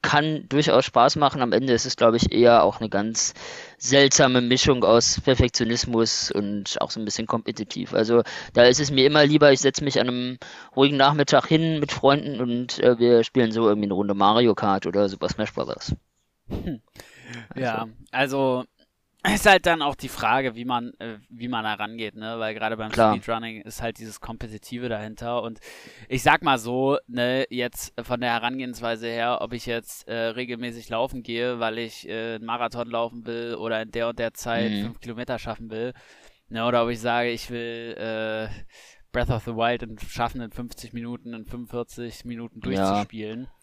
kann 0.00 0.48
durchaus 0.48 0.86
Spaß 0.86 1.16
machen. 1.16 1.42
Am 1.42 1.52
Ende 1.52 1.74
ist 1.74 1.84
es, 1.84 1.96
glaube 1.96 2.16
ich, 2.16 2.32
eher 2.32 2.64
auch 2.64 2.80
eine 2.80 2.88
ganz 2.88 3.34
seltsame 3.82 4.40
Mischung 4.40 4.84
aus 4.84 5.20
Perfektionismus 5.20 6.30
und 6.30 6.80
auch 6.80 6.92
so 6.92 7.00
ein 7.00 7.04
bisschen 7.04 7.26
kompetitiv. 7.26 7.94
Also 7.94 8.22
da 8.52 8.64
ist 8.64 8.78
es 8.78 8.92
mir 8.92 9.04
immer 9.06 9.26
lieber, 9.26 9.50
ich 9.50 9.58
setze 9.58 9.82
mich 9.82 10.00
an 10.00 10.08
einem 10.08 10.38
ruhigen 10.76 10.96
Nachmittag 10.96 11.46
hin 11.46 11.80
mit 11.80 11.90
Freunden 11.90 12.40
und 12.40 12.78
äh, 12.78 12.98
wir 13.00 13.24
spielen 13.24 13.50
so 13.50 13.66
irgendwie 13.68 13.88
eine 13.88 13.94
Runde 13.94 14.14
Mario 14.14 14.54
Kart 14.54 14.86
oder 14.86 15.08
Super 15.08 15.28
Smash 15.28 15.52
Bros. 15.52 15.96
Hm. 16.48 16.80
Ja, 17.56 17.88
also 18.12 18.64
ist 19.30 19.46
halt 19.46 19.66
dann 19.66 19.82
auch 19.82 19.94
die 19.94 20.08
Frage, 20.08 20.56
wie 20.56 20.64
man, 20.64 20.92
äh, 20.98 21.18
wie 21.28 21.46
man 21.46 21.62
da 21.62 21.74
rangeht, 21.74 22.16
ne? 22.16 22.38
Weil 22.38 22.54
gerade 22.54 22.76
beim 22.76 22.90
Klar. 22.90 23.14
Speedrunning 23.14 23.62
ist 23.62 23.80
halt 23.80 23.98
dieses 23.98 24.20
Kompetitive 24.20 24.88
dahinter. 24.88 25.42
Und 25.42 25.60
ich 26.08 26.22
sag 26.22 26.42
mal 26.42 26.58
so, 26.58 26.98
ne, 27.06 27.46
jetzt 27.48 27.92
von 28.02 28.20
der 28.20 28.30
Herangehensweise 28.30 29.06
her, 29.06 29.38
ob 29.40 29.52
ich 29.52 29.66
jetzt 29.66 30.08
äh, 30.08 30.14
regelmäßig 30.14 30.88
laufen 30.88 31.22
gehe, 31.22 31.60
weil 31.60 31.78
ich 31.78 32.08
äh, 32.08 32.34
einen 32.34 32.46
Marathon 32.46 32.88
laufen 32.90 33.24
will 33.24 33.54
oder 33.54 33.82
in 33.82 33.92
der 33.92 34.08
und 34.08 34.18
der 34.18 34.34
Zeit 34.34 34.72
mhm. 34.72 34.82
fünf 34.82 35.00
Kilometer 35.00 35.38
schaffen 35.38 35.70
will, 35.70 35.92
ne, 36.48 36.66
oder 36.66 36.82
ob 36.82 36.90
ich 36.90 37.00
sage, 37.00 37.30
ich 37.30 37.48
will 37.48 37.96
äh, 37.96 38.48
Breath 39.12 39.30
of 39.30 39.44
the 39.44 39.54
Wild 39.54 39.82
in, 39.82 39.98
schaffen 39.98 40.40
in 40.40 40.50
50 40.50 40.94
Minuten, 40.94 41.32
in 41.34 41.44
45 41.44 42.24
Minuten 42.24 42.60
durchzuspielen. 42.60 43.42
Ja. 43.42 43.61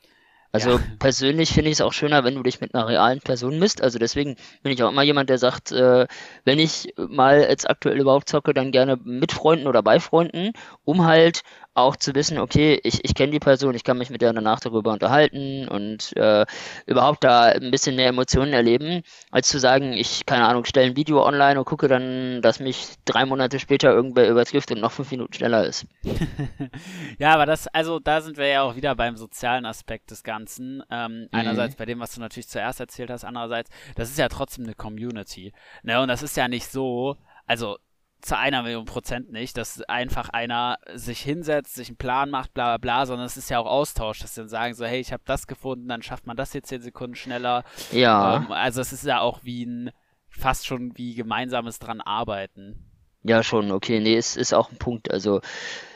Also 0.52 0.72
ja. 0.72 0.80
persönlich 1.00 1.52
finde 1.54 1.70
ich 1.70 1.78
es 1.78 1.82
auch 1.82 1.94
schöner, 1.94 2.24
wenn 2.24 2.36
du 2.36 2.44
dich 2.44 2.62
mit 2.62 2.74
einer 2.74 2.88
realen 2.88 3.20
Person 3.20 3.60
misst. 3.60 3.82
Also 3.82 4.00
deswegen 4.00 4.36
bin 4.64 4.72
ich 4.72 4.82
auch 4.84 4.90
immer 4.92 5.04
jemand, 5.04 5.30
der 5.30 5.38
sagt, 5.38 5.72
äh, 5.72 6.08
wenn 6.44 6.60
ich 6.60 6.94
mal 6.98 7.42
jetzt 7.42 7.70
aktuell 7.70 8.00
überhaupt 8.00 8.30
zocke, 8.30 8.54
dann 8.54 8.72
gerne 8.72 8.98
mit 9.04 9.32
Freunden 9.32 9.68
oder 9.68 9.84
bei 9.84 10.00
Freunden, 10.00 10.54
um 10.84 11.06
halt 11.06 11.42
auch 11.80 11.96
zu 11.96 12.16
wissen, 12.16 12.38
okay, 12.40 12.80
ich, 12.84 13.04
ich 13.04 13.16
kenne 13.16 13.32
die 13.32 13.40
Person, 13.40 13.76
ich 13.76 13.84
kann 13.84 13.98
mich 13.98 14.10
mit 14.10 14.22
der 14.22 14.34
danach 14.34 14.60
darüber 14.60 14.94
unterhalten 14.94 15.68
und 15.68 16.16
äh, 16.18 16.46
überhaupt 16.86 17.24
da 17.24 17.44
ein 17.44 17.72
bisschen 17.72 17.96
mehr 17.96 18.08
Emotionen 18.10 18.54
erleben, 18.54 19.02
als 19.32 19.48
zu 19.48 19.60
sagen, 19.60 19.94
ich, 19.94 20.26
keine 20.26 20.48
Ahnung, 20.48 20.66
stelle 20.66 20.88
ein 20.88 20.96
Video 20.96 21.26
online 21.26 21.60
und 21.60 21.66
gucke 21.66 21.88
dann, 21.88 22.42
dass 22.42 22.60
mich 22.60 22.96
drei 23.06 23.26
Monate 23.26 23.60
später 23.60 23.92
irgendwer 23.92 24.30
übertrifft 24.30 24.72
und 24.72 24.82
noch 24.82 24.92
fünf 24.92 25.12
Minuten 25.12 25.34
schneller 25.34 25.66
ist. 25.66 25.86
ja, 27.20 27.34
aber 27.34 27.46
das, 27.46 27.68
also 27.68 28.00
da 28.00 28.22
sind 28.22 28.38
wir 28.38 28.48
ja 28.48 28.62
auch 28.64 28.76
wieder 28.76 28.96
beim 28.96 29.18
sozialen 29.18 29.66
Aspekt 29.66 30.12
des 30.12 30.24
Ganzen. 30.24 30.84
Ähm, 30.90 31.22
mhm. 31.22 31.28
Einerseits 31.32 31.76
bei 31.76 31.86
dem, 31.86 32.00
was 32.00 32.14
du 32.16 32.22
natürlich 32.22 32.48
zuerst 32.48 32.80
erzählt 32.80 33.10
hast, 33.10 33.24
andererseits, 33.24 33.70
das 33.96 34.10
ist 34.10 34.18
ja 34.18 34.30
trotzdem 34.30 34.66
eine 34.66 34.76
Community. 34.76 35.54
Ne? 35.84 36.02
Und 36.02 36.08
das 36.08 36.24
ist 36.24 36.38
ja 36.38 36.48
nicht 36.48 36.68
so, 36.68 37.18
also 37.46 37.78
zu 38.22 38.38
einer 38.38 38.64
Million 38.64 38.86
Prozent 38.86 39.32
nicht, 39.32 39.58
dass 39.58 39.82
einfach 39.84 40.30
einer 40.30 40.78
sich 40.94 41.22
hinsetzt, 41.22 41.76
sich 41.76 41.88
einen 41.90 41.98
Plan 41.98 42.30
macht, 42.30 42.54
bla 42.54 42.66
bla 42.66 42.78
bla, 42.78 43.06
sondern 43.06 43.26
es 43.26 43.38
ist 43.38 43.50
ja 43.50 43.60
auch 43.60 43.66
Austausch, 43.66 44.20
dass 44.20 44.36
sie 44.36 44.42
dann 44.42 44.50
sagen 44.50 44.74
so, 44.74 44.86
hey, 44.86 45.00
ich 45.00 45.14
habe 45.14 45.24
das 45.26 45.48
gefunden, 45.48 45.88
dann 45.88 46.02
schafft 46.02 46.28
man 46.28 46.36
das 46.36 46.54
jetzt 46.54 46.68
zehn 46.68 46.82
Sekunden 46.82 47.16
schneller. 47.16 47.64
Ja. 47.92 48.38
Ähm, 48.38 48.52
also 48.52 48.82
es 48.82 48.92
ist 48.92 49.06
ja 49.06 49.22
auch 49.22 49.40
wie 49.44 49.66
ein, 49.66 49.92
fast 50.30 50.68
schon 50.68 50.98
wie 50.98 51.16
gemeinsames 51.16 51.80
dran 51.80 52.02
arbeiten. 52.02 52.86
Ja, 53.24 53.44
schon, 53.44 53.72
okay, 53.72 54.00
nee, 54.00 54.16
es 54.16 54.36
ist 54.38 54.54
auch 54.54 54.72
ein 54.72 54.78
Punkt, 54.78 55.12
also 55.12 55.42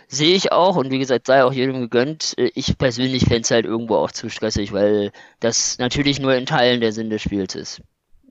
sehe 0.08 0.36
ich 0.36 0.52
auch 0.52 0.76
und 0.76 0.92
wie 0.92 1.00
gesagt, 1.00 1.28
sei 1.28 1.44
auch 1.44 1.54
jedem 1.54 1.80
gegönnt. 1.80 2.36
Ich 2.38 2.78
persönlich 2.78 3.24
fände 3.24 3.42
es 3.42 3.52
halt 3.52 3.66
irgendwo 3.66 3.96
auch 3.96 4.12
zu 4.12 4.30
stressig, 4.30 4.72
weil 4.72 5.12
das 5.40 5.78
natürlich 5.80 6.20
nur 6.20 6.36
in 6.36 6.46
Teilen 6.46 6.82
der 6.82 6.92
Sinn 6.92 7.10
des 7.10 7.22
Spiels 7.22 7.56
ist. 7.56 7.82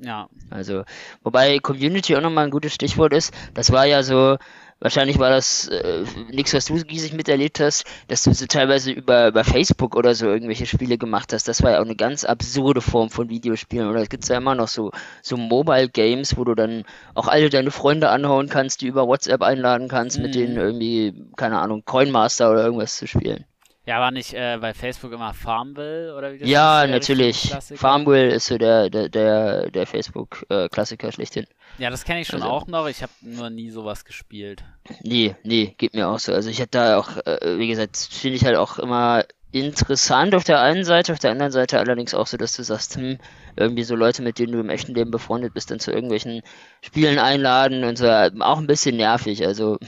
Ja. 0.00 0.28
Also, 0.50 0.84
wobei 1.22 1.58
Community 1.58 2.16
auch 2.16 2.20
nochmal 2.20 2.44
ein 2.44 2.50
gutes 2.50 2.74
Stichwort 2.74 3.12
ist. 3.12 3.32
Das 3.54 3.70
war 3.70 3.86
ja 3.86 4.02
so, 4.02 4.36
wahrscheinlich 4.80 5.18
war 5.18 5.30
das 5.30 5.68
äh, 5.68 6.04
nichts, 6.30 6.54
was 6.54 6.66
du 6.66 6.74
giesig 6.74 7.12
miterlebt 7.12 7.60
hast, 7.60 7.84
dass 8.08 8.24
du 8.24 8.34
so 8.34 8.46
teilweise 8.46 8.90
über, 8.90 9.28
über 9.28 9.44
Facebook 9.44 9.94
oder 9.94 10.14
so 10.14 10.26
irgendwelche 10.26 10.66
Spiele 10.66 10.98
gemacht 10.98 11.32
hast. 11.32 11.46
Das 11.46 11.62
war 11.62 11.72
ja 11.72 11.78
auch 11.78 11.84
eine 11.84 11.96
ganz 11.96 12.24
absurde 12.24 12.80
Form 12.80 13.10
von 13.10 13.28
Videospielen. 13.28 13.88
Oder 13.88 14.02
es 14.02 14.08
gibt 14.08 14.28
ja 14.28 14.36
immer 14.36 14.54
noch 14.54 14.68
so, 14.68 14.90
so 15.22 15.36
Mobile 15.36 15.88
Games, 15.88 16.36
wo 16.36 16.44
du 16.44 16.54
dann 16.54 16.84
auch 17.14 17.28
alle 17.28 17.48
deine 17.48 17.70
Freunde 17.70 18.08
anhauen 18.10 18.48
kannst, 18.48 18.80
die 18.80 18.88
über 18.88 19.06
WhatsApp 19.06 19.42
einladen 19.42 19.88
kannst, 19.88 20.18
mhm. 20.18 20.24
mit 20.24 20.34
denen 20.34 20.56
irgendwie, 20.56 21.14
keine 21.36 21.60
Ahnung, 21.60 21.84
Coinmaster 21.84 22.50
oder 22.50 22.64
irgendwas 22.64 22.96
zu 22.96 23.06
spielen. 23.06 23.44
Ja, 23.84 23.98
war 23.98 24.12
nicht 24.12 24.32
äh, 24.32 24.58
bei 24.60 24.74
Facebook 24.74 25.12
immer 25.12 25.34
Farmville 25.34 26.14
oder 26.16 26.32
wie 26.32 26.38
das 26.38 26.48
Ja, 26.48 26.84
ist, 26.84 26.90
natürlich. 26.90 27.54
Farmville 27.74 28.30
ist 28.30 28.46
so 28.46 28.56
der, 28.56 28.88
der, 28.90 29.08
der, 29.08 29.70
der 29.70 29.86
Facebook-Klassiker 29.86 31.08
äh, 31.08 31.12
schlechthin. 31.12 31.46
Ja, 31.78 31.90
das 31.90 32.04
kenne 32.04 32.20
ich 32.20 32.28
schon 32.28 32.42
also, 32.42 32.52
auch 32.54 32.66
noch. 32.68 32.86
Ich 32.86 33.02
habe 33.02 33.12
nur 33.22 33.50
nie 33.50 33.70
sowas 33.70 34.04
gespielt. 34.04 34.62
Nee, 35.00 35.34
nee, 35.42 35.74
geht 35.78 35.94
mir 35.94 36.08
auch 36.08 36.20
so. 36.20 36.32
Also 36.32 36.48
ich 36.48 36.60
hatte 36.60 36.70
da 36.72 36.96
auch, 36.96 37.16
äh, 37.26 37.58
wie 37.58 37.66
gesagt, 37.66 37.96
finde 37.96 38.36
ich 38.36 38.44
halt 38.44 38.56
auch 38.56 38.78
immer 38.78 39.24
interessant 39.50 40.34
auf 40.34 40.44
der 40.44 40.60
einen 40.60 40.84
Seite, 40.84 41.12
auf 41.12 41.18
der 41.18 41.32
anderen 41.32 41.52
Seite 41.52 41.78
allerdings 41.78 42.14
auch 42.14 42.26
so, 42.26 42.36
dass 42.36 42.54
du 42.54 42.62
sagst, 42.62 42.96
hm, 42.96 43.18
irgendwie 43.56 43.82
so 43.82 43.96
Leute, 43.96 44.22
mit 44.22 44.38
denen 44.38 44.52
du 44.52 44.60
im 44.60 44.70
echten 44.70 44.94
Leben 44.94 45.10
befreundet 45.10 45.54
bist, 45.54 45.70
dann 45.70 45.80
zu 45.80 45.90
irgendwelchen 45.90 46.42
Spielen 46.82 47.18
einladen 47.18 47.84
und 47.84 47.98
so, 47.98 48.08
auch 48.08 48.58
ein 48.58 48.66
bisschen 48.66 48.96
nervig. 48.96 49.44
Also 49.46 49.78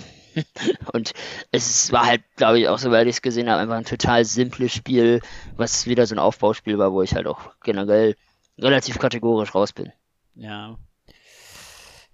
und 0.93 1.13
es 1.51 1.93
war 1.93 2.07
halt, 2.07 2.23
glaube 2.37 2.61
ich, 2.61 2.69
auch 2.69 2.79
soweit 2.79 3.07
ich 3.07 3.17
es 3.17 3.23
gesehen 3.23 3.49
habe, 3.49 3.61
einfach 3.61 3.77
ein 3.77 3.85
total 3.85 4.25
simples 4.25 4.73
Spiel, 4.73 5.21
was 5.57 5.87
wieder 5.87 6.07
so 6.07 6.15
ein 6.15 6.19
Aufbauspiel 6.19 6.79
war, 6.79 6.93
wo 6.93 7.03
ich 7.03 7.15
halt 7.15 7.27
auch 7.27 7.53
generell 7.63 8.17
relativ 8.59 8.99
kategorisch 8.99 9.55
raus 9.55 9.73
bin. 9.73 9.93
Ja. 10.35 10.77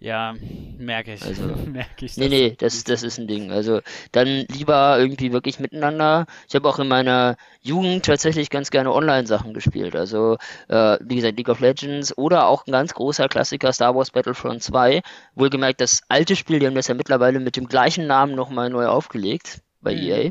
Ja, 0.01 0.35
merke 0.79 1.13
ich. 1.13 1.23
Also, 1.23 1.43
merke 1.67 2.07
ich. 2.07 2.17
Nee, 2.17 2.29
nee, 2.29 2.57
das, 2.59 2.83
das 2.85 3.03
ist 3.03 3.19
ein 3.19 3.29
Ding. 3.29 3.53
Also 3.53 3.81
dann 4.13 4.47
lieber 4.49 4.99
irgendwie 4.99 5.31
wirklich 5.33 5.61
miteinander. 5.61 6.25
Ich 6.49 6.55
habe 6.55 6.67
auch 6.69 6.79
in 6.79 6.89
meiner 6.89 7.37
Jugend 7.61 8.07
tatsächlich 8.07 8.49
ganz 8.49 8.71
gerne 8.71 8.93
Online-Sachen 8.93 9.53
gespielt. 9.53 9.95
Also, 9.95 10.39
äh, 10.69 10.97
wie 11.03 11.17
gesagt, 11.17 11.37
League 11.37 11.51
of 11.51 11.61
Legends 11.61 12.17
oder 12.17 12.47
auch 12.47 12.67
ein 12.67 12.73
ganz 12.73 12.95
großer 12.95 13.29
Klassiker 13.29 13.75
Star 13.75 13.95
Wars 13.95 14.11
Battlefront 14.11 14.63
2. 14.63 15.03
Wohlgemerkt, 15.35 15.83
das 15.83 16.01
alte 16.09 16.35
Spiel, 16.35 16.61
die 16.61 16.67
haben 16.67 16.75
das 16.75 16.89
ja 16.89 16.95
mittlerweile 16.95 17.39
mit 17.39 17.57
dem 17.57 17.69
gleichen 17.69 18.07
Namen 18.07 18.35
nochmal 18.35 18.71
neu 18.71 18.87
aufgelegt 18.87 19.61
bei 19.83 19.95
mhm. 19.95 19.99
EA. 19.99 20.31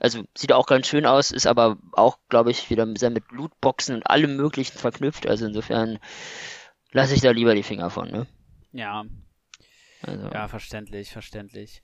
Also 0.00 0.24
sieht 0.36 0.52
auch 0.52 0.66
ganz 0.66 0.88
schön 0.88 1.06
aus, 1.06 1.30
ist 1.30 1.46
aber 1.46 1.78
auch, 1.92 2.18
glaube 2.28 2.50
ich, 2.50 2.68
wieder 2.68 2.86
sehr 2.96 3.10
mit 3.10 3.30
Lootboxen 3.30 3.94
und 3.94 4.10
allem 4.10 4.36
möglichen 4.36 4.76
verknüpft. 4.76 5.28
Also 5.28 5.46
insofern 5.46 6.00
lasse 6.90 7.14
ich 7.14 7.20
da 7.20 7.30
lieber 7.30 7.54
die 7.54 7.62
Finger 7.62 7.90
von, 7.90 8.10
ne? 8.10 8.26
Ja. 8.74 9.04
Also. 10.02 10.28
Ja, 10.28 10.48
verständlich, 10.48 11.10
verständlich. 11.10 11.82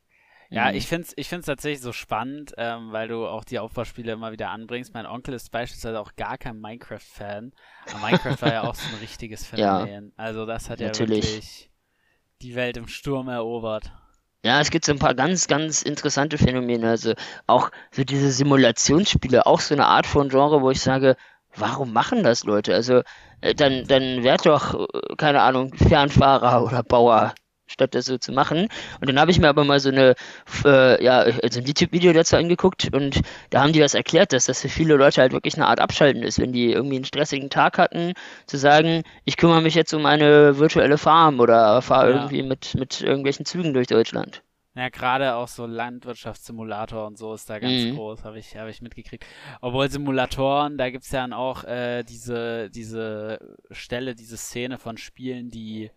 Ja, 0.51 0.71
mhm. 0.71 0.77
ich 0.77 0.89
finde 0.89 1.07
es 1.07 1.13
ich 1.17 1.29
find's 1.29 1.47
tatsächlich 1.47 1.81
so 1.81 1.93
spannend, 1.93 2.53
ähm, 2.59 2.91
weil 2.91 3.07
du 3.07 3.27
auch 3.27 3.45
die 3.45 3.61
Aufbauspiele 3.61 4.13
immer 4.13 4.33
wieder 4.33 4.51
anbringst. 4.51 4.93
Mein 4.93 5.07
Onkel 5.07 5.33
ist 5.35 5.51
beispielsweise 5.51 6.01
auch 6.01 6.17
gar 6.17 6.39
kein 6.39 6.61
Minecraft-Fan. 6.61 7.53
Aber 7.89 7.99
Minecraft 8.07 8.43
war 8.43 8.53
ja 8.53 8.63
auch 8.65 8.75
so 8.75 8.89
ein 8.89 8.99
richtiges 9.01 9.47
Phänomen. 9.47 10.07
Ja, 10.07 10.25
also 10.25 10.47
das 10.47 10.69
hat 10.69 10.81
natürlich. 10.81 11.25
ja 11.25 11.31
wirklich 11.31 11.71
die 12.43 12.55
Welt 12.57 12.77
im 12.77 12.89
Sturm 12.89 13.29
erobert. 13.29 13.93
Ja, 14.45 14.61
es 14.61 14.71
gibt 14.71 14.87
so 14.87 14.93
ein 14.93 14.99
paar 14.99 15.15
ganz, 15.15 15.47
ganz 15.47 15.83
interessante 15.83 16.37
Phänomene. 16.37 16.89
Also 16.89 17.15
auch 17.47 17.71
so 17.93 18.03
diese 18.03 18.33
Simulationsspiele, 18.33 19.47
auch 19.47 19.61
so 19.61 19.75
eine 19.75 19.87
Art 19.87 20.07
von 20.07 20.31
Genre, 20.31 20.63
wo 20.63 20.71
ich 20.71 20.81
sage, 20.81 21.17
warum 21.55 21.93
machen 21.93 22.25
das 22.25 22.45
Leute? 22.45 22.75
Also 22.75 23.03
dann, 23.55 23.85
dann 23.87 24.23
werd 24.23 24.47
doch, 24.47 24.75
äh, 24.75 25.17
keine 25.17 25.43
Ahnung, 25.43 25.75
Fernfahrer 25.75 26.65
oder 26.65 26.83
Bauer, 26.83 27.35
statt 27.67 27.95
das 27.95 28.07
so 28.07 28.19
zu 28.19 28.33
machen. 28.33 28.69
Und 29.01 29.09
dann 29.09 29.19
habe 29.19 29.31
ich 29.31 29.39
mir 29.39 29.49
aber 29.49 29.65
mal 29.65 29.81
so 29.81 29.91
eine, 29.91 30.15
äh, 30.65 31.03
ja, 31.05 31.19
also 31.21 31.61
ein 31.61 31.67
YouTube-Video 31.67 32.13
dazu 32.13 32.37
angeguckt 32.37 32.93
und 32.93 33.21
da 33.51 33.63
haben 33.63 33.73
die 33.73 33.79
das 33.81 33.95
erklärt, 33.95 34.33
dass 34.33 34.47
das 34.47 34.61
für 34.61 34.69
viele 34.69 34.97
Leute 34.97 35.21
halt 35.21 35.33
wirklich 35.33 35.55
eine 35.55 35.67
Art 35.67 35.81
Abschalten 35.81 36.23
ist, 36.23 36.39
wenn 36.39 36.53
die 36.53 36.73
irgendwie 36.73 36.97
einen 36.97 37.05
stressigen 37.05 37.51
Tag 37.51 37.79
hatten, 37.79 38.15
zu 38.47 38.57
sagen, 38.57 39.03
ich 39.25 39.37
kümmere 39.37 39.63
mich 39.63 39.75
jetzt 39.75 39.95
um 39.95 40.07
eine 40.07 40.59
virtuelle 40.59 40.99
Farm 40.99 41.41
oder 41.41 41.81
fahre 41.83 42.11
ja. 42.11 42.17
irgendwie 42.17 42.43
mit, 42.43 42.75
mit 42.75 43.01
irgendwelchen 43.01 43.47
Zügen 43.47 43.73
durch 43.75 43.87
Deutschland. 43.87 44.43
Ja, 44.77 44.89
gerade 44.89 45.35
auch 45.35 45.49
so 45.49 45.67
Landwirtschaftssimulator 45.67 47.07
und 47.07 47.19
so 47.19 47.35
ist 47.35 47.51
da 47.51 47.59
ganz 47.59 47.83
mhm. 47.83 47.97
groß, 47.97 48.23
habe 48.23 48.39
ich, 48.39 48.57
hab 48.57 48.69
ich 48.69 48.81
mitgekriegt. 48.81 49.27
Obwohl 49.61 49.91
Simulatoren, 49.91 50.79
da 50.79 50.91
gibt 50.91 51.05
es 51.05 51.11
ja 51.11 51.23
dann 51.23 51.33
auch 51.33 51.65
äh, 51.65 52.05
diese, 52.05 52.71
diese 52.71 53.57
Stelle, 53.73 54.15
diese 54.15 54.37
Szene 54.37 54.79
von 54.79 54.97
Spielen, 54.97 55.51
die 55.51 55.91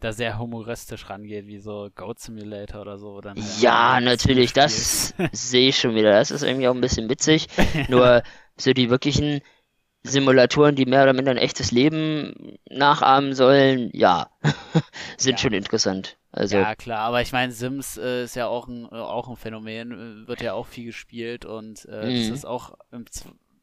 da 0.00 0.12
sehr 0.12 0.38
humoristisch 0.38 1.08
rangeht, 1.10 1.46
wie 1.46 1.58
so 1.58 1.90
Goat 1.94 2.18
Simulator 2.18 2.82
oder 2.82 2.98
so. 2.98 3.08
Oder 3.10 3.34
ja, 3.60 4.00
natürlich, 4.00 4.52
das 4.52 5.14
sehe 5.32 5.68
ich 5.68 5.78
schon 5.78 5.94
wieder. 5.94 6.12
Das 6.12 6.30
ist 6.30 6.42
irgendwie 6.42 6.68
auch 6.68 6.74
ein 6.74 6.80
bisschen 6.80 7.10
witzig. 7.10 7.48
Nur 7.88 8.22
so 8.56 8.72
die 8.72 8.88
wirklichen 8.88 9.42
Simulatoren, 10.02 10.74
die 10.74 10.86
mehr 10.86 11.02
oder 11.02 11.12
minder 11.12 11.32
ein 11.32 11.36
echtes 11.36 11.72
Leben 11.72 12.58
nachahmen 12.70 13.34
sollen, 13.34 13.90
ja, 13.92 14.30
sind 15.16 15.32
ja. 15.32 15.38
schon 15.38 15.52
interessant. 15.52 16.16
Also, 16.36 16.58
ja, 16.58 16.74
klar, 16.74 16.98
aber 16.98 17.22
ich 17.22 17.32
meine, 17.32 17.50
Sims 17.50 17.96
äh, 17.96 18.24
ist 18.24 18.36
ja 18.36 18.46
auch 18.46 18.68
ein, 18.68 18.84
äh, 18.84 18.94
auch 18.94 19.26
ein 19.30 19.36
Phänomen, 19.36 20.24
äh, 20.24 20.28
wird 20.28 20.42
ja 20.42 20.52
auch 20.52 20.66
viel 20.66 20.84
gespielt 20.84 21.46
und 21.46 21.86
äh, 21.86 22.10
mhm. 22.10 22.28
das 22.28 22.38
ist 22.38 22.44
auch 22.44 22.76
im, 22.92 23.06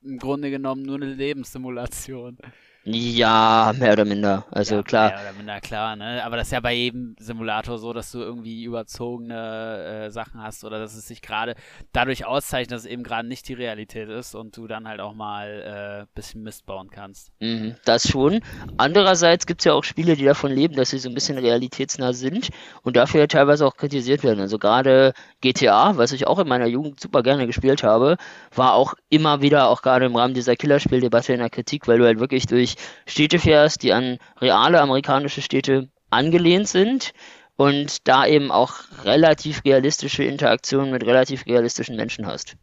im 0.02 0.18
Grunde 0.18 0.50
genommen 0.50 0.82
nur 0.82 0.96
eine 0.96 1.14
Lebenssimulation. 1.14 2.40
Ja, 2.86 3.74
mehr 3.80 3.94
oder 3.94 4.04
minder. 4.04 4.46
Also 4.52 4.76
ja, 4.76 4.84
klar. 4.84 5.10
Mehr 5.12 5.22
oder 5.22 5.34
minder 5.38 5.62
klar, 5.62 5.96
ne? 5.96 6.22
Aber 6.26 6.36
das 6.36 6.48
ist 6.48 6.52
ja 6.52 6.60
bei 6.60 6.74
jedem 6.74 7.16
Simulator 7.18 7.78
so, 7.78 7.94
dass 7.94 8.12
du 8.12 8.20
irgendwie 8.20 8.66
überzogene 8.66 10.08
äh, 10.08 10.12
Sachen 10.12 10.44
hast 10.44 10.66
oder 10.66 10.80
dass 10.80 10.94
es 10.94 11.08
sich 11.08 11.22
gerade 11.22 11.56
dadurch 11.94 12.26
auszeichnet, 12.26 12.74
dass 12.74 12.82
es 12.82 12.88
eben 12.88 13.04
gerade 13.04 13.26
nicht 13.28 13.48
die 13.48 13.54
Realität 13.54 14.10
ist 14.10 14.36
und 14.36 14.58
du 14.58 14.68
dann 14.68 14.86
halt 14.86 15.00
auch 15.00 15.14
mal 15.14 16.04
äh, 16.04 16.14
bisschen 16.14 16.44
Mist 16.44 16.66
bauen 16.66 16.90
kannst. 16.90 17.32
Mhm, 17.40 17.76
das 17.86 18.06
schon. 18.06 18.42
Andererseits 18.76 19.46
gibt 19.46 19.62
es 19.62 19.66
ja 19.66 19.74
auch 19.74 19.86
Spiele, 19.86 20.18
die 20.18 20.26
davon 20.26 20.52
leben, 20.52 20.76
dass 20.76 20.90
sie 20.90 21.00
so 21.00 21.08
ein 21.08 21.16
bisschen 21.16 21.38
realitätsnah 21.38 22.12
sind 22.12 22.50
und 22.82 22.98
dafür 22.98 23.22
ja 23.22 23.28
teilweise 23.28 23.66
auch 23.66 23.78
kritisiert 23.78 24.24
werden. 24.24 24.42
Also 24.42 24.60
gerade 24.60 25.14
GTA, 25.40 25.96
was 25.96 26.12
ich 26.12 26.28
auch 26.28 26.40
in 26.40 26.50
meiner 26.50 26.68
Jugend 26.68 27.00
super 27.00 27.24
gerne 27.24 27.48
gespielt 27.48 27.82
habe, 27.84 28.18
war 28.54 28.74
auch 28.74 28.94
immer 29.10 29.42
wieder, 29.42 29.70
auch 29.70 29.82
gerade 29.82 30.06
im 30.06 30.16
Rahmen 30.18 30.34
dieser 30.34 30.58
Killerspieldebatte 30.58 31.32
in 31.32 31.40
der 31.40 31.50
Kritik, 31.50 31.88
weil 31.88 32.00
du 32.00 32.06
halt 32.06 32.20
wirklich 32.20 32.46
durch 32.46 32.73
Städte 33.06 33.40
fährst, 33.40 33.84
die 33.84 33.94
an 33.94 34.18
reale 34.40 34.82
amerikanische 34.82 35.42
Städte 35.42 35.90
angelehnt 36.10 36.68
sind 36.68 37.14
und 37.56 38.08
da 38.08 38.26
eben 38.26 38.52
auch 38.52 38.76
relativ 39.04 39.64
realistische 39.66 40.24
Interaktionen 40.24 40.92
mit 40.92 41.06
relativ 41.06 41.46
realistischen 41.46 41.96
Menschen 41.96 42.26
hast. 42.26 42.56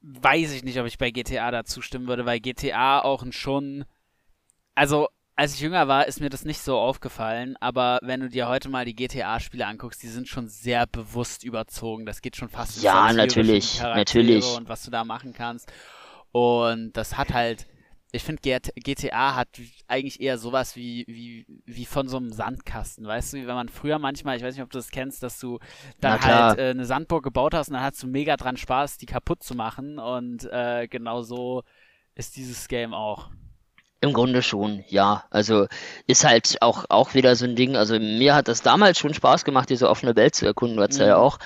Weiß 0.00 0.52
ich 0.52 0.64
nicht, 0.64 0.78
ob 0.78 0.86
ich 0.86 0.98
bei 0.98 1.10
GTA 1.10 1.50
dazu 1.50 1.82
stimmen 1.82 2.08
würde, 2.08 2.24
weil 2.24 2.40
GTA 2.40 3.00
auch 3.00 3.22
ein 3.22 3.32
schon. 3.32 3.84
Also, 4.74 5.08
als 5.36 5.54
ich 5.54 5.60
jünger 5.60 5.86
war, 5.86 6.06
ist 6.06 6.20
mir 6.20 6.30
das 6.30 6.44
nicht 6.44 6.60
so 6.60 6.78
aufgefallen, 6.78 7.56
aber 7.60 7.98
wenn 8.02 8.20
du 8.20 8.28
dir 8.28 8.48
heute 8.48 8.68
mal 8.68 8.84
die 8.84 8.94
GTA-Spiele 8.94 9.66
anguckst, 9.66 10.02
die 10.02 10.08
sind 10.08 10.28
schon 10.28 10.48
sehr 10.48 10.86
bewusst 10.86 11.44
überzogen. 11.44 12.06
Das 12.06 12.22
geht 12.22 12.36
schon 12.36 12.48
fast 12.48 12.82
Ja, 12.82 13.12
natürlich, 13.12 13.80
natürlich. 13.80 14.44
Und 14.56 14.68
was 14.68 14.84
du 14.84 14.90
da 14.90 15.04
machen 15.04 15.34
kannst. 15.34 15.70
Und 16.32 16.96
das 16.96 17.16
hat 17.16 17.32
halt 17.32 17.66
ich 18.10 18.22
finde, 18.22 18.40
GTA 18.74 19.34
hat 19.34 19.48
eigentlich 19.86 20.20
eher 20.20 20.38
sowas 20.38 20.76
wie, 20.76 21.04
wie, 21.06 21.46
wie 21.66 21.84
von 21.84 22.08
so 22.08 22.16
einem 22.16 22.32
Sandkasten. 22.32 23.06
Weißt 23.06 23.34
du, 23.34 23.46
wenn 23.46 23.54
man 23.54 23.68
früher 23.68 23.98
manchmal, 23.98 24.36
ich 24.36 24.42
weiß 24.42 24.54
nicht, 24.54 24.64
ob 24.64 24.70
du 24.70 24.78
das 24.78 24.90
kennst, 24.90 25.22
dass 25.22 25.38
du 25.38 25.58
dann 26.00 26.20
halt 26.20 26.58
äh, 26.58 26.70
eine 26.70 26.86
Sandburg 26.86 27.22
gebaut 27.22 27.52
hast 27.52 27.68
und 27.68 27.74
dann 27.74 27.82
hast 27.82 28.02
du 28.02 28.06
mega 28.06 28.36
dran 28.36 28.56
Spaß, 28.56 28.96
die 28.96 29.06
kaputt 29.06 29.42
zu 29.42 29.54
machen. 29.54 29.98
Und 29.98 30.50
äh, 30.50 30.88
genau 30.88 31.20
so 31.22 31.64
ist 32.14 32.36
dieses 32.36 32.66
Game 32.68 32.94
auch. 32.94 33.28
Im 34.00 34.14
Grunde 34.14 34.42
schon, 34.42 34.84
ja. 34.88 35.24
Also 35.28 35.66
ist 36.06 36.24
halt 36.24 36.62
auch, 36.62 36.86
auch 36.88 37.12
wieder 37.12 37.36
so 37.36 37.44
ein 37.44 37.56
Ding. 37.56 37.76
Also 37.76 37.98
mir 37.98 38.34
hat 38.34 38.48
das 38.48 38.62
damals 38.62 38.98
schon 38.98 39.12
Spaß 39.12 39.44
gemacht, 39.44 39.68
diese 39.68 39.90
offene 39.90 40.16
Welt 40.16 40.34
zu 40.34 40.46
erkunden. 40.46 40.78
Du 40.78 40.82
hast 40.82 40.98
mhm. 40.98 41.06
ja 41.06 41.16
auch 41.16 41.38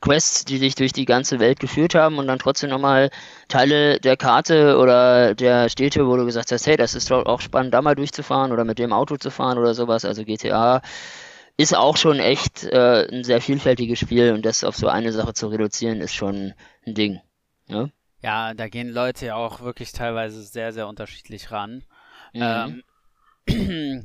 Quests, 0.00 0.44
die 0.44 0.58
dich 0.60 0.74
durch 0.76 0.92
die 0.92 1.04
ganze 1.04 1.40
Welt 1.40 1.58
geführt 1.58 1.94
haben 1.94 2.18
und 2.18 2.28
dann 2.28 2.38
trotzdem 2.38 2.70
nochmal 2.70 3.10
Teile 3.48 3.98
der 3.98 4.16
Karte 4.16 4.78
oder 4.78 5.34
der 5.34 5.68
Städte, 5.68 6.06
wo 6.06 6.16
du 6.16 6.24
gesagt 6.24 6.52
hast, 6.52 6.66
hey, 6.66 6.76
das 6.76 6.94
ist 6.94 7.10
doch 7.10 7.26
auch 7.26 7.40
spannend, 7.40 7.74
da 7.74 7.82
mal 7.82 7.96
durchzufahren 7.96 8.52
oder 8.52 8.64
mit 8.64 8.78
dem 8.78 8.92
Auto 8.92 9.16
zu 9.16 9.30
fahren 9.30 9.58
oder 9.58 9.74
sowas. 9.74 10.04
Also 10.04 10.24
GTA 10.24 10.82
ist 11.56 11.76
auch 11.76 11.96
schon 11.96 12.20
echt 12.20 12.64
äh, 12.64 13.08
ein 13.10 13.24
sehr 13.24 13.40
vielfältiges 13.40 13.98
Spiel 13.98 14.32
und 14.32 14.46
das 14.46 14.62
auf 14.62 14.76
so 14.76 14.86
eine 14.86 15.12
Sache 15.12 15.34
zu 15.34 15.48
reduzieren, 15.48 16.00
ist 16.00 16.14
schon 16.14 16.54
ein 16.86 16.94
Ding. 16.94 17.20
Ja, 17.66 17.82
ne? 17.82 17.92
ja 18.22 18.54
da 18.54 18.68
gehen 18.68 18.88
Leute 18.88 19.26
ja 19.26 19.34
auch 19.34 19.60
wirklich 19.60 19.90
teilweise 19.90 20.42
sehr, 20.42 20.72
sehr 20.72 20.86
unterschiedlich 20.86 21.50
ran. 21.50 21.82
Mhm. 22.32 22.82
Ähm, 23.48 24.04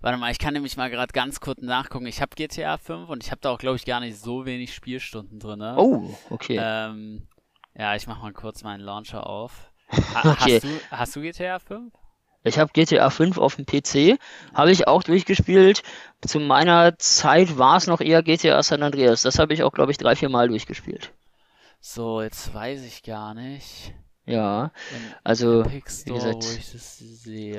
Warte 0.00 0.18
mal, 0.18 0.30
ich 0.30 0.38
kann 0.38 0.54
nämlich 0.54 0.76
mal 0.76 0.90
gerade 0.90 1.12
ganz 1.12 1.40
kurz 1.40 1.60
nachgucken. 1.60 2.06
Ich 2.06 2.20
habe 2.20 2.34
GTA 2.36 2.78
5 2.78 3.08
und 3.08 3.24
ich 3.24 3.30
habe 3.30 3.40
da 3.40 3.50
auch, 3.50 3.58
glaube 3.58 3.76
ich, 3.76 3.84
gar 3.84 4.00
nicht 4.00 4.18
so 4.18 4.46
wenig 4.46 4.74
Spielstunden 4.74 5.40
drin. 5.40 5.58
Ne? 5.58 5.74
Oh, 5.76 6.16
okay. 6.30 6.58
Ähm, 6.60 7.26
ja, 7.74 7.94
ich 7.94 8.06
mache 8.06 8.22
mal 8.22 8.32
kurz 8.32 8.62
meinen 8.62 8.80
Launcher 8.80 9.26
auf. 9.26 9.70
Ha 10.14 10.32
okay. 10.32 10.60
hast, 10.60 10.64
du, 10.64 10.68
hast 10.90 11.16
du 11.16 11.20
GTA 11.22 11.58
5? 11.58 11.92
Ich 12.44 12.58
habe 12.58 12.72
GTA 12.72 13.10
5 13.10 13.38
auf 13.38 13.56
dem 13.56 13.66
PC, 13.66 14.18
habe 14.54 14.70
ich 14.70 14.86
auch 14.86 15.02
durchgespielt. 15.02 15.82
Zu 16.24 16.40
meiner 16.40 16.96
Zeit 16.98 17.58
war 17.58 17.76
es 17.76 17.86
noch 17.86 18.00
eher 18.00 18.22
GTA 18.22 18.62
San 18.62 18.82
Andreas. 18.82 19.22
Das 19.22 19.38
habe 19.38 19.54
ich 19.54 19.62
auch, 19.62 19.72
glaube 19.72 19.92
ich, 19.92 19.98
drei, 19.98 20.14
vier 20.14 20.28
Mal 20.28 20.48
durchgespielt. 20.48 21.12
So, 21.80 22.22
jetzt 22.22 22.52
weiß 22.54 22.84
ich 22.84 23.02
gar 23.02 23.34
nicht. 23.34 23.94
Ja, 24.28 24.72
also 25.24 25.64
wie 25.70 25.80
gesagt, 25.80 26.44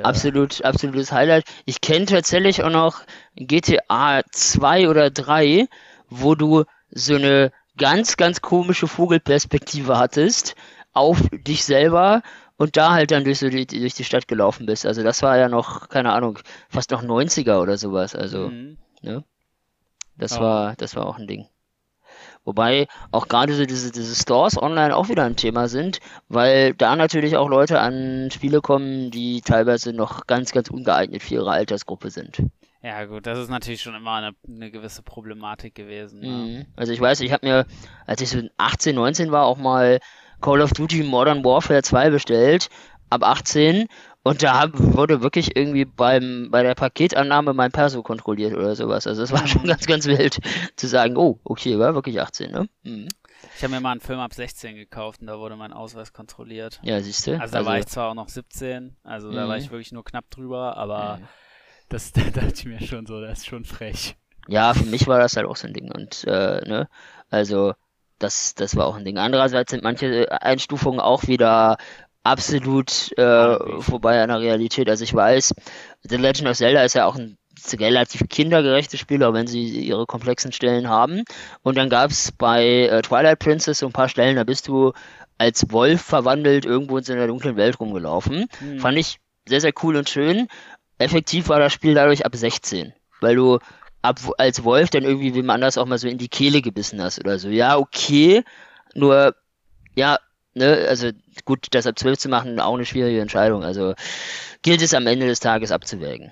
absolut, 0.04 0.64
absolutes 0.64 1.12
Highlight. 1.12 1.46
Ich 1.66 1.82
kenne 1.82 2.06
tatsächlich 2.06 2.64
auch 2.64 2.70
noch 2.70 3.02
GTA 3.36 4.22
2 4.32 4.88
oder 4.88 5.10
3, 5.10 5.68
wo 6.10 6.36
du 6.36 6.66
so 6.92 7.16
eine 7.16 7.52
ganz, 7.78 8.18
ganz 8.18 8.42
komische 8.42 8.88
Vogelperspektive 8.88 9.98
hattest 9.98 10.56
auf 10.94 11.22
dich 11.32 11.64
selber 11.64 12.22
und 12.58 12.78
da 12.78 12.92
halt 12.92 13.12
dann 13.12 13.24
durch, 13.24 13.40
so 13.40 13.50
die, 13.50 13.66
durch 13.66 13.94
die 13.94 14.04
Stadt 14.04 14.28
gelaufen 14.28 14.66
bist. 14.66 14.86
Also 14.86 15.02
das 15.02 15.24
war 15.24 15.38
ja 15.38 15.50
noch, 15.50 15.90
keine 15.90 16.12
Ahnung, 16.12 16.40
fast 16.70 16.92
noch 16.92 17.02
90er 17.02 17.62
oder 17.62 17.78
sowas. 17.78 18.16
Also, 18.16 18.50
mhm. 18.50 18.78
ne? 19.02 19.24
Das 20.18 20.38
oh. 20.38 20.42
war, 20.42 20.76
das 20.76 20.96
war 20.96 21.06
auch 21.08 21.18
ein 21.18 21.28
Ding. 21.28 21.48
Wobei 22.50 22.88
auch 23.12 23.28
gerade 23.28 23.54
so 23.54 23.64
diese, 23.64 23.92
diese 23.92 24.16
Stores 24.16 24.60
online 24.60 24.96
auch 24.96 25.08
wieder 25.08 25.24
ein 25.24 25.36
Thema 25.36 25.68
sind, 25.68 26.00
weil 26.30 26.74
da 26.74 26.96
natürlich 26.96 27.38
auch 27.38 27.48
Leute 27.48 27.80
an 27.80 28.32
Spiele 28.32 28.60
kommen, 28.60 29.12
die 29.12 29.42
teilweise 29.42 29.94
noch 29.94 30.26
ganz, 30.26 30.52
ganz 30.52 30.72
ungeeignet 30.72 31.22
für 31.22 31.36
ihre 31.36 31.52
Altersgruppe 31.52 32.10
sind. 32.10 32.42
Ja, 32.82 33.06
gut, 33.06 33.28
das 33.28 33.38
ist 33.38 33.52
natürlich 33.52 33.84
schon 33.84 33.94
immer 33.94 34.16
eine, 34.16 34.32
eine 34.48 34.72
gewisse 34.72 35.04
Problematik 35.04 35.76
gewesen. 35.76 36.22
Ne? 36.22 36.28
Mhm. 36.28 36.66
Also 36.76 36.92
ich 36.92 37.00
weiß, 37.00 37.20
ich 37.22 37.32
habe 37.32 37.46
mir, 37.46 37.68
als 38.08 38.22
ich 38.22 38.30
so 38.30 38.40
18, 38.58 38.96
19 38.96 39.32
war, 39.32 39.46
auch 39.46 39.60
mal 39.60 40.00
Call 40.42 40.62
of 40.62 40.72
Duty 40.72 41.04
Modern 41.04 41.46
Warfare 41.46 41.84
2 41.84 42.10
bestellt, 42.10 42.70
ab 43.12 43.22
18 43.22 43.86
Und 44.24 44.44
da 44.44 44.70
wurde 44.74 45.22
wirklich 45.22 45.56
irgendwie 45.56 45.86
beim, 45.86 46.50
bei 46.52 46.62
der 46.62 46.76
Paketannahme 46.76 47.54
mein 47.54 47.72
Perso 47.72 48.04
kontrolliert 48.04 48.54
oder 48.54 48.76
sowas. 48.76 49.08
Also 49.08 49.24
es 49.24 49.32
war 49.32 49.48
schon 49.48 49.64
ganz, 49.64 49.86
ganz 49.86 50.06
wild 50.06 50.40
zu 50.76 50.88
sagen, 50.88 51.18
oh, 51.18 51.40
okay, 51.44 51.80
war 51.80 51.96
wirklich 51.96 52.20
18, 52.20 52.52
ne? 52.52 52.70
Mhm. 52.84 53.08
Ich 53.56 53.64
habe 53.64 53.74
mir 53.74 53.80
mal 53.80 53.92
einen 53.92 54.02
Film 54.02 54.20
ab 54.20 54.34
16 54.34 54.76
gekauft 54.76 55.22
und 55.22 55.28
da 55.28 55.40
wurde 55.40 55.56
mein 55.56 55.72
Ausweis 55.72 56.12
kontrolliert. 56.12 56.80
Ja, 56.84 57.00
siehst 57.02 57.26
du? 57.28 57.40
Also 57.40 57.54
da 57.54 57.60
also, 57.60 57.70
war 57.70 57.80
ich 57.80 57.86
zwar 57.88 58.10
auch 58.10 58.14
noch 58.14 58.28
17, 58.28 58.98
also 59.04 59.32
da 59.32 59.48
war 59.48 59.56
Mhm. 59.56 59.64
ich 59.64 59.72
wirklich 59.72 59.92
nur 59.94 60.04
knapp 60.04 60.30
drüber, 60.30 60.76
aber 60.78 61.18
Mhm. 61.18 61.28
das 61.88 62.12
da 62.12 62.22
dachte 62.22 62.54
ich 62.56 62.66
mir 62.66 62.82
schon 62.82 63.06
so, 63.06 63.22
das 63.22 63.40
ist 63.40 63.48
schon 63.48 63.64
frech. 63.64 64.18
Ja, 64.48 64.74
für 64.74 64.86
mich 64.86 65.08
war 65.08 65.20
das 65.20 65.38
halt 65.38 65.46
auch 65.46 65.56
so 65.56 65.68
ein 65.68 65.74
Ding. 65.74 65.92
Und, 65.92 66.26
äh, 66.26 66.62
ne, 66.68 66.90
also, 67.30 67.74
das, 68.18 68.56
das 68.56 68.76
war 68.76 68.86
auch 68.88 68.96
ein 68.96 69.06
Ding. 69.06 69.18
Andererseits 69.18 69.72
sind 69.72 69.84
manche 69.84 70.30
Einstufungen 70.42 71.00
auch 71.00 71.28
wieder 71.28 71.78
absolut 72.24 73.18
äh, 73.18 73.82
vorbei 73.82 74.22
an 74.22 74.30
der 74.30 74.40
Realität. 74.40 74.90
Also 74.90 75.04
ich 75.04 75.14
weiß, 75.14 75.54
The 76.04 76.18
Legend 76.18 76.50
of 76.50 76.58
Zelda 76.58 76.84
ist 76.84 76.96
ja 76.96 77.06
auch 77.06 77.16
ein 77.16 77.38
relativ 77.74 78.28
kindergerechtes 78.30 79.00
Spiel, 79.00 79.24
auch 79.24 79.34
wenn 79.34 79.48
sie 79.48 79.64
ihre 79.64 80.06
komplexen 80.06 80.52
Stellen 80.52 80.90
haben. 80.90 81.24
Und 81.62 81.78
dann 81.78 81.90
gab 81.90 82.12
es 82.12 82.32
bei 82.32 82.88
äh, 82.88 83.02
Twilight 83.02 83.40
Princess 83.40 83.80
so 83.80 83.86
ein 83.86 83.92
paar 83.92 84.10
Stellen, 84.10 84.36
da 84.36 84.44
bist 84.44 84.68
du 84.68 84.94
als 85.38 85.72
Wolf 85.72 86.02
verwandelt 86.02 86.66
irgendwo 86.66 86.98
in 86.98 87.04
so 87.04 87.14
einer 87.14 87.28
dunklen 87.28 87.56
Welt 87.56 87.80
rumgelaufen. 87.80 88.48
Hm. 88.60 88.80
Fand 88.80 88.98
ich 88.98 89.20
sehr, 89.48 89.62
sehr 89.62 89.74
cool 89.84 89.96
und 89.96 90.10
schön. 90.10 90.48
Effektiv 90.98 91.50
war 91.50 91.60
das 91.60 91.74
Spiel 91.74 91.94
dadurch 91.94 92.26
ab 92.26 92.36
16, 92.36 92.94
weil 93.22 93.36
du 93.36 93.60
ab, 94.02 94.20
als 94.38 94.64
Wolf 94.64 94.90
dann 94.90 95.04
irgendwie 95.04 95.34
wem 95.34 95.50
anders 95.50 95.78
auch 95.78 95.86
mal 95.86 95.98
so 95.98 96.08
in 96.08 96.18
die 96.18 96.28
Kehle 96.28 96.62
gebissen 96.62 97.02
hast 97.02 97.20
oder 97.20 97.40
so. 97.40 97.50
Ja, 97.50 97.78
okay, 97.78 98.44
nur, 98.96 99.34
ja, 99.96 100.20
ne, 100.54 100.86
also 100.90 101.12
gut, 101.46 101.68
das 101.72 101.88
ab 101.88 101.98
12 101.98 102.18
zu 102.20 102.30
machen, 102.30 102.60
auch 102.60 102.76
eine 102.76 102.86
schwierige 102.86 103.22
Entscheidung. 103.22 103.64
Also 103.64 103.94
gilt 104.62 104.82
es 104.82 104.94
am 104.94 105.08
Ende 105.08 105.28
des 105.28 105.40
Tages 105.40 105.72
abzuwägen. 105.72 106.32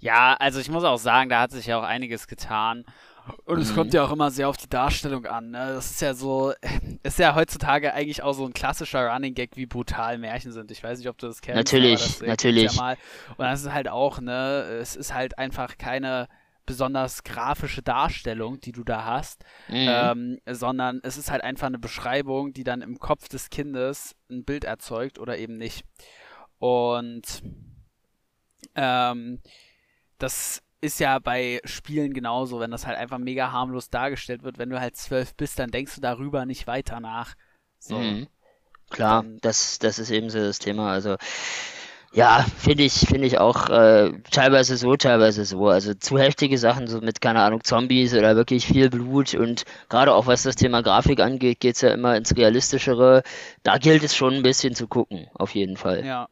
Ja, 0.00 0.36
also 0.38 0.60
ich 0.60 0.70
muss 0.70 0.84
auch 0.84 0.98
sagen, 0.98 1.28
da 1.28 1.40
hat 1.40 1.50
sich 1.50 1.66
ja 1.66 1.78
auch 1.78 1.84
einiges 1.84 2.28
getan. 2.28 2.84
Und 3.44 3.58
es 3.60 3.72
Mhm. 3.72 3.74
kommt 3.74 3.92
ja 3.94 4.04
auch 4.04 4.12
immer 4.12 4.30
sehr 4.30 4.48
auf 4.48 4.56
die 4.56 4.70
Darstellung 4.70 5.26
an. 5.26 5.50
Ne? 5.50 5.72
Das 5.74 5.90
ist 5.90 6.00
ja 6.00 6.14
so, 6.14 6.54
ist 7.02 7.18
ja 7.18 7.34
heutzutage 7.34 7.92
eigentlich 7.92 8.22
auch 8.22 8.32
so 8.32 8.46
ein 8.46 8.54
klassischer 8.54 9.06
Running 9.10 9.34
Gag, 9.34 9.56
wie 9.56 9.66
brutal 9.66 10.16
Märchen 10.18 10.52
sind. 10.52 10.70
Ich 10.70 10.82
weiß 10.82 10.98
nicht, 10.98 11.08
ob 11.08 11.18
du 11.18 11.26
das 11.26 11.42
kennst. 11.42 11.56
Natürlich, 11.56 12.00
das 12.00 12.22
natürlich. 12.22 12.72
Ja 12.76 12.80
mal. 12.82 12.96
Und 13.36 13.44
das 13.44 13.62
ist 13.62 13.72
halt 13.72 13.88
auch, 13.88 14.20
ne, 14.20 14.62
es 14.80 14.96
ist 14.96 15.12
halt 15.12 15.36
einfach 15.36 15.76
keine 15.76 16.28
besonders 16.68 17.24
grafische 17.24 17.82
Darstellung, 17.82 18.60
die 18.60 18.70
du 18.72 18.84
da 18.84 19.04
hast, 19.04 19.42
Mhm. 19.68 19.86
ähm, 19.88 20.38
sondern 20.46 21.00
es 21.02 21.16
ist 21.16 21.30
halt 21.30 21.42
einfach 21.42 21.66
eine 21.66 21.78
Beschreibung, 21.80 22.52
die 22.52 22.62
dann 22.62 22.82
im 22.82 22.98
Kopf 23.00 23.28
des 23.28 23.50
Kindes 23.50 24.14
ein 24.30 24.44
Bild 24.44 24.62
erzeugt 24.64 25.18
oder 25.18 25.36
eben 25.38 25.56
nicht. 25.56 25.84
Und 26.58 27.42
ähm, 28.74 29.40
das 30.18 30.62
ist 30.80 31.00
ja 31.00 31.18
bei 31.18 31.60
Spielen 31.64 32.12
genauso, 32.14 32.60
wenn 32.60 32.70
das 32.70 32.86
halt 32.86 32.98
einfach 32.98 33.18
mega 33.18 33.50
harmlos 33.50 33.90
dargestellt 33.90 34.42
wird. 34.42 34.58
Wenn 34.58 34.70
du 34.70 34.78
halt 34.80 34.96
zwölf 34.96 35.34
bist, 35.34 35.58
dann 35.58 35.70
denkst 35.70 35.96
du 35.96 36.00
darüber 36.00 36.46
nicht 36.46 36.66
weiter 36.66 37.00
nach. 37.00 37.34
So. 37.78 37.98
Mhm. 37.98 38.28
Klar, 38.90 39.22
Dann- 39.22 39.38
das, 39.42 39.78
das 39.78 39.98
ist 39.98 40.10
eben 40.10 40.30
so 40.30 40.38
das 40.38 40.58
Thema. 40.58 40.90
Also, 40.92 41.16
ja, 42.12 42.44
finde 42.58 42.84
ich, 42.84 42.92
finde 42.94 43.26
ich 43.26 43.38
auch 43.38 43.68
äh, 43.68 44.12
teilweise 44.30 44.76
so, 44.76 44.96
teilweise 44.96 45.44
so. 45.44 45.68
Also 45.68 45.94
zu 45.94 46.18
heftige 46.18 46.56
Sachen, 46.58 46.86
so 46.86 47.00
mit, 47.00 47.20
keine 47.20 47.42
Ahnung, 47.42 47.62
Zombies 47.64 48.14
oder 48.14 48.34
wirklich 48.36 48.66
viel 48.66 48.90
Blut 48.90 49.34
und 49.34 49.64
gerade 49.88 50.14
auch 50.14 50.26
was 50.26 50.42
das 50.42 50.56
Thema 50.56 50.82
Grafik 50.82 51.20
angeht, 51.20 51.60
geht's 51.60 51.82
ja 51.82 51.90
immer 51.92 52.16
ins 52.16 52.34
Realistischere. 52.36 53.22
Da 53.62 53.78
gilt 53.78 54.02
es 54.02 54.16
schon 54.16 54.34
ein 54.34 54.42
bisschen 54.42 54.74
zu 54.74 54.88
gucken, 54.88 55.28
auf 55.34 55.54
jeden 55.54 55.76
Fall. 55.76 56.04
Ja, 56.04 56.28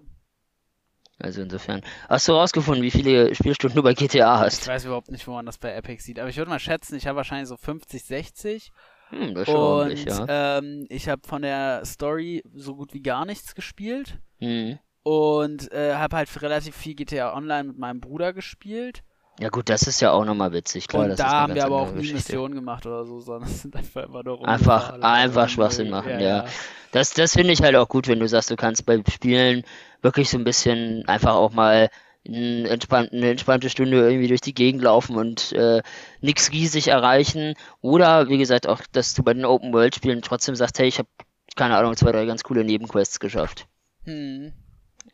Also 1.18 1.43
insofern. 1.43 1.83
Hast 2.09 2.29
du 2.29 2.33
rausgefunden, 2.33 2.83
wie 2.83 2.91
viele 2.91 3.35
Spielstunden 3.35 3.77
du 3.77 3.83
bei 3.83 3.95
GTA 3.95 4.37
ich 4.37 4.41
hast? 4.41 4.66
weiß 4.66 4.85
überhaupt 4.85 5.11
nicht, 5.11 5.27
wo 5.27 5.33
man 5.33 5.47
das 5.47 5.59
bei 5.59 5.72
Epic 5.74 6.03
sieht. 6.03 6.18
Aber 6.18 6.29
ich 6.29 6.37
würde 6.37 6.51
mal 6.51 6.59
schätzen, 6.59 6.97
ich 6.97 7.07
habe 7.07 7.16
wahrscheinlich 7.16 7.49
so 7.49 7.57
50, 7.57 8.05
60. 8.05 8.70
Hm, 9.11 9.35
das 9.35 9.49
ist 9.49 9.55
Und 9.55 10.05
ja. 10.05 10.59
ähm, 10.59 10.87
ich 10.89 11.09
habe 11.09 11.22
von 11.27 11.43
der 11.43 11.85
Story 11.85 12.43
so 12.55 12.74
gut 12.77 12.93
wie 12.93 13.03
gar 13.03 13.24
nichts 13.24 13.55
gespielt. 13.55 14.18
Hm. 14.39 14.79
Und 15.09 15.70
äh, 15.70 15.94
habe 15.94 16.16
halt 16.16 16.42
relativ 16.42 16.74
viel 16.74 16.96
GTA 16.96 17.32
Online 17.32 17.62
mit 17.62 17.78
meinem 17.78 18.00
Bruder 18.00 18.32
gespielt. 18.32 19.04
Ja 19.38 19.50
gut, 19.50 19.68
das 19.68 19.82
ist 19.82 20.00
ja 20.00 20.11
auch 20.11 20.24
nochmal 20.24 20.52
witzig, 20.52 20.88
klar. 20.88 21.04
und 21.04 21.16
da 21.16 21.24
eine 21.26 21.32
haben 21.32 21.54
wir 21.54 21.64
aber 21.64 21.76
auch 21.82 21.92
nie. 21.92 22.12
Missionen 22.12 22.57
gemacht 22.57 22.86
oder 22.86 23.04
so, 23.04 23.20
sondern 23.20 23.48
es 23.48 23.62
sind 23.62 23.76
einfach 23.76 24.02
immer 24.02 24.24
nur 24.24 24.48
Einfach- 24.48 25.00
einfach 25.00 25.48
Schwachsinn 25.48 25.90
machen, 25.90 26.18
ja. 26.18 26.46
Das, 26.90 27.12
das 27.14 27.34
finde 27.34 27.52
ich 27.52 27.62
halt 27.62 27.76
auch 27.76 27.88
gut, 27.88 28.09
wenn 28.09 28.18
du 28.18 28.26
sagst, 28.26 28.50
du 28.50 28.57
kannst 28.57 28.84
bei 28.84 29.00
Spielen 29.09 29.62
wirklich 30.02 30.28
so 30.28 30.38
ein 30.38 30.44
bisschen 30.44 31.07
einfach 31.07 31.36
auch 31.36 31.52
mal 31.52 31.88
ein 32.26 32.66
entspannt, 32.66 33.12
eine 33.12 33.30
entspannte 33.30 33.70
Stunde 33.70 33.98
irgendwie 33.98 34.26
durch 34.26 34.40
die 34.40 34.54
Gegend 34.54 34.82
laufen 34.82 35.14
und 35.14 35.52
äh, 35.52 35.82
nichts 36.20 36.50
riesig 36.50 36.88
erreichen. 36.88 37.54
Oder 37.80 38.28
wie 38.28 38.38
gesagt 38.38 38.66
auch, 38.66 38.80
dass 38.90 39.14
du 39.14 39.22
bei 39.22 39.34
den 39.34 39.44
Open-World-Spielen 39.44 40.22
trotzdem 40.22 40.57
sagst, 40.57 40.80
hey, 40.80 40.88
ich 40.88 40.98
habe 40.98 41.09
keine 41.54 41.76
Ahnung, 41.76 41.96
zwei, 41.96 42.11
drei 42.11 42.26
ganz 42.26 42.42
coole 42.42 42.64
Nebenquests 42.64 43.20
geschafft. 43.20 43.68
Hm. 44.02 44.52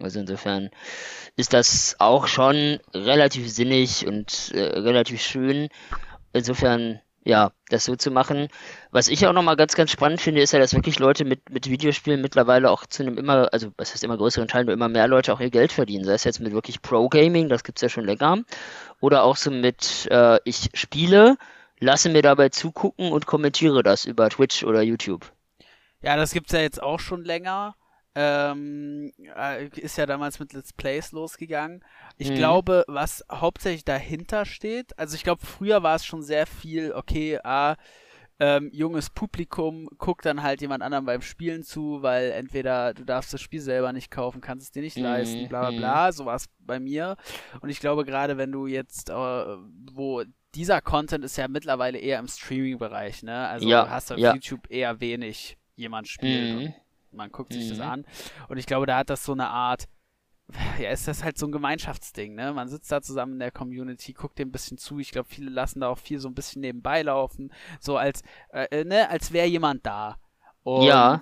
Also 0.03 0.21
insofern 0.21 0.71
ist 1.37 1.53
das 1.53 1.97
auch 1.99 2.27
schon 2.27 2.79
relativ 2.95 3.51
sinnig 3.51 4.07
und 4.07 4.53
äh, 4.55 4.79
relativ 4.79 5.23
schön. 5.23 5.69
Insofern, 6.33 7.01
ja, 7.25 7.53
das 7.69 7.85
so 7.85 7.97
zu 7.97 8.11
machen. 8.11 8.49
Was 8.91 9.09
ich 9.09 9.27
auch 9.27 9.33
nochmal 9.33 9.57
ganz, 9.57 9.75
ganz 9.75 9.91
spannend 9.91 10.21
finde, 10.21 10.41
ist 10.43 10.53
ja, 10.53 10.59
dass 10.59 10.75
wirklich 10.75 10.99
Leute 10.99 11.25
mit, 11.25 11.51
mit 11.51 11.69
Videospielen 11.69 12.21
mittlerweile 12.21 12.71
auch 12.71 12.87
zu 12.87 13.03
einem 13.03 13.17
immer, 13.19 13.49
also 13.53 13.73
was 13.77 13.93
heißt 13.93 14.05
immer 14.05 14.17
größeren 14.17 14.49
Teil, 14.49 14.65
nur 14.65 14.75
immer 14.75 14.89
mehr 14.89 15.09
Leute 15.09 15.33
auch 15.33 15.41
ihr 15.41 15.51
Geld 15.51 15.73
verdienen. 15.73 16.05
Sei 16.05 16.15
es 16.15 16.25
jetzt 16.25 16.41
mit 16.41 16.53
wirklich 16.53 16.83
Pro-Gaming, 16.83 17.49
das 17.49 17.65
gibt's 17.65 17.83
ja 17.83 17.89
schon 17.89 18.05
länger. 18.05 18.39
Oder 19.01 19.25
auch 19.25 19.37
so 19.37 19.51
mit, 19.51 20.09
äh, 20.11 20.39
ich 20.45 20.71
spiele, 20.75 21.37
lasse 21.79 22.09
mir 22.09 22.23
dabei 22.23 22.49
zugucken 22.49 23.13
und 23.13 23.27
kommentiere 23.27 23.83
das 23.83 24.05
über 24.05 24.29
Twitch 24.29 24.65
oder 24.65 24.83
YouTube. 24.83 25.33
Ja, 26.03 26.17
das 26.17 26.33
gibt's 26.33 26.53
ja 26.53 26.61
jetzt 26.61 26.83
auch 26.83 27.01
schon 27.01 27.25
länger. 27.25 27.77
Ähm, 28.15 29.13
äh, 29.37 29.69
ist 29.81 29.97
ja 29.97 30.05
damals 30.07 30.39
mit 30.39 30.53
Let's 30.53 30.73
Plays 30.75 31.13
losgegangen. 31.13 31.83
Ich 32.19 32.29
Mhm. 32.29 32.35
glaube, 32.35 32.85
was 32.87 33.25
hauptsächlich 33.31 33.85
dahinter 33.87 34.45
steht, 34.45 34.99
also 34.99 35.15
ich 35.15 35.23
glaube, 35.25 35.47
früher 35.47 35.83
war 35.83 35.97
es 35.97 36.05
schon 36.05 36.23
sehr 36.23 36.47
viel, 36.47 36.93
okay, 36.93 37.39
ah, 37.43 37.77
ähm, 38.41 38.71
junges 38.73 39.09
Publikum 39.11 39.89
guckt 39.99 40.27
dann 40.27 40.43
halt 40.43 40.61
jemand 40.61 40.83
anderem 40.83 41.05
beim 41.07 41.23
Spielen 41.23 41.63
zu, 41.63 42.03
weil 42.03 42.33
entweder 42.33 42.93
du 42.93 43.05
darfst 43.05 43.33
das 43.33 43.41
Spiel 43.41 43.61
selber 43.61 43.93
nicht 43.93 44.11
kaufen, 44.11 44.41
kannst 44.41 44.67
es 44.67 44.73
dir 44.73 44.83
nicht 44.83 44.97
Mhm, 44.97 45.03
leisten, 45.03 45.49
bla 45.49 45.61
bla 45.63 45.71
mhm. 45.71 45.77
bla, 45.77 46.13
so 46.13 46.27
war 46.27 46.37
es 46.37 46.47
bei 46.59 46.81
mir. 46.81 47.17
Und 47.61 47.69
ich 47.71 47.81
glaube, 47.81 48.05
gerade 48.05 48.37
wenn 48.39 48.51
du 48.53 48.67
jetzt, 48.67 49.11
äh, 49.11 49.15
wo 49.15 50.25
dieser 50.55 50.81
Content 50.81 51.25
ist 51.25 51.37
ja 51.37 51.49
mittlerweile 51.49 51.99
eher 51.99 52.19
im 52.19 52.29
Streaming-Bereich, 52.29 53.23
ne? 53.23 53.49
Also 53.49 53.69
Ja, 53.69 53.85
du 53.85 53.89
hast 53.91 54.13
auf 54.13 54.19
ja. 54.19 54.35
YouTube 54.35 54.71
eher 54.71 55.01
wenig 55.01 55.57
jemand 55.77 56.09
spielt 56.09 56.53
Mhm. 56.53 56.75
Man 57.13 57.31
guckt 57.31 57.53
sich 57.53 57.69
das 57.69 57.79
Mhm. 57.79 57.85
an. 57.85 58.07
Und 58.49 58.59
ich 58.59 58.67
glaube, 58.67 58.87
da 58.87 58.99
hat 58.99 59.11
das 59.11 59.25
so 59.25 59.33
eine 59.33 59.49
Art, 59.49 59.89
ja, 60.79 60.91
ist 60.91 61.09
das 61.09 61.25
halt 61.25 61.39
so 61.39 61.47
ein 61.47 61.53
Gemeinschaftsding, 61.53 62.35
ne? 62.35 62.53
Man 62.53 62.69
sitzt 62.69 62.91
da 62.93 63.01
zusammen 63.01 63.35
in 63.35 63.39
der 63.39 63.51
Community, 63.51 64.13
guckt 64.13 64.39
dem 64.39 64.49
ein 64.49 64.53
bisschen 64.53 64.77
zu. 64.79 64.99
Ich 64.99 65.11
glaube, 65.11 65.29
viele 65.29 65.51
lassen 65.51 65.81
da 65.81 65.89
auch 65.89 65.99
viel 65.99 66.19
so 66.19 66.29
ein 66.29 66.35
bisschen 66.35 66.61
nebenbei 66.61 67.03
laufen, 67.03 67.53
so 67.81 67.97
als, 67.97 68.23
äh, 68.53 68.85
ne, 68.85 69.09
als 69.09 69.33
wäre 69.33 69.47
jemand 69.47 69.87
da. 69.87 70.19
Und 70.63 70.85
Ja. 70.85 71.19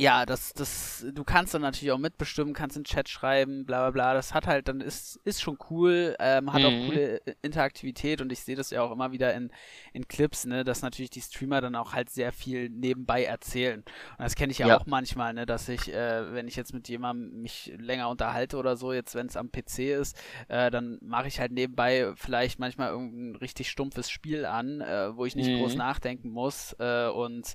Ja, 0.00 0.24
das, 0.26 0.52
das, 0.54 1.04
du 1.12 1.24
kannst 1.24 1.54
dann 1.54 1.62
natürlich 1.62 1.90
auch 1.90 1.98
mitbestimmen, 1.98 2.54
kannst 2.54 2.76
in 2.76 2.84
den 2.84 2.86
Chat 2.86 3.08
schreiben, 3.08 3.66
bla 3.66 3.80
bla 3.80 3.90
bla. 3.90 4.14
Das 4.14 4.32
hat 4.32 4.46
halt, 4.46 4.68
dann 4.68 4.80
ist, 4.80 5.16
ist 5.24 5.42
schon 5.42 5.58
cool, 5.70 6.14
ähm, 6.20 6.52
hat 6.52 6.64
auch 6.64 6.76
Mhm. 6.76 6.86
coole 6.86 7.20
äh, 7.26 7.34
Interaktivität 7.42 8.20
und 8.20 8.30
ich 8.30 8.38
sehe 8.44 8.54
das 8.54 8.70
ja 8.70 8.80
auch 8.82 8.92
immer 8.92 9.10
wieder 9.10 9.34
in, 9.34 9.50
in 9.92 10.06
Clips, 10.06 10.46
ne, 10.46 10.62
dass 10.62 10.82
natürlich 10.82 11.10
die 11.10 11.20
Streamer 11.20 11.60
dann 11.60 11.74
auch 11.74 11.94
halt 11.94 12.10
sehr 12.10 12.30
viel 12.32 12.70
nebenbei 12.70 13.24
erzählen. 13.24 13.80
Und 13.80 14.20
das 14.24 14.36
kenne 14.36 14.52
ich 14.52 14.58
ja, 14.58 14.68
Ja. 14.68 14.76
auch 14.76 14.86
manchmal, 14.86 15.34
ne, 15.34 15.46
dass 15.46 15.68
ich, 15.68 15.92
äh, 15.92 16.32
wenn 16.32 16.46
ich 16.46 16.54
jetzt 16.54 16.72
mit 16.72 16.88
jemandem 16.88 17.42
mich 17.42 17.72
länger 17.76 18.08
unterhalte 18.08 18.56
oder 18.56 18.76
so, 18.76 18.92
jetzt 18.92 19.16
wenn 19.16 19.26
es 19.26 19.36
am 19.36 19.50
PC 19.50 19.94
ist, 20.00 20.16
äh, 20.46 20.70
dann 20.70 20.98
mache 21.02 21.26
ich 21.26 21.40
halt 21.40 21.50
nebenbei 21.50 22.12
vielleicht 22.14 22.60
manchmal 22.60 22.90
irgendein 22.90 23.34
richtig 23.40 23.68
stumpfes 23.68 24.10
Spiel 24.10 24.44
an, 24.46 24.80
äh, 24.80 25.16
wo 25.16 25.24
ich 25.26 25.34
nicht 25.34 25.48
Mhm. 25.48 25.54
groß 25.54 25.74
nachdenken 25.74 26.30
muss 26.30 26.76
äh, 26.78 27.08
und 27.08 27.54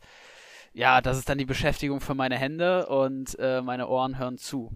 ja, 0.73 1.01
das 1.01 1.17
ist 1.17 1.29
dann 1.29 1.37
die 1.37 1.45
Beschäftigung 1.45 2.01
für 2.01 2.15
meine 2.15 2.37
Hände 2.37 2.87
und 2.87 3.37
äh, 3.39 3.61
meine 3.61 3.87
Ohren 3.87 4.17
hören 4.17 4.37
zu. 4.37 4.71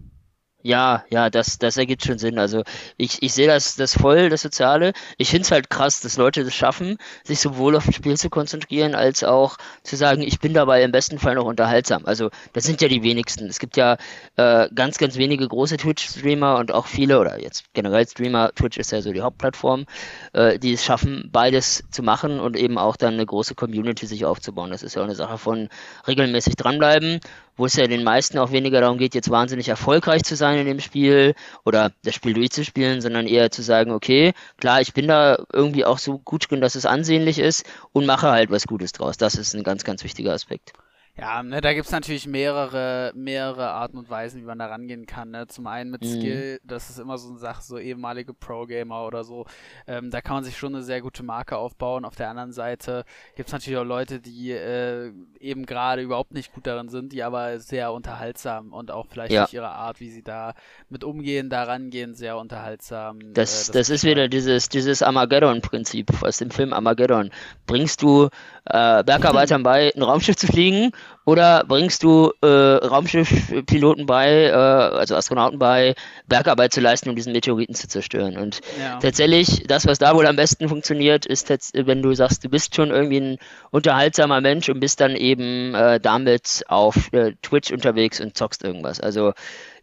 Ja, 0.62 1.04
ja, 1.10 1.30
das, 1.30 1.58
das 1.58 1.76
ergibt 1.76 2.04
schon 2.04 2.18
Sinn. 2.18 2.36
Also 2.38 2.64
ich, 2.96 3.22
ich 3.22 3.32
sehe 3.32 3.46
das, 3.46 3.76
das 3.76 3.94
voll, 3.96 4.28
das 4.28 4.42
Soziale. 4.42 4.92
Ich 5.16 5.30
finde 5.30 5.42
es 5.42 5.52
halt 5.52 5.70
krass, 5.70 6.00
dass 6.00 6.16
Leute 6.16 6.42
das 6.42 6.52
schaffen, 6.52 6.98
sich 7.22 7.38
sowohl 7.38 7.76
auf 7.76 7.86
ein 7.86 7.92
Spiel 7.92 8.16
zu 8.16 8.28
konzentrieren, 8.28 8.96
als 8.96 9.22
auch 9.22 9.56
zu 9.84 9.94
sagen, 9.94 10.20
ich 10.20 10.40
bin 10.40 10.54
dabei 10.54 10.82
im 10.82 10.90
besten 10.90 11.20
Fall 11.20 11.36
noch 11.36 11.44
unterhaltsam. 11.44 12.06
Also 12.06 12.30
das 12.54 12.64
sind 12.64 12.82
ja 12.82 12.88
die 12.88 13.04
wenigsten. 13.04 13.46
Es 13.46 13.60
gibt 13.60 13.76
ja 13.76 13.98
äh, 14.34 14.68
ganz, 14.74 14.98
ganz 14.98 15.16
wenige 15.16 15.46
große 15.46 15.76
Twitch-Streamer 15.76 16.56
und 16.58 16.72
auch 16.72 16.86
viele, 16.86 17.20
oder 17.20 17.40
jetzt 17.40 17.72
generell 17.72 18.06
Streamer, 18.08 18.50
Twitch 18.52 18.78
ist 18.78 18.90
ja 18.90 19.00
so 19.00 19.12
die 19.12 19.22
Hauptplattform, 19.22 19.86
äh, 20.32 20.58
die 20.58 20.72
es 20.72 20.84
schaffen, 20.84 21.28
beides 21.32 21.84
zu 21.92 22.02
machen 22.02 22.40
und 22.40 22.56
eben 22.56 22.78
auch 22.78 22.96
dann 22.96 23.14
eine 23.14 23.24
große 23.26 23.54
Community 23.54 24.06
sich 24.06 24.24
aufzubauen. 24.24 24.70
Das 24.72 24.82
ist 24.82 24.96
ja 24.96 25.02
auch 25.02 25.06
eine 25.06 25.14
Sache 25.14 25.38
von 25.38 25.68
regelmäßig 26.08 26.56
dranbleiben 26.56 27.20
wo 27.58 27.66
es 27.66 27.76
ja 27.76 27.86
den 27.86 28.04
meisten 28.04 28.38
auch 28.38 28.52
weniger 28.52 28.80
darum 28.80 28.96
geht, 28.96 29.14
jetzt 29.14 29.30
wahnsinnig 29.30 29.68
erfolgreich 29.68 30.22
zu 30.22 30.36
sein 30.36 30.58
in 30.58 30.66
dem 30.66 30.80
Spiel 30.80 31.34
oder 31.66 31.92
das 32.04 32.14
Spiel 32.14 32.32
durchzuspielen, 32.32 33.02
sondern 33.02 33.26
eher 33.26 33.50
zu 33.50 33.62
sagen, 33.62 33.90
okay, 33.90 34.32
klar, 34.56 34.80
ich 34.80 34.94
bin 34.94 35.08
da 35.08 35.44
irgendwie 35.52 35.84
auch 35.84 35.98
so 35.98 36.18
gut 36.18 36.50
drin, 36.50 36.62
dass 36.62 36.76
es 36.76 36.86
ansehnlich 36.86 37.38
ist 37.38 37.66
und 37.92 38.06
mache 38.06 38.30
halt 38.30 38.50
was 38.50 38.66
Gutes 38.66 38.92
draus. 38.92 39.18
Das 39.18 39.34
ist 39.34 39.54
ein 39.54 39.64
ganz, 39.64 39.84
ganz 39.84 40.04
wichtiger 40.04 40.32
Aspekt. 40.32 40.72
Ja, 41.20 41.42
ne, 41.42 41.60
da 41.60 41.72
gibt's 41.74 41.90
natürlich 41.90 42.28
mehrere, 42.28 43.12
mehrere 43.16 43.70
Arten 43.70 43.98
und 43.98 44.08
Weisen, 44.08 44.40
wie 44.40 44.44
man 44.44 44.60
da 44.60 44.66
rangehen 44.66 45.04
kann. 45.04 45.32
Ne? 45.32 45.48
Zum 45.48 45.66
einen 45.66 45.90
mit 45.90 46.02
mhm. 46.02 46.06
Skill, 46.06 46.60
das 46.62 46.90
ist 46.90 47.00
immer 47.00 47.18
so 47.18 47.30
eine 47.30 47.38
Sache, 47.38 47.60
so 47.60 47.76
ehemalige 47.76 48.32
Pro-Gamer 48.32 49.04
oder 49.04 49.24
so. 49.24 49.44
Ähm, 49.88 50.10
da 50.12 50.20
kann 50.20 50.36
man 50.36 50.44
sich 50.44 50.56
schon 50.56 50.76
eine 50.76 50.84
sehr 50.84 51.00
gute 51.00 51.24
Marke 51.24 51.56
aufbauen. 51.56 52.04
Auf 52.04 52.14
der 52.14 52.30
anderen 52.30 52.52
Seite 52.52 53.04
gibt's 53.34 53.50
natürlich 53.50 53.78
auch 53.78 53.84
Leute, 53.84 54.20
die 54.20 54.52
äh, 54.52 55.10
eben 55.40 55.66
gerade 55.66 56.02
überhaupt 56.02 56.34
nicht 56.34 56.52
gut 56.52 56.68
darin 56.68 56.88
sind, 56.88 57.12
die 57.12 57.24
aber 57.24 57.58
sehr 57.58 57.92
unterhaltsam 57.92 58.72
und 58.72 58.92
auch 58.92 59.06
vielleicht 59.10 59.32
ja. 59.32 59.42
durch 59.42 59.54
ihre 59.54 59.70
Art, 59.70 59.98
wie 59.98 60.10
sie 60.10 60.22
da 60.22 60.54
mit 60.88 61.02
umgehen, 61.02 61.50
da 61.50 61.64
rangehen, 61.64 62.14
sehr 62.14 62.38
unterhaltsam. 62.38 63.18
Das, 63.34 63.70
äh, 63.70 63.72
das, 63.72 63.88
das 63.88 63.90
ist 63.90 64.04
wieder 64.04 64.28
dieses, 64.28 64.68
dieses 64.68 65.02
Armageddon-Prinzip 65.02 66.22
aus 66.22 66.38
dem 66.38 66.52
Film 66.52 66.72
Armageddon. 66.72 67.30
Bringst 67.66 68.02
du 68.02 68.28
äh, 68.66 69.02
Bergarbeitern 69.02 69.62
bei, 69.64 69.92
ein 69.96 70.02
Raumschiff 70.02 70.36
zu 70.36 70.46
fliegen 70.46 70.92
oder 71.24 71.64
bringst 71.68 72.02
du 72.02 72.32
äh, 72.40 72.46
Raumschiffpiloten 72.46 74.06
bei, 74.06 74.44
äh, 74.44 74.52
also 74.52 75.14
Astronauten 75.14 75.58
bei, 75.58 75.94
Bergarbeit 76.26 76.72
zu 76.72 76.80
leisten, 76.80 77.10
um 77.10 77.16
diesen 77.16 77.34
Meteoriten 77.34 77.74
zu 77.74 77.86
zerstören? 77.86 78.38
Und 78.38 78.60
ja. 78.80 78.98
tatsächlich, 78.98 79.64
das, 79.66 79.86
was 79.86 79.98
da 79.98 80.14
wohl 80.14 80.26
am 80.26 80.36
besten 80.36 80.68
funktioniert, 80.68 81.26
ist, 81.26 81.50
wenn 81.74 82.00
du 82.00 82.14
sagst, 82.14 82.44
du 82.44 82.48
bist 82.48 82.74
schon 82.74 82.90
irgendwie 82.90 83.20
ein 83.20 83.38
unterhaltsamer 83.70 84.40
Mensch 84.40 84.70
und 84.70 84.80
bist 84.80 85.00
dann 85.00 85.16
eben 85.16 85.74
äh, 85.74 86.00
damit 86.00 86.64
auf 86.68 87.12
äh, 87.12 87.34
Twitch 87.42 87.72
unterwegs 87.72 88.20
und 88.20 88.36
zockst 88.36 88.64
irgendwas. 88.64 88.98
Also 88.98 89.34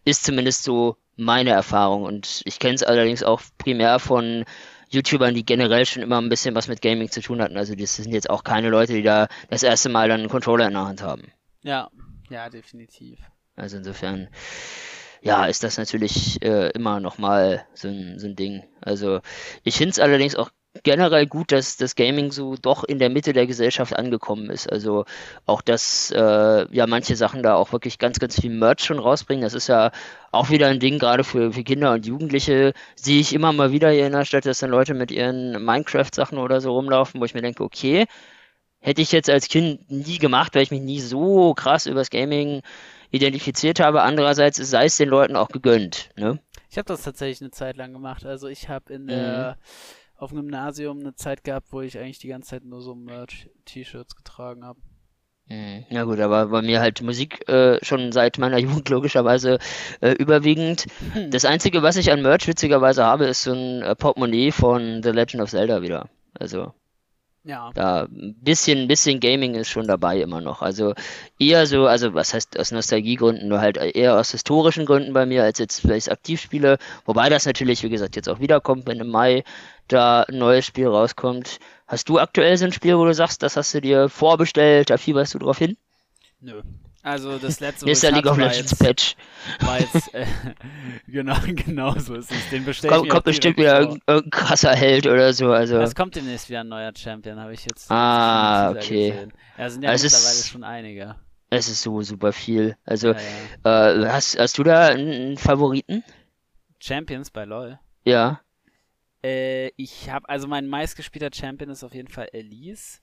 ist 0.04 0.24
zumindest 0.26 0.64
so 0.64 0.98
meine 1.16 1.52
Erfahrung. 1.52 2.04
Und 2.04 2.42
ich 2.46 2.60
kenne 2.60 2.76
es 2.76 2.84
allerdings 2.84 3.24
auch 3.24 3.42
primär 3.58 4.00
von 4.00 4.46
YouTubern, 4.90 5.34
die 5.34 5.46
generell 5.46 5.86
schon 5.86 6.04
immer 6.04 6.22
ein 6.22 6.30
bisschen 6.30 6.56
was 6.56 6.68
mit 6.68 6.82
Gaming 6.82 7.10
zu 7.10 7.22
tun 7.22 7.42
hatten. 7.42 7.58
Also 7.58 7.76
das 7.76 7.96
sind 7.96 8.14
jetzt 8.14 8.30
auch 8.30 8.44
keine 8.44 8.70
Leute, 8.70 8.94
die 8.94 9.04
da 9.04 9.28
das 9.50 9.64
erste 9.64 9.90
Mal 9.90 10.10
dann 10.10 10.22
einen 10.22 10.30
Controller 10.30 10.68
in 10.68 10.74
der 10.74 10.86
Hand 10.86 11.02
haben. 11.02 11.32
Ja, 11.64 11.90
ja, 12.30 12.50
definitiv. 12.50 13.20
Also 13.56 13.78
insofern, 13.78 14.28
ja, 15.22 15.46
ist 15.46 15.64
das 15.64 15.78
natürlich 15.78 16.42
äh, 16.44 16.70
immer 16.72 17.00
nochmal 17.00 17.66
so 17.74 17.88
ein, 17.88 18.20
so 18.20 18.28
ein 18.28 18.36
Ding. 18.36 18.64
Also 18.82 19.22
ich 19.64 19.78
finde 19.78 19.92
es 19.92 20.00
allerdings 20.00 20.36
auch 20.36 20.50
generell 20.84 21.26
gut, 21.26 21.52
dass 21.52 21.78
das 21.78 21.96
Gaming 21.96 22.32
so 22.32 22.56
doch 22.56 22.84
in 22.84 23.00
der 23.00 23.10
Mitte 23.10 23.34
der 23.34 23.48
Gesellschaft 23.48 23.96
angekommen 23.96 24.50
ist. 24.50 24.72
Also 24.72 25.06
auch, 25.46 25.62
dass 25.62 26.12
äh, 26.12 26.76
ja 26.76 26.88
manche 26.88 27.16
Sachen 27.16 27.44
da 27.44 27.56
auch 27.56 27.72
wirklich 27.72 27.98
ganz, 28.00 28.20
ganz 28.20 28.40
viel 28.40 28.52
Merch 28.52 28.84
schon 28.84 29.00
rausbringen. 29.00 29.44
Das 29.44 29.54
ist 29.54 29.68
ja 29.68 29.92
auch 30.32 30.50
wieder 30.50 30.68
ein 30.68 30.80
Ding, 30.80 31.00
gerade 31.00 31.24
für, 31.24 31.54
für 31.54 31.64
Kinder 31.64 31.94
und 31.94 32.06
Jugendliche 32.06 32.74
sehe 32.96 33.20
ich 33.20 33.34
immer 33.34 33.54
mal 33.54 33.72
wieder 33.72 33.92
hier 33.92 34.08
in 34.08 34.14
der 34.14 34.26
Stadt, 34.26 34.46
dass 34.46 34.60
dann 34.60 34.70
Leute 34.70 34.94
mit 34.94 35.12
ihren 35.12 35.64
Minecraft-Sachen 35.64 36.38
oder 36.38 36.60
so 36.62 36.74
rumlaufen, 36.74 37.22
wo 37.22 37.26
ich 37.26 37.34
mir 37.34 37.42
denke, 37.42 37.64
okay, 37.64 38.06
hätte 38.80 39.02
ich 39.02 39.12
jetzt 39.12 39.30
als 39.30 39.48
Kind 39.48 39.90
nie 39.90 40.18
gemacht, 40.18 40.56
weil 40.56 40.64
ich 40.64 40.72
mich 40.72 40.82
nie 40.82 41.00
so 41.00 41.54
krass 41.54 41.86
übers 41.86 42.10
Gaming 42.10 42.62
identifiziert 43.12 43.80
habe. 43.80 44.02
Andererseits 44.02 44.58
sei 44.58 44.86
es 44.86 44.98
den 44.98 45.10
Leuten 45.10 45.36
auch 45.36 45.48
gegönnt. 45.48 46.10
Ne? 46.18 46.40
Ich 46.70 46.78
habe 46.78 46.88
das 46.88 47.04
tatsächlich 47.04 47.42
eine 47.42 47.52
Zeit 47.52 47.78
lang 47.78 47.94
gemacht. 47.94 48.26
Also 48.26 48.48
ich 48.48 48.68
habe 48.68 48.94
in 48.94 49.08
der 49.08 49.58
mhm 49.58 50.05
auf 50.18 50.32
dem 50.32 50.38
Gymnasium 50.39 50.99
eine 50.99 51.16
Zeit 51.16 51.43
gehabt, 51.43 51.68
wo 51.72 51.82
ich 51.82 51.97
eigentlich 51.97 52.20
die 52.20 52.28
ganze 52.28 52.51
Zeit 52.51 52.66
nur 52.66 52.82
so 52.82 52.95
Merch-T-Shirts 52.95 54.16
getragen 54.16 54.66
habe. 54.66 54.80
Mhm. 55.47 55.86
Ja 55.89 56.03
gut, 56.03 56.20
aber 56.20 56.47
bei 56.47 56.61
mir 56.61 56.80
halt 56.80 57.01
Musik 57.01 57.47
äh, 57.47 57.84
schon 57.84 58.11
seit 58.11 58.38
meiner 58.38 58.57
Jugend 58.59 58.89
logischerweise 58.89 59.59
äh, 60.01 60.11
überwiegend. 60.11 60.88
Hm. 61.13 61.30
Das 61.32 61.45
Einzige, 61.45 61.84
was 61.84 61.97
ich 61.97 62.11
an 62.11 62.22
Merch 62.22 62.47
witzigerweise 62.47 63.03
habe, 63.03 63.26
ist 63.26 63.43
so 63.43 63.53
ein 63.53 63.82
äh, 63.82 63.95
Portemonnaie 63.95 64.51
von 64.51 65.03
The 65.03 65.09
Legend 65.09 65.43
of 65.43 65.51
Zelda 65.51 65.82
wieder. 65.82 66.09
Also 66.34 66.74
ja. 67.45 67.70
Da 67.76 68.05
ein 68.05 68.36
bisschen, 68.41 68.88
bisschen 68.88 69.20
Gaming 69.20 69.53
ist 69.53 69.70
schon 69.70 69.86
dabei 69.86 70.20
immer 70.20 70.41
noch. 70.41 70.63
Also 70.63 70.95
eher 71.38 71.68
so, 71.68 71.86
also 71.86 72.16
was 72.16 72.34
heißt 72.34 72.57
aus 72.57 72.72
Nostalgiegründen, 72.72 73.47
nur 73.47 73.61
halt 73.61 73.78
eher 73.78 74.18
aus 74.18 74.32
historischen 74.32 74.88
Gründen 74.88 75.13
bei 75.13 75.28
mir, 75.28 75.43
als 75.43 75.59
jetzt 75.59 75.80
vielleicht 75.80 76.11
aktiv 76.11 76.41
spiele. 76.41 76.80
Wobei 77.05 77.30
das 77.30 77.45
natürlich, 77.45 77.84
wie 77.84 77.89
gesagt, 77.89 78.16
jetzt 78.16 78.30
auch 78.30 78.39
wiederkommt, 78.39 78.88
wenn 78.88 78.99
im 78.99 79.09
Mai 79.09 79.43
da 79.88 80.24
ein 80.24 80.38
neues 80.38 80.66
Spiel 80.66 80.88
rauskommt. 80.88 81.60
Hast 81.88 82.10
du 82.10 82.20
aktuell 82.20 82.58
so 82.58 82.66
ein 82.66 82.72
Spiel, 82.72 82.98
wo 82.98 83.06
du 83.06 83.14
sagst, 83.14 83.44
das 83.44 83.58
hast 83.58 83.74
du 83.74 83.82
dir 83.82 84.10
vorbestellt, 84.10 84.90
da 84.90 84.98
fieberst 84.98 85.34
du 85.34 85.40
drauf 85.40 85.58
hin? 85.58 85.78
Nö. 86.40 86.62
Also 87.06 87.38
das 87.38 87.60
letzte, 87.60 87.86
wo 87.86 87.92
Mr. 87.92 88.12
League 88.12 88.26
of 88.26 88.36
Legends 88.36 88.76
Patch. 88.76 89.16
War 89.60 89.80
jetzt, 89.80 90.12
äh, 90.16 90.26
genau, 91.08 91.36
genau 91.46 91.94
so 92.00 92.16
ist 92.16 92.32
es. 92.32 92.50
Den 92.50 92.66
bestelle 92.66 92.96
Komm, 92.96 93.08
Kommt 93.08 93.26
bestimmt 93.26 93.58
wieder 93.58 93.80
irgendein, 93.80 94.02
irgendein, 94.08 94.32
krasser 94.32 94.76
Held 94.76 95.06
oder 95.06 95.32
so. 95.32 95.52
Also. 95.52 95.78
Es 95.82 95.94
kommt 95.94 96.16
demnächst 96.16 96.50
wieder 96.50 96.62
ein 96.62 96.68
neuer 96.68 96.92
Champion, 96.98 97.40
habe 97.40 97.54
ich 97.54 97.64
jetzt. 97.64 97.92
Ah, 97.92 98.72
okay. 98.72 99.12
Gesehen. 99.12 99.34
Ja, 99.56 99.70
sind 99.70 99.84
ja 99.84 99.90
also 99.92 100.06
mittlerweile 100.06 100.30
ist, 100.32 100.50
schon 100.50 100.64
einige. 100.64 101.16
Es 101.52 101.70
ist 101.70 101.84
so 101.84 102.02
super 102.02 102.34
viel. 102.34 102.76
Also, 102.86 103.10
ja, 103.10 103.20
ja. 103.64 103.92
Äh, 103.92 104.10
hast, 104.10 104.40
hast 104.40 104.58
du 104.58 104.64
da 104.64 104.88
einen 104.88 105.38
Favoriten? 105.38 106.04
Champions 106.80 107.30
bei 107.30 107.46
LoL? 107.46 107.80
Ja. 108.04 108.42
Äh, 109.26 109.72
ich 109.76 110.10
habe, 110.12 110.30
also 110.30 110.48
mein 110.48 110.68
meistgespielter 110.68 111.32
Champion 111.34 111.72
ist 111.72 111.84
auf 111.84 111.96
jeden 111.96 112.10
Fall 112.10 112.30
Elise. 112.32 113.00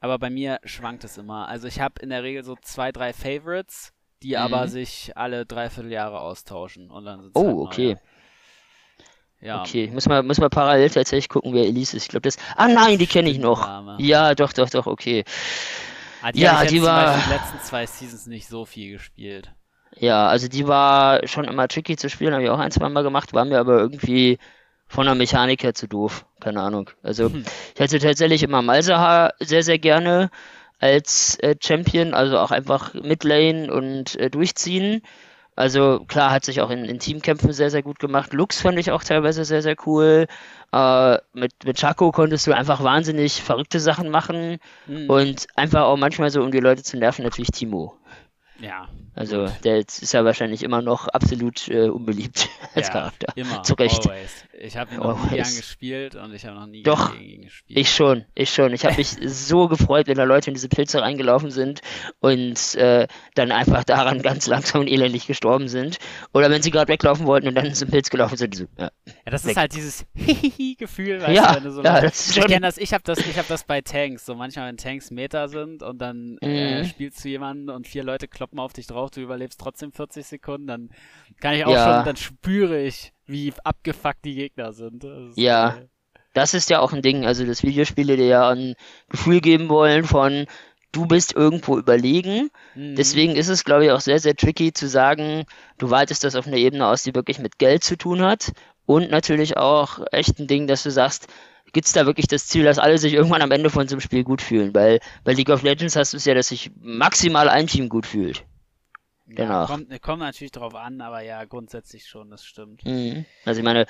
Aber 0.00 0.18
bei 0.18 0.28
mir 0.28 0.58
schwankt 0.64 1.04
es 1.04 1.16
immer. 1.16 1.48
Also 1.48 1.66
ich 1.66 1.80
habe 1.80 1.94
in 2.02 2.10
der 2.10 2.22
Regel 2.22 2.44
so 2.44 2.56
zwei, 2.60 2.92
drei 2.92 3.12
Favorites, 3.12 3.92
die 4.22 4.30
mhm. 4.30 4.42
aber 4.42 4.68
sich 4.68 5.16
alle 5.16 5.46
dreiviertel 5.46 5.90
Jahre 5.90 6.20
austauschen. 6.20 6.90
Und 6.90 7.06
dann 7.06 7.30
oh, 7.34 7.44
halt 7.44 7.56
okay. 7.56 7.96
Ja. 9.40 9.62
Okay, 9.62 9.90
muss 9.92 10.06
mal, 10.06 10.22
muss 10.22 10.38
mal 10.38 10.50
parallel 10.50 10.90
tatsächlich 10.90 11.28
gucken, 11.28 11.54
wer 11.54 11.64
Elise 11.64 11.96
ist. 11.96 12.04
Ich 12.04 12.08
glaube, 12.10 12.22
das. 12.22 12.36
Ah 12.56 12.68
nein, 12.68 12.98
die 12.98 13.06
kenne 13.06 13.30
ich 13.30 13.38
noch. 13.38 13.64
Dame. 13.64 13.96
Ja, 13.98 14.34
doch, 14.34 14.52
doch, 14.52 14.68
doch, 14.68 14.86
okay. 14.86 15.24
Ah, 16.20 16.32
die 16.32 16.40
ja, 16.40 16.64
die 16.64 16.82
war. 16.82 17.16
Die 17.16 17.30
letzten 17.30 17.60
zwei 17.60 17.86
Seasons 17.86 18.26
nicht 18.26 18.46
so 18.46 18.64
viel 18.64 18.92
gespielt. 18.92 19.52
Ja, 19.96 20.28
also 20.28 20.48
die 20.48 20.68
war 20.68 21.26
schon 21.26 21.44
immer 21.44 21.66
tricky 21.66 21.96
zu 21.96 22.08
spielen, 22.08 22.32
habe 22.32 22.44
ich 22.44 22.50
auch 22.50 22.58
ein, 22.58 22.70
zwei 22.70 22.88
Mal 22.88 23.02
gemacht, 23.02 23.32
war 23.34 23.44
mir 23.44 23.58
aber 23.58 23.78
irgendwie 23.78 24.38
von 24.92 25.06
der 25.06 25.14
Mechanik 25.14 25.62
her 25.62 25.74
zu 25.74 25.88
doof. 25.88 26.26
Keine 26.38 26.60
Ahnung. 26.60 26.90
Also 27.02 27.30
hm. 27.30 27.44
ich 27.74 27.80
hatte 27.80 27.98
tatsächlich 27.98 28.42
immer 28.42 28.60
Malzahar 28.60 29.32
sehr, 29.40 29.62
sehr 29.62 29.78
gerne 29.78 30.30
als 30.80 31.38
äh, 31.40 31.54
Champion, 31.58 32.12
also 32.12 32.38
auch 32.38 32.50
einfach 32.50 32.92
Midlane 32.92 33.72
und 33.72 34.16
äh, 34.16 34.28
durchziehen. 34.28 35.00
Also 35.56 36.04
klar, 36.08 36.30
hat 36.30 36.44
sich 36.44 36.60
auch 36.60 36.70
in, 36.70 36.84
in, 36.84 36.98
Teamkämpfen 36.98 37.52
sehr, 37.52 37.70
sehr 37.70 37.82
gut 37.82 38.00
gemacht. 38.00 38.32
Lux 38.34 38.60
fand 38.60 38.78
ich 38.78 38.90
auch 38.90 39.02
teilweise 39.02 39.44
sehr, 39.44 39.62
sehr 39.62 39.76
cool. 39.86 40.26
Äh, 40.72 41.18
mit, 41.32 41.52
mit 41.64 41.78
Chaco 41.78 42.12
konntest 42.12 42.46
du 42.46 42.52
einfach 42.52 42.82
wahnsinnig 42.82 43.42
verrückte 43.42 43.80
Sachen 43.80 44.10
machen 44.10 44.58
mhm. 44.86 45.08
und 45.08 45.46
einfach 45.56 45.82
auch 45.82 45.96
manchmal 45.96 46.30
so, 46.30 46.42
um 46.42 46.50
die 46.50 46.60
Leute 46.60 46.82
zu 46.82 46.98
nerven, 46.98 47.22
natürlich 47.22 47.50
Timo. 47.50 47.96
Ja. 48.62 48.88
Also 49.14 49.44
gut. 49.44 49.52
der 49.64 49.76
ist 49.76 50.12
ja 50.12 50.24
wahrscheinlich 50.24 50.62
immer 50.62 50.80
noch 50.80 51.06
absolut 51.08 51.68
äh, 51.68 51.88
unbeliebt 51.88 52.48
als 52.74 52.86
ja, 52.86 52.92
Charakter. 52.92 53.32
Immer. 53.36 53.62
Zu 53.62 53.74
Recht. 53.74 54.06
Always. 54.06 54.44
Ich 54.58 54.76
habe 54.76 54.94
ihn 54.94 55.00
noch 55.00 55.22
nie 55.24 55.36
gern 55.36 55.56
gespielt 55.56 56.14
und 56.14 56.32
ich 56.32 56.46
habe 56.46 56.58
noch 56.58 56.66
nie 56.66 56.82
Doch, 56.82 57.12
gegen 57.12 57.24
ihn 57.24 57.42
gespielt. 57.42 57.78
Ich 57.78 57.90
schon, 57.90 58.24
ich 58.34 58.50
schon. 58.50 58.72
Ich 58.72 58.84
habe 58.84 58.96
mich 58.96 59.08
so 59.26 59.68
gefreut, 59.68 60.06
wenn 60.06 60.16
da 60.16 60.24
Leute 60.24 60.50
in 60.50 60.54
diese 60.54 60.68
Pilze 60.68 61.02
reingelaufen 61.02 61.50
sind 61.50 61.80
und 62.20 62.74
äh, 62.76 63.06
dann 63.34 63.50
einfach 63.50 63.84
daran 63.84 64.22
ganz 64.22 64.46
langsam 64.46 64.82
und 64.82 64.86
elendig 64.86 65.26
gestorben 65.26 65.68
sind. 65.68 65.98
Oder 66.32 66.48
wenn 66.48 66.62
sie 66.62 66.70
gerade 66.70 66.90
weglaufen 66.90 67.26
wollten 67.26 67.48
und 67.48 67.56
dann 67.56 67.66
in 67.66 67.74
so 67.74 67.86
Pilz 67.86 68.08
gelaufen 68.08 68.36
sind. 68.36 68.54
So, 68.54 68.66
ja, 68.78 68.90
ja, 69.06 69.12
das 69.26 69.44
Weg. 69.44 69.50
ist 69.50 69.56
halt 69.56 69.74
dieses 69.74 70.06
Hihihi-Gefühl, 70.14 71.20
weißt 71.20 71.34
ja, 71.34 71.60
du, 71.60 71.72
so 71.72 71.82
ja, 71.82 72.00
das 72.00 72.28
ist 72.28 72.34
schon... 72.34 72.44
Ich 72.44 72.48
kenne 72.48 72.66
das, 72.66 72.78
ich 72.78 72.94
habe 72.94 73.02
das, 73.04 73.18
ich 73.18 73.36
hab 73.36 73.48
das 73.48 73.64
bei 73.64 73.80
Tanks. 73.80 74.24
So 74.24 74.36
manchmal, 74.36 74.68
wenn 74.68 74.76
Tanks 74.76 75.10
Meta 75.10 75.48
sind 75.48 75.82
und 75.82 75.98
dann 75.98 76.38
äh, 76.40 76.46
mhm. 76.46 76.82
äh, 76.82 76.84
spielst 76.84 77.22
du 77.24 77.28
jemanden 77.28 77.68
und 77.68 77.86
vier 77.86 78.04
Leute 78.04 78.28
kloppen 78.28 78.51
auf 78.58 78.72
dich 78.72 78.86
drauf, 78.86 79.10
du 79.10 79.20
überlebst 79.20 79.60
trotzdem 79.60 79.92
40 79.92 80.26
Sekunden, 80.26 80.66
dann 80.66 80.90
kann 81.40 81.54
ich 81.54 81.64
auch 81.64 81.72
ja. 81.72 81.96
schon, 81.96 82.04
dann 82.04 82.16
spüre 82.16 82.80
ich, 82.80 83.12
wie 83.26 83.52
abgefuckt 83.64 84.24
die 84.24 84.34
Gegner 84.34 84.72
sind. 84.72 85.04
Das 85.04 85.34
ja. 85.36 85.70
Geil. 85.70 85.88
Das 86.34 86.54
ist 86.54 86.70
ja 86.70 86.80
auch 86.80 86.94
ein 86.94 87.02
Ding, 87.02 87.26
also 87.26 87.44
dass 87.44 87.62
Videospiele 87.62 88.16
dir 88.16 88.26
ja 88.26 88.48
ein 88.48 88.74
Gefühl 89.10 89.40
geben 89.42 89.68
wollen 89.68 90.04
von, 90.04 90.46
du 90.92 91.06
bist 91.06 91.34
irgendwo 91.34 91.78
überlegen. 91.78 92.50
Mhm. 92.74 92.94
Deswegen 92.94 93.36
ist 93.36 93.48
es, 93.48 93.64
glaube 93.64 93.86
ich, 93.86 93.90
auch 93.90 94.00
sehr, 94.00 94.18
sehr 94.18 94.36
tricky 94.36 94.72
zu 94.72 94.88
sagen, 94.88 95.44
du 95.78 95.90
weitest 95.90 96.24
das 96.24 96.34
auf 96.34 96.46
eine 96.46 96.58
Ebene 96.58 96.86
aus, 96.86 97.02
die 97.02 97.14
wirklich 97.14 97.38
mit 97.38 97.58
Geld 97.58 97.84
zu 97.84 97.96
tun 97.96 98.22
hat. 98.22 98.52
Und 98.84 99.10
natürlich 99.10 99.56
auch 99.56 100.00
echt 100.10 100.38
ein 100.38 100.46
Ding, 100.46 100.66
dass 100.66 100.82
du 100.82 100.90
sagst, 100.90 101.28
gibt 101.72 101.86
es 101.86 101.92
da 101.92 102.06
wirklich 102.06 102.26
das 102.26 102.46
Ziel, 102.46 102.64
dass 102.64 102.78
alle 102.78 102.98
sich 102.98 103.14
irgendwann 103.14 103.42
am 103.42 103.50
Ende 103.50 103.70
von 103.70 103.88
so 103.88 103.94
einem 103.94 104.00
Spiel 104.00 104.24
gut 104.24 104.42
fühlen? 104.42 104.74
Weil 104.74 105.00
bei 105.24 105.32
League 105.32 105.50
of 105.50 105.62
Legends 105.62 105.96
hast 105.96 106.12
du 106.12 106.16
es 106.16 106.24
ja, 106.24 106.34
dass 106.34 106.48
sich 106.48 106.70
maximal 106.80 107.48
ein 107.48 107.66
Team 107.66 107.88
gut 107.88 108.06
fühlt. 108.06 108.44
Genau. 109.26 109.66
kommt, 109.66 110.02
kommt 110.02 110.20
natürlich 110.20 110.52
drauf 110.52 110.74
an, 110.74 111.00
aber 111.00 111.22
ja, 111.22 111.44
grundsätzlich 111.44 112.06
schon, 112.06 112.30
das 112.30 112.44
stimmt. 112.44 112.84
Mhm. 112.84 113.24
Also 113.44 113.60
ich 113.60 113.64
meine, 113.64 113.86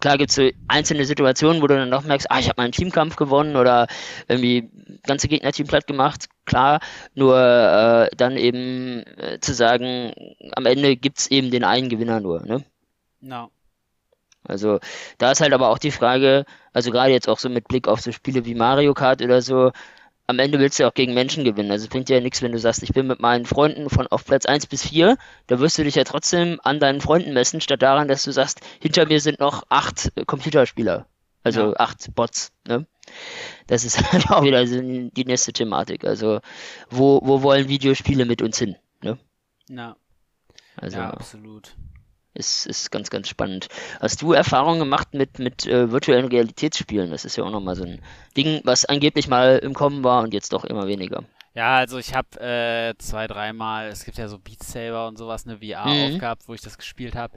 klar 0.00 0.16
gibt 0.16 0.30
es 0.30 0.36
so 0.36 0.48
einzelne 0.68 1.04
Situationen, 1.04 1.60
wo 1.60 1.66
du 1.66 1.76
dann 1.76 1.88
noch 1.88 2.04
merkst, 2.04 2.30
ah, 2.30 2.38
ich 2.38 2.48
habe 2.48 2.62
meinen 2.62 2.72
Teamkampf 2.72 3.16
gewonnen 3.16 3.56
oder 3.56 3.88
irgendwie 4.28 4.70
ganze 5.02 5.28
Gegnerteam 5.28 5.66
platt 5.66 5.86
gemacht. 5.86 6.28
klar, 6.44 6.80
nur 7.14 7.36
äh, 7.38 8.08
dann 8.16 8.36
eben 8.36 9.02
äh, 9.18 9.38
zu 9.40 9.52
sagen, 9.52 10.12
am 10.52 10.66
Ende 10.66 10.96
gibt 10.96 11.18
es 11.18 11.30
eben 11.30 11.50
den 11.50 11.64
einen 11.64 11.88
Gewinner 11.88 12.20
nur, 12.20 12.40
ne? 12.42 12.64
No. 13.20 13.50
Also 14.48 14.80
da 15.18 15.32
ist 15.32 15.40
halt 15.40 15.52
aber 15.52 15.68
auch 15.70 15.78
die 15.78 15.90
Frage, 15.90 16.44
also 16.72 16.90
gerade 16.90 17.12
jetzt 17.12 17.28
auch 17.28 17.38
so 17.38 17.48
mit 17.48 17.68
Blick 17.68 17.88
auf 17.88 18.00
so 18.00 18.12
Spiele 18.12 18.44
wie 18.44 18.54
Mario 18.54 18.94
Kart 18.94 19.22
oder 19.22 19.42
so, 19.42 19.72
am 20.26 20.38
Ende 20.38 20.58
willst 20.58 20.78
du 20.78 20.82
ja 20.82 20.88
auch 20.88 20.94
gegen 20.94 21.14
Menschen 21.14 21.44
gewinnen. 21.44 21.70
Also 21.70 21.84
es 21.84 21.88
bringt 21.88 22.08
dir 22.08 22.16
ja 22.16 22.22
nichts, 22.22 22.42
wenn 22.42 22.52
du 22.52 22.58
sagst, 22.58 22.82
ich 22.82 22.92
bin 22.92 23.06
mit 23.06 23.20
meinen 23.20 23.44
Freunden 23.44 23.88
von 23.88 24.06
auf 24.08 24.24
Platz 24.24 24.46
1 24.46 24.66
bis 24.66 24.82
4, 24.86 25.16
da 25.46 25.60
wirst 25.60 25.78
du 25.78 25.84
dich 25.84 25.94
ja 25.94 26.04
trotzdem 26.04 26.60
an 26.64 26.80
deinen 26.80 27.00
Freunden 27.00 27.32
messen, 27.32 27.60
statt 27.60 27.82
daran, 27.82 28.08
dass 28.08 28.24
du 28.24 28.32
sagst, 28.32 28.60
hinter 28.80 29.06
mir 29.06 29.20
sind 29.20 29.38
noch 29.38 29.64
acht 29.68 30.12
Computerspieler. 30.26 31.06
Also 31.44 31.60
ja. 31.60 31.76
acht 31.76 32.12
Bots, 32.16 32.52
ne? 32.66 32.86
Das 33.68 33.84
ist 33.84 34.00
halt 34.12 34.30
auch 34.30 34.42
wieder 34.42 34.64
die 34.64 35.24
nächste 35.24 35.52
Thematik. 35.52 36.04
Also, 36.04 36.40
wo, 36.90 37.20
wo 37.22 37.42
wollen 37.42 37.68
Videospiele 37.68 38.24
mit 38.24 38.42
uns 38.42 38.58
hin, 38.58 38.74
ne? 39.00 39.16
Ja. 39.68 39.96
Also, 40.76 40.98
ja, 40.98 41.10
absolut. 41.10 41.76
Ist, 42.36 42.66
ist 42.66 42.90
ganz, 42.90 43.10
ganz 43.10 43.28
spannend. 43.28 43.68
Hast 44.00 44.22
du 44.22 44.32
Erfahrungen 44.32 44.78
gemacht 44.78 45.14
mit, 45.14 45.38
mit 45.38 45.66
äh, 45.66 45.90
virtuellen 45.90 46.26
Realitätsspielen? 46.26 47.10
Das 47.10 47.24
ist 47.24 47.36
ja 47.36 47.44
auch 47.44 47.50
nochmal 47.50 47.76
so 47.76 47.84
ein 47.84 48.00
Ding, 48.36 48.60
was 48.64 48.84
angeblich 48.84 49.28
mal 49.28 49.58
im 49.58 49.74
Kommen 49.74 50.04
war 50.04 50.22
und 50.22 50.34
jetzt 50.34 50.52
doch 50.52 50.64
immer 50.64 50.86
weniger. 50.86 51.24
Ja, 51.54 51.76
also 51.76 51.96
ich 51.96 52.14
habe 52.14 52.38
äh, 52.38 52.94
zwei, 52.98 53.26
dreimal, 53.26 53.88
es 53.88 54.04
gibt 54.04 54.18
ja 54.18 54.28
so 54.28 54.38
Beat 54.38 54.62
Saber 54.62 55.08
und 55.08 55.16
sowas, 55.16 55.46
eine 55.46 55.58
VR 55.58 55.86
mhm. 55.86 56.14
aufgehabt, 56.14 56.46
wo 56.46 56.54
ich 56.54 56.60
das 56.60 56.76
gespielt 56.76 57.14
habe. 57.14 57.34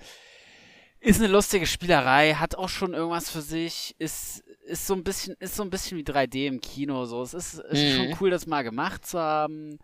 Ist 0.99 1.21
eine 1.21 1.31
lustige 1.31 1.65
Spielerei, 1.65 2.33
hat 2.33 2.55
auch 2.55 2.67
schon 2.67 2.93
irgendwas 2.93 3.29
für 3.29 3.39
sich, 3.39 3.95
ist, 3.97 4.43
ist 4.65 4.85
so 4.85 4.93
ein 4.93 5.05
bisschen, 5.05 5.35
ist 5.39 5.55
so 5.55 5.63
ein 5.63 5.69
bisschen 5.69 5.97
wie 5.97 6.03
3D 6.03 6.47
im 6.47 6.59
Kino. 6.59 7.05
So. 7.05 7.21
Es 7.21 7.33
ist, 7.33 7.59
ist 7.59 7.81
mhm. 7.81 7.95
schon 7.95 8.17
cool, 8.19 8.29
das 8.29 8.45
mal 8.45 8.63
gemacht 8.63 9.05
zu 9.05 9.17
haben. 9.17 9.79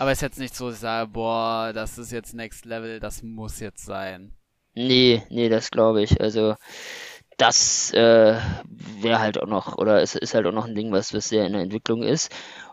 Aber 0.00 0.10
es 0.10 0.18
ist 0.18 0.22
jetzt 0.22 0.38
nicht 0.40 0.56
so, 0.56 0.66
dass 0.66 0.76
ich 0.76 0.80
sage, 0.80 1.10
boah, 1.12 1.72
das 1.72 1.96
ist 1.98 2.10
jetzt 2.10 2.34
Next 2.34 2.64
Level, 2.64 2.98
das 2.98 3.22
muss 3.22 3.60
jetzt 3.60 3.84
sein. 3.84 4.32
Nee, 4.74 5.22
nee, 5.30 5.48
das 5.48 5.70
glaube 5.70 6.02
ich. 6.02 6.20
Also 6.20 6.54
das 7.36 7.92
äh, 7.92 8.36
wäre 9.00 9.18
halt 9.18 9.40
auch 9.40 9.46
noch, 9.46 9.78
oder 9.78 10.02
es 10.02 10.14
ist 10.14 10.34
halt 10.34 10.46
auch 10.46 10.52
noch 10.52 10.66
ein 10.66 10.74
Ding, 10.74 10.92
was, 10.92 11.14
was 11.14 11.28
sehr 11.28 11.46
in 11.46 11.54
der 11.54 11.62
Entwicklung 11.62 12.02
ist. 12.02 12.30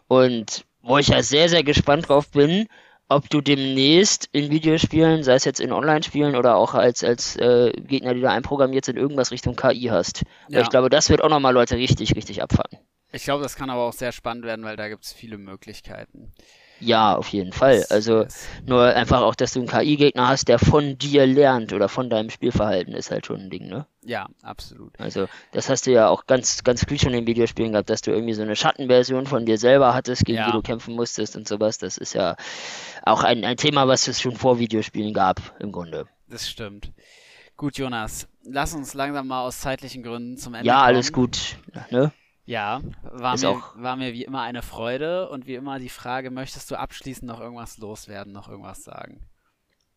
Und 0.07 0.65
wo 0.81 0.97
ich 0.97 1.07
ja 1.07 1.21
sehr, 1.23 1.49
sehr 1.49 1.63
gespannt 1.63 2.09
drauf 2.09 2.29
bin, 2.31 2.67
ob 3.09 3.29
du 3.29 3.41
demnächst 3.41 4.27
in 4.33 4.49
Videospielen, 4.51 5.23
sei 5.23 5.35
es 5.35 5.45
jetzt 5.45 5.61
in 5.61 5.71
Online-Spielen 5.71 6.35
oder 6.35 6.57
auch 6.57 6.73
als, 6.73 7.03
als 7.03 7.37
äh, 7.37 7.71
Gegner, 7.71 8.13
die 8.13 8.21
da 8.21 8.31
einprogrammiert 8.31 8.85
sind, 8.85 8.97
irgendwas 8.97 9.31
Richtung 9.31 9.55
KI 9.55 9.87
hast. 9.89 10.23
Ja. 10.49 10.57
Weil 10.57 10.63
ich 10.63 10.69
glaube, 10.69 10.89
das 10.89 11.09
wird 11.09 11.21
auch 11.21 11.29
nochmal 11.29 11.53
Leute 11.53 11.77
richtig, 11.77 12.15
richtig 12.15 12.41
abfangen. 12.41 12.85
Ich 13.13 13.23
glaube, 13.23 13.43
das 13.43 13.55
kann 13.55 13.69
aber 13.69 13.83
auch 13.83 13.93
sehr 13.93 14.11
spannend 14.11 14.43
werden, 14.43 14.65
weil 14.65 14.75
da 14.75 14.89
gibt 14.89 15.05
es 15.05 15.13
viele 15.13 15.37
Möglichkeiten. 15.37 16.33
Ja, 16.79 17.15
auf 17.15 17.29
jeden 17.29 17.53
Fall. 17.53 17.85
Also 17.89 18.25
nur 18.65 18.83
einfach 18.83 19.21
auch, 19.21 19.35
dass 19.35 19.53
du 19.53 19.59
einen 19.59 19.67
KI-Gegner 19.67 20.27
hast, 20.27 20.47
der 20.47 20.59
von 20.59 20.97
dir 20.97 21.25
lernt 21.25 21.73
oder 21.73 21.89
von 21.89 22.09
deinem 22.09 22.29
Spielverhalten, 22.29 22.93
ist 22.93 23.11
halt 23.11 23.25
schon 23.25 23.41
ein 23.41 23.49
Ding, 23.49 23.67
ne? 23.67 23.87
Ja, 24.03 24.27
absolut. 24.41 24.97
Also 24.99 25.27
das 25.51 25.69
hast 25.69 25.87
du 25.87 25.91
ja 25.91 26.07
auch 26.07 26.27
ganz, 26.27 26.63
ganz 26.63 26.85
früh 26.85 26.97
schon 26.97 27.13
in 27.13 27.27
Videospielen 27.27 27.71
gehabt, 27.73 27.89
dass 27.89 28.01
du 28.01 28.11
irgendwie 28.11 28.33
so 28.33 28.41
eine 28.41 28.55
Schattenversion 28.55 29.25
von 29.25 29.45
dir 29.45 29.57
selber 29.57 29.93
hattest, 29.93 30.25
gegen 30.25 30.37
ja. 30.37 30.45
die 30.45 30.51
du 30.51 30.61
kämpfen 30.61 30.95
musstest 30.95 31.35
und 31.35 31.47
sowas. 31.47 31.77
Das 31.77 31.97
ist 31.97 32.13
ja 32.13 32.35
auch 33.03 33.23
ein, 33.23 33.43
ein 33.43 33.57
Thema, 33.57 33.87
was 33.87 34.07
es 34.07 34.21
schon 34.21 34.35
vor 34.35 34.59
Videospielen 34.59 35.13
gab, 35.13 35.41
im 35.59 35.71
Grunde. 35.71 36.07
Das 36.29 36.47
stimmt. 36.49 36.91
Gut, 37.57 37.77
Jonas, 37.77 38.27
lass 38.43 38.75
uns 38.75 38.93
langsam 38.93 39.27
mal 39.27 39.41
aus 39.41 39.59
zeitlichen 39.61 40.03
Gründen 40.03 40.37
zum 40.37 40.53
Ende 40.53 40.67
Ja, 40.67 40.75
kommen. 40.75 40.85
alles 40.85 41.11
gut. 41.11 41.57
Ne? 41.89 42.11
Ja, 42.47 42.79
war 43.03 43.37
mir, 43.37 43.61
war 43.75 43.97
mir 43.97 44.13
wie 44.13 44.23
immer 44.23 44.41
eine 44.41 44.61
Freude 44.61 45.27
und 45.27 45.47
wie 45.47 45.55
immer 45.55 45.79
die 45.79 45.89
Frage, 45.89 46.31
möchtest 46.31 46.71
du 46.71 46.79
abschließend 46.79 47.29
noch 47.29 47.41
irgendwas 47.41 47.77
loswerden, 47.77 48.31
noch 48.31 48.47
irgendwas 48.47 48.85
sagen? 48.85 49.19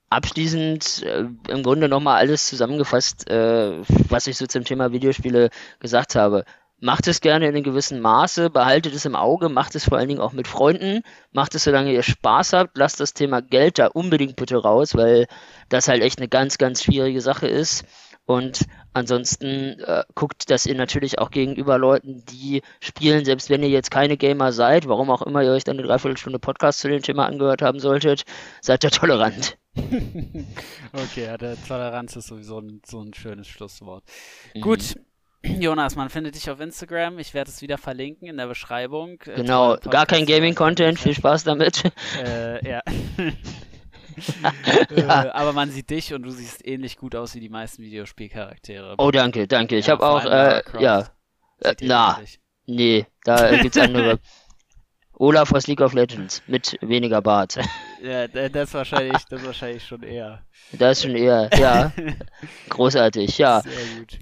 Abschließend 0.08 1.04
äh, 1.04 1.26
im 1.46 1.62
Grunde 1.62 1.88
nochmal 1.88 2.18
alles 2.18 2.46
zusammengefasst, 2.46 3.30
äh, 3.30 3.80
was 4.08 4.26
ich 4.26 4.36
so 4.36 4.48
zum 4.48 4.64
Thema 4.64 4.90
Videospiele 4.90 5.50
gesagt 5.78 6.16
habe. 6.16 6.44
Macht 6.80 7.06
es 7.06 7.20
gerne 7.20 7.46
in 7.46 7.54
einem 7.54 7.62
gewissen 7.62 8.00
Maße, 8.00 8.50
behaltet 8.50 8.94
es 8.94 9.04
im 9.04 9.14
Auge, 9.14 9.48
macht 9.48 9.76
es 9.76 9.84
vor 9.84 9.98
allen 9.98 10.08
Dingen 10.08 10.20
auch 10.20 10.32
mit 10.32 10.48
Freunden, 10.48 11.02
macht 11.30 11.54
es 11.54 11.62
solange 11.62 11.92
ihr 11.92 12.02
Spaß 12.02 12.54
habt, 12.54 12.76
lasst 12.76 12.98
das 12.98 13.14
Thema 13.14 13.42
Geld 13.42 13.78
da 13.78 13.86
unbedingt 13.86 14.34
bitte 14.34 14.56
raus, 14.56 14.96
weil 14.96 15.28
das 15.68 15.86
halt 15.86 16.02
echt 16.02 16.18
eine 16.18 16.28
ganz, 16.28 16.58
ganz 16.58 16.82
schwierige 16.82 17.20
Sache 17.20 17.46
ist. 17.46 17.84
Und 18.30 18.66
ansonsten 18.92 19.80
äh, 19.80 20.04
guckt, 20.14 20.50
dass 20.50 20.64
ihr 20.64 20.76
natürlich 20.76 21.18
auch 21.18 21.32
gegenüber 21.32 21.78
Leuten, 21.78 22.24
die 22.26 22.62
spielen, 22.78 23.24
selbst 23.24 23.50
wenn 23.50 23.64
ihr 23.64 23.70
jetzt 23.70 23.90
keine 23.90 24.16
Gamer 24.16 24.52
seid, 24.52 24.86
warum 24.86 25.10
auch 25.10 25.22
immer 25.22 25.42
ihr 25.42 25.50
euch 25.50 25.64
dann 25.64 25.76
eine 25.76 25.88
Dreiviertelstunde 25.88 26.38
Podcast 26.38 26.78
zu 26.78 26.86
dem 26.86 27.02
Thema 27.02 27.26
angehört 27.26 27.60
haben 27.60 27.80
solltet, 27.80 28.22
seid 28.60 28.84
ihr 28.84 28.92
tolerant. 28.92 29.58
okay, 29.74 31.24
ja, 31.24 31.36
der 31.38 31.60
Toleranz 31.60 32.14
ist 32.14 32.28
sowieso 32.28 32.60
ein, 32.60 32.80
so 32.86 33.00
ein 33.00 33.14
schönes 33.14 33.48
Schlusswort. 33.48 34.04
Mhm. 34.54 34.60
Gut, 34.60 34.94
Jonas, 35.42 35.96
man 35.96 36.08
findet 36.08 36.36
dich 36.36 36.48
auf 36.50 36.60
Instagram. 36.60 37.18
Ich 37.18 37.34
werde 37.34 37.50
es 37.50 37.62
wieder 37.62 37.78
verlinken 37.78 38.28
in 38.28 38.36
der 38.36 38.46
Beschreibung. 38.46 39.20
Äh, 39.22 39.34
genau, 39.42 39.76
gar 39.76 40.06
kein 40.06 40.24
Gaming-Content. 40.24 41.00
Viel 41.00 41.14
Spaß 41.14 41.42
damit. 41.42 41.82
Äh, 42.24 42.64
ja. 42.64 42.82
ja. 44.96 45.24
Äh, 45.24 45.28
aber 45.30 45.52
man 45.52 45.70
sieht 45.70 45.90
dich 45.90 46.14
und 46.14 46.22
du 46.22 46.30
siehst 46.30 46.66
ähnlich 46.66 46.96
gut 46.96 47.14
aus 47.14 47.34
wie 47.34 47.40
die 47.40 47.48
meisten 47.48 47.82
Videospielcharaktere. 47.82 48.94
Oh, 48.98 49.10
danke, 49.10 49.46
danke. 49.46 49.76
Ich 49.76 49.86
ja, 49.86 49.92
habe 49.92 50.06
auch, 50.06 50.24
äh, 50.24 50.62
ja, 50.80 51.10
äh, 51.60 51.74
na, 51.80 52.20
nee, 52.66 53.06
da 53.24 53.56
gibt's 53.56 53.78
andere. 53.78 54.18
Olaf 55.20 55.52
aus 55.52 55.66
League 55.66 55.82
of 55.82 55.92
Legends 55.92 56.42
mit 56.46 56.78
weniger 56.80 57.20
Bart. 57.20 57.58
Ja, 58.02 58.26
das 58.26 58.72
wahrscheinlich, 58.72 59.22
das 59.28 59.44
wahrscheinlich 59.44 59.86
schon 59.86 60.02
eher. 60.02 60.42
Das 60.72 60.96
ist 60.96 61.04
schon 61.04 61.14
eher, 61.14 61.50
ja. 61.58 61.92
Großartig, 62.70 63.36
ja. 63.36 63.60
Sehr 63.60 63.98
gut. 63.98 64.18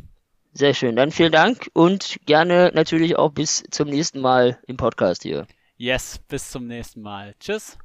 Sehr 0.52 0.74
schön. 0.74 0.96
Dann 0.96 1.12
vielen 1.12 1.30
Dank 1.30 1.70
und 1.72 2.16
gerne 2.26 2.72
natürlich 2.74 3.16
auch 3.16 3.30
bis 3.30 3.62
zum 3.70 3.88
nächsten 3.88 4.20
Mal 4.20 4.58
im 4.66 4.76
Podcast 4.76 5.22
hier. 5.22 5.46
Yes, 5.76 6.18
bis 6.26 6.50
zum 6.50 6.66
nächsten 6.66 7.00
Mal. 7.00 7.36
Tschüss. 7.38 7.78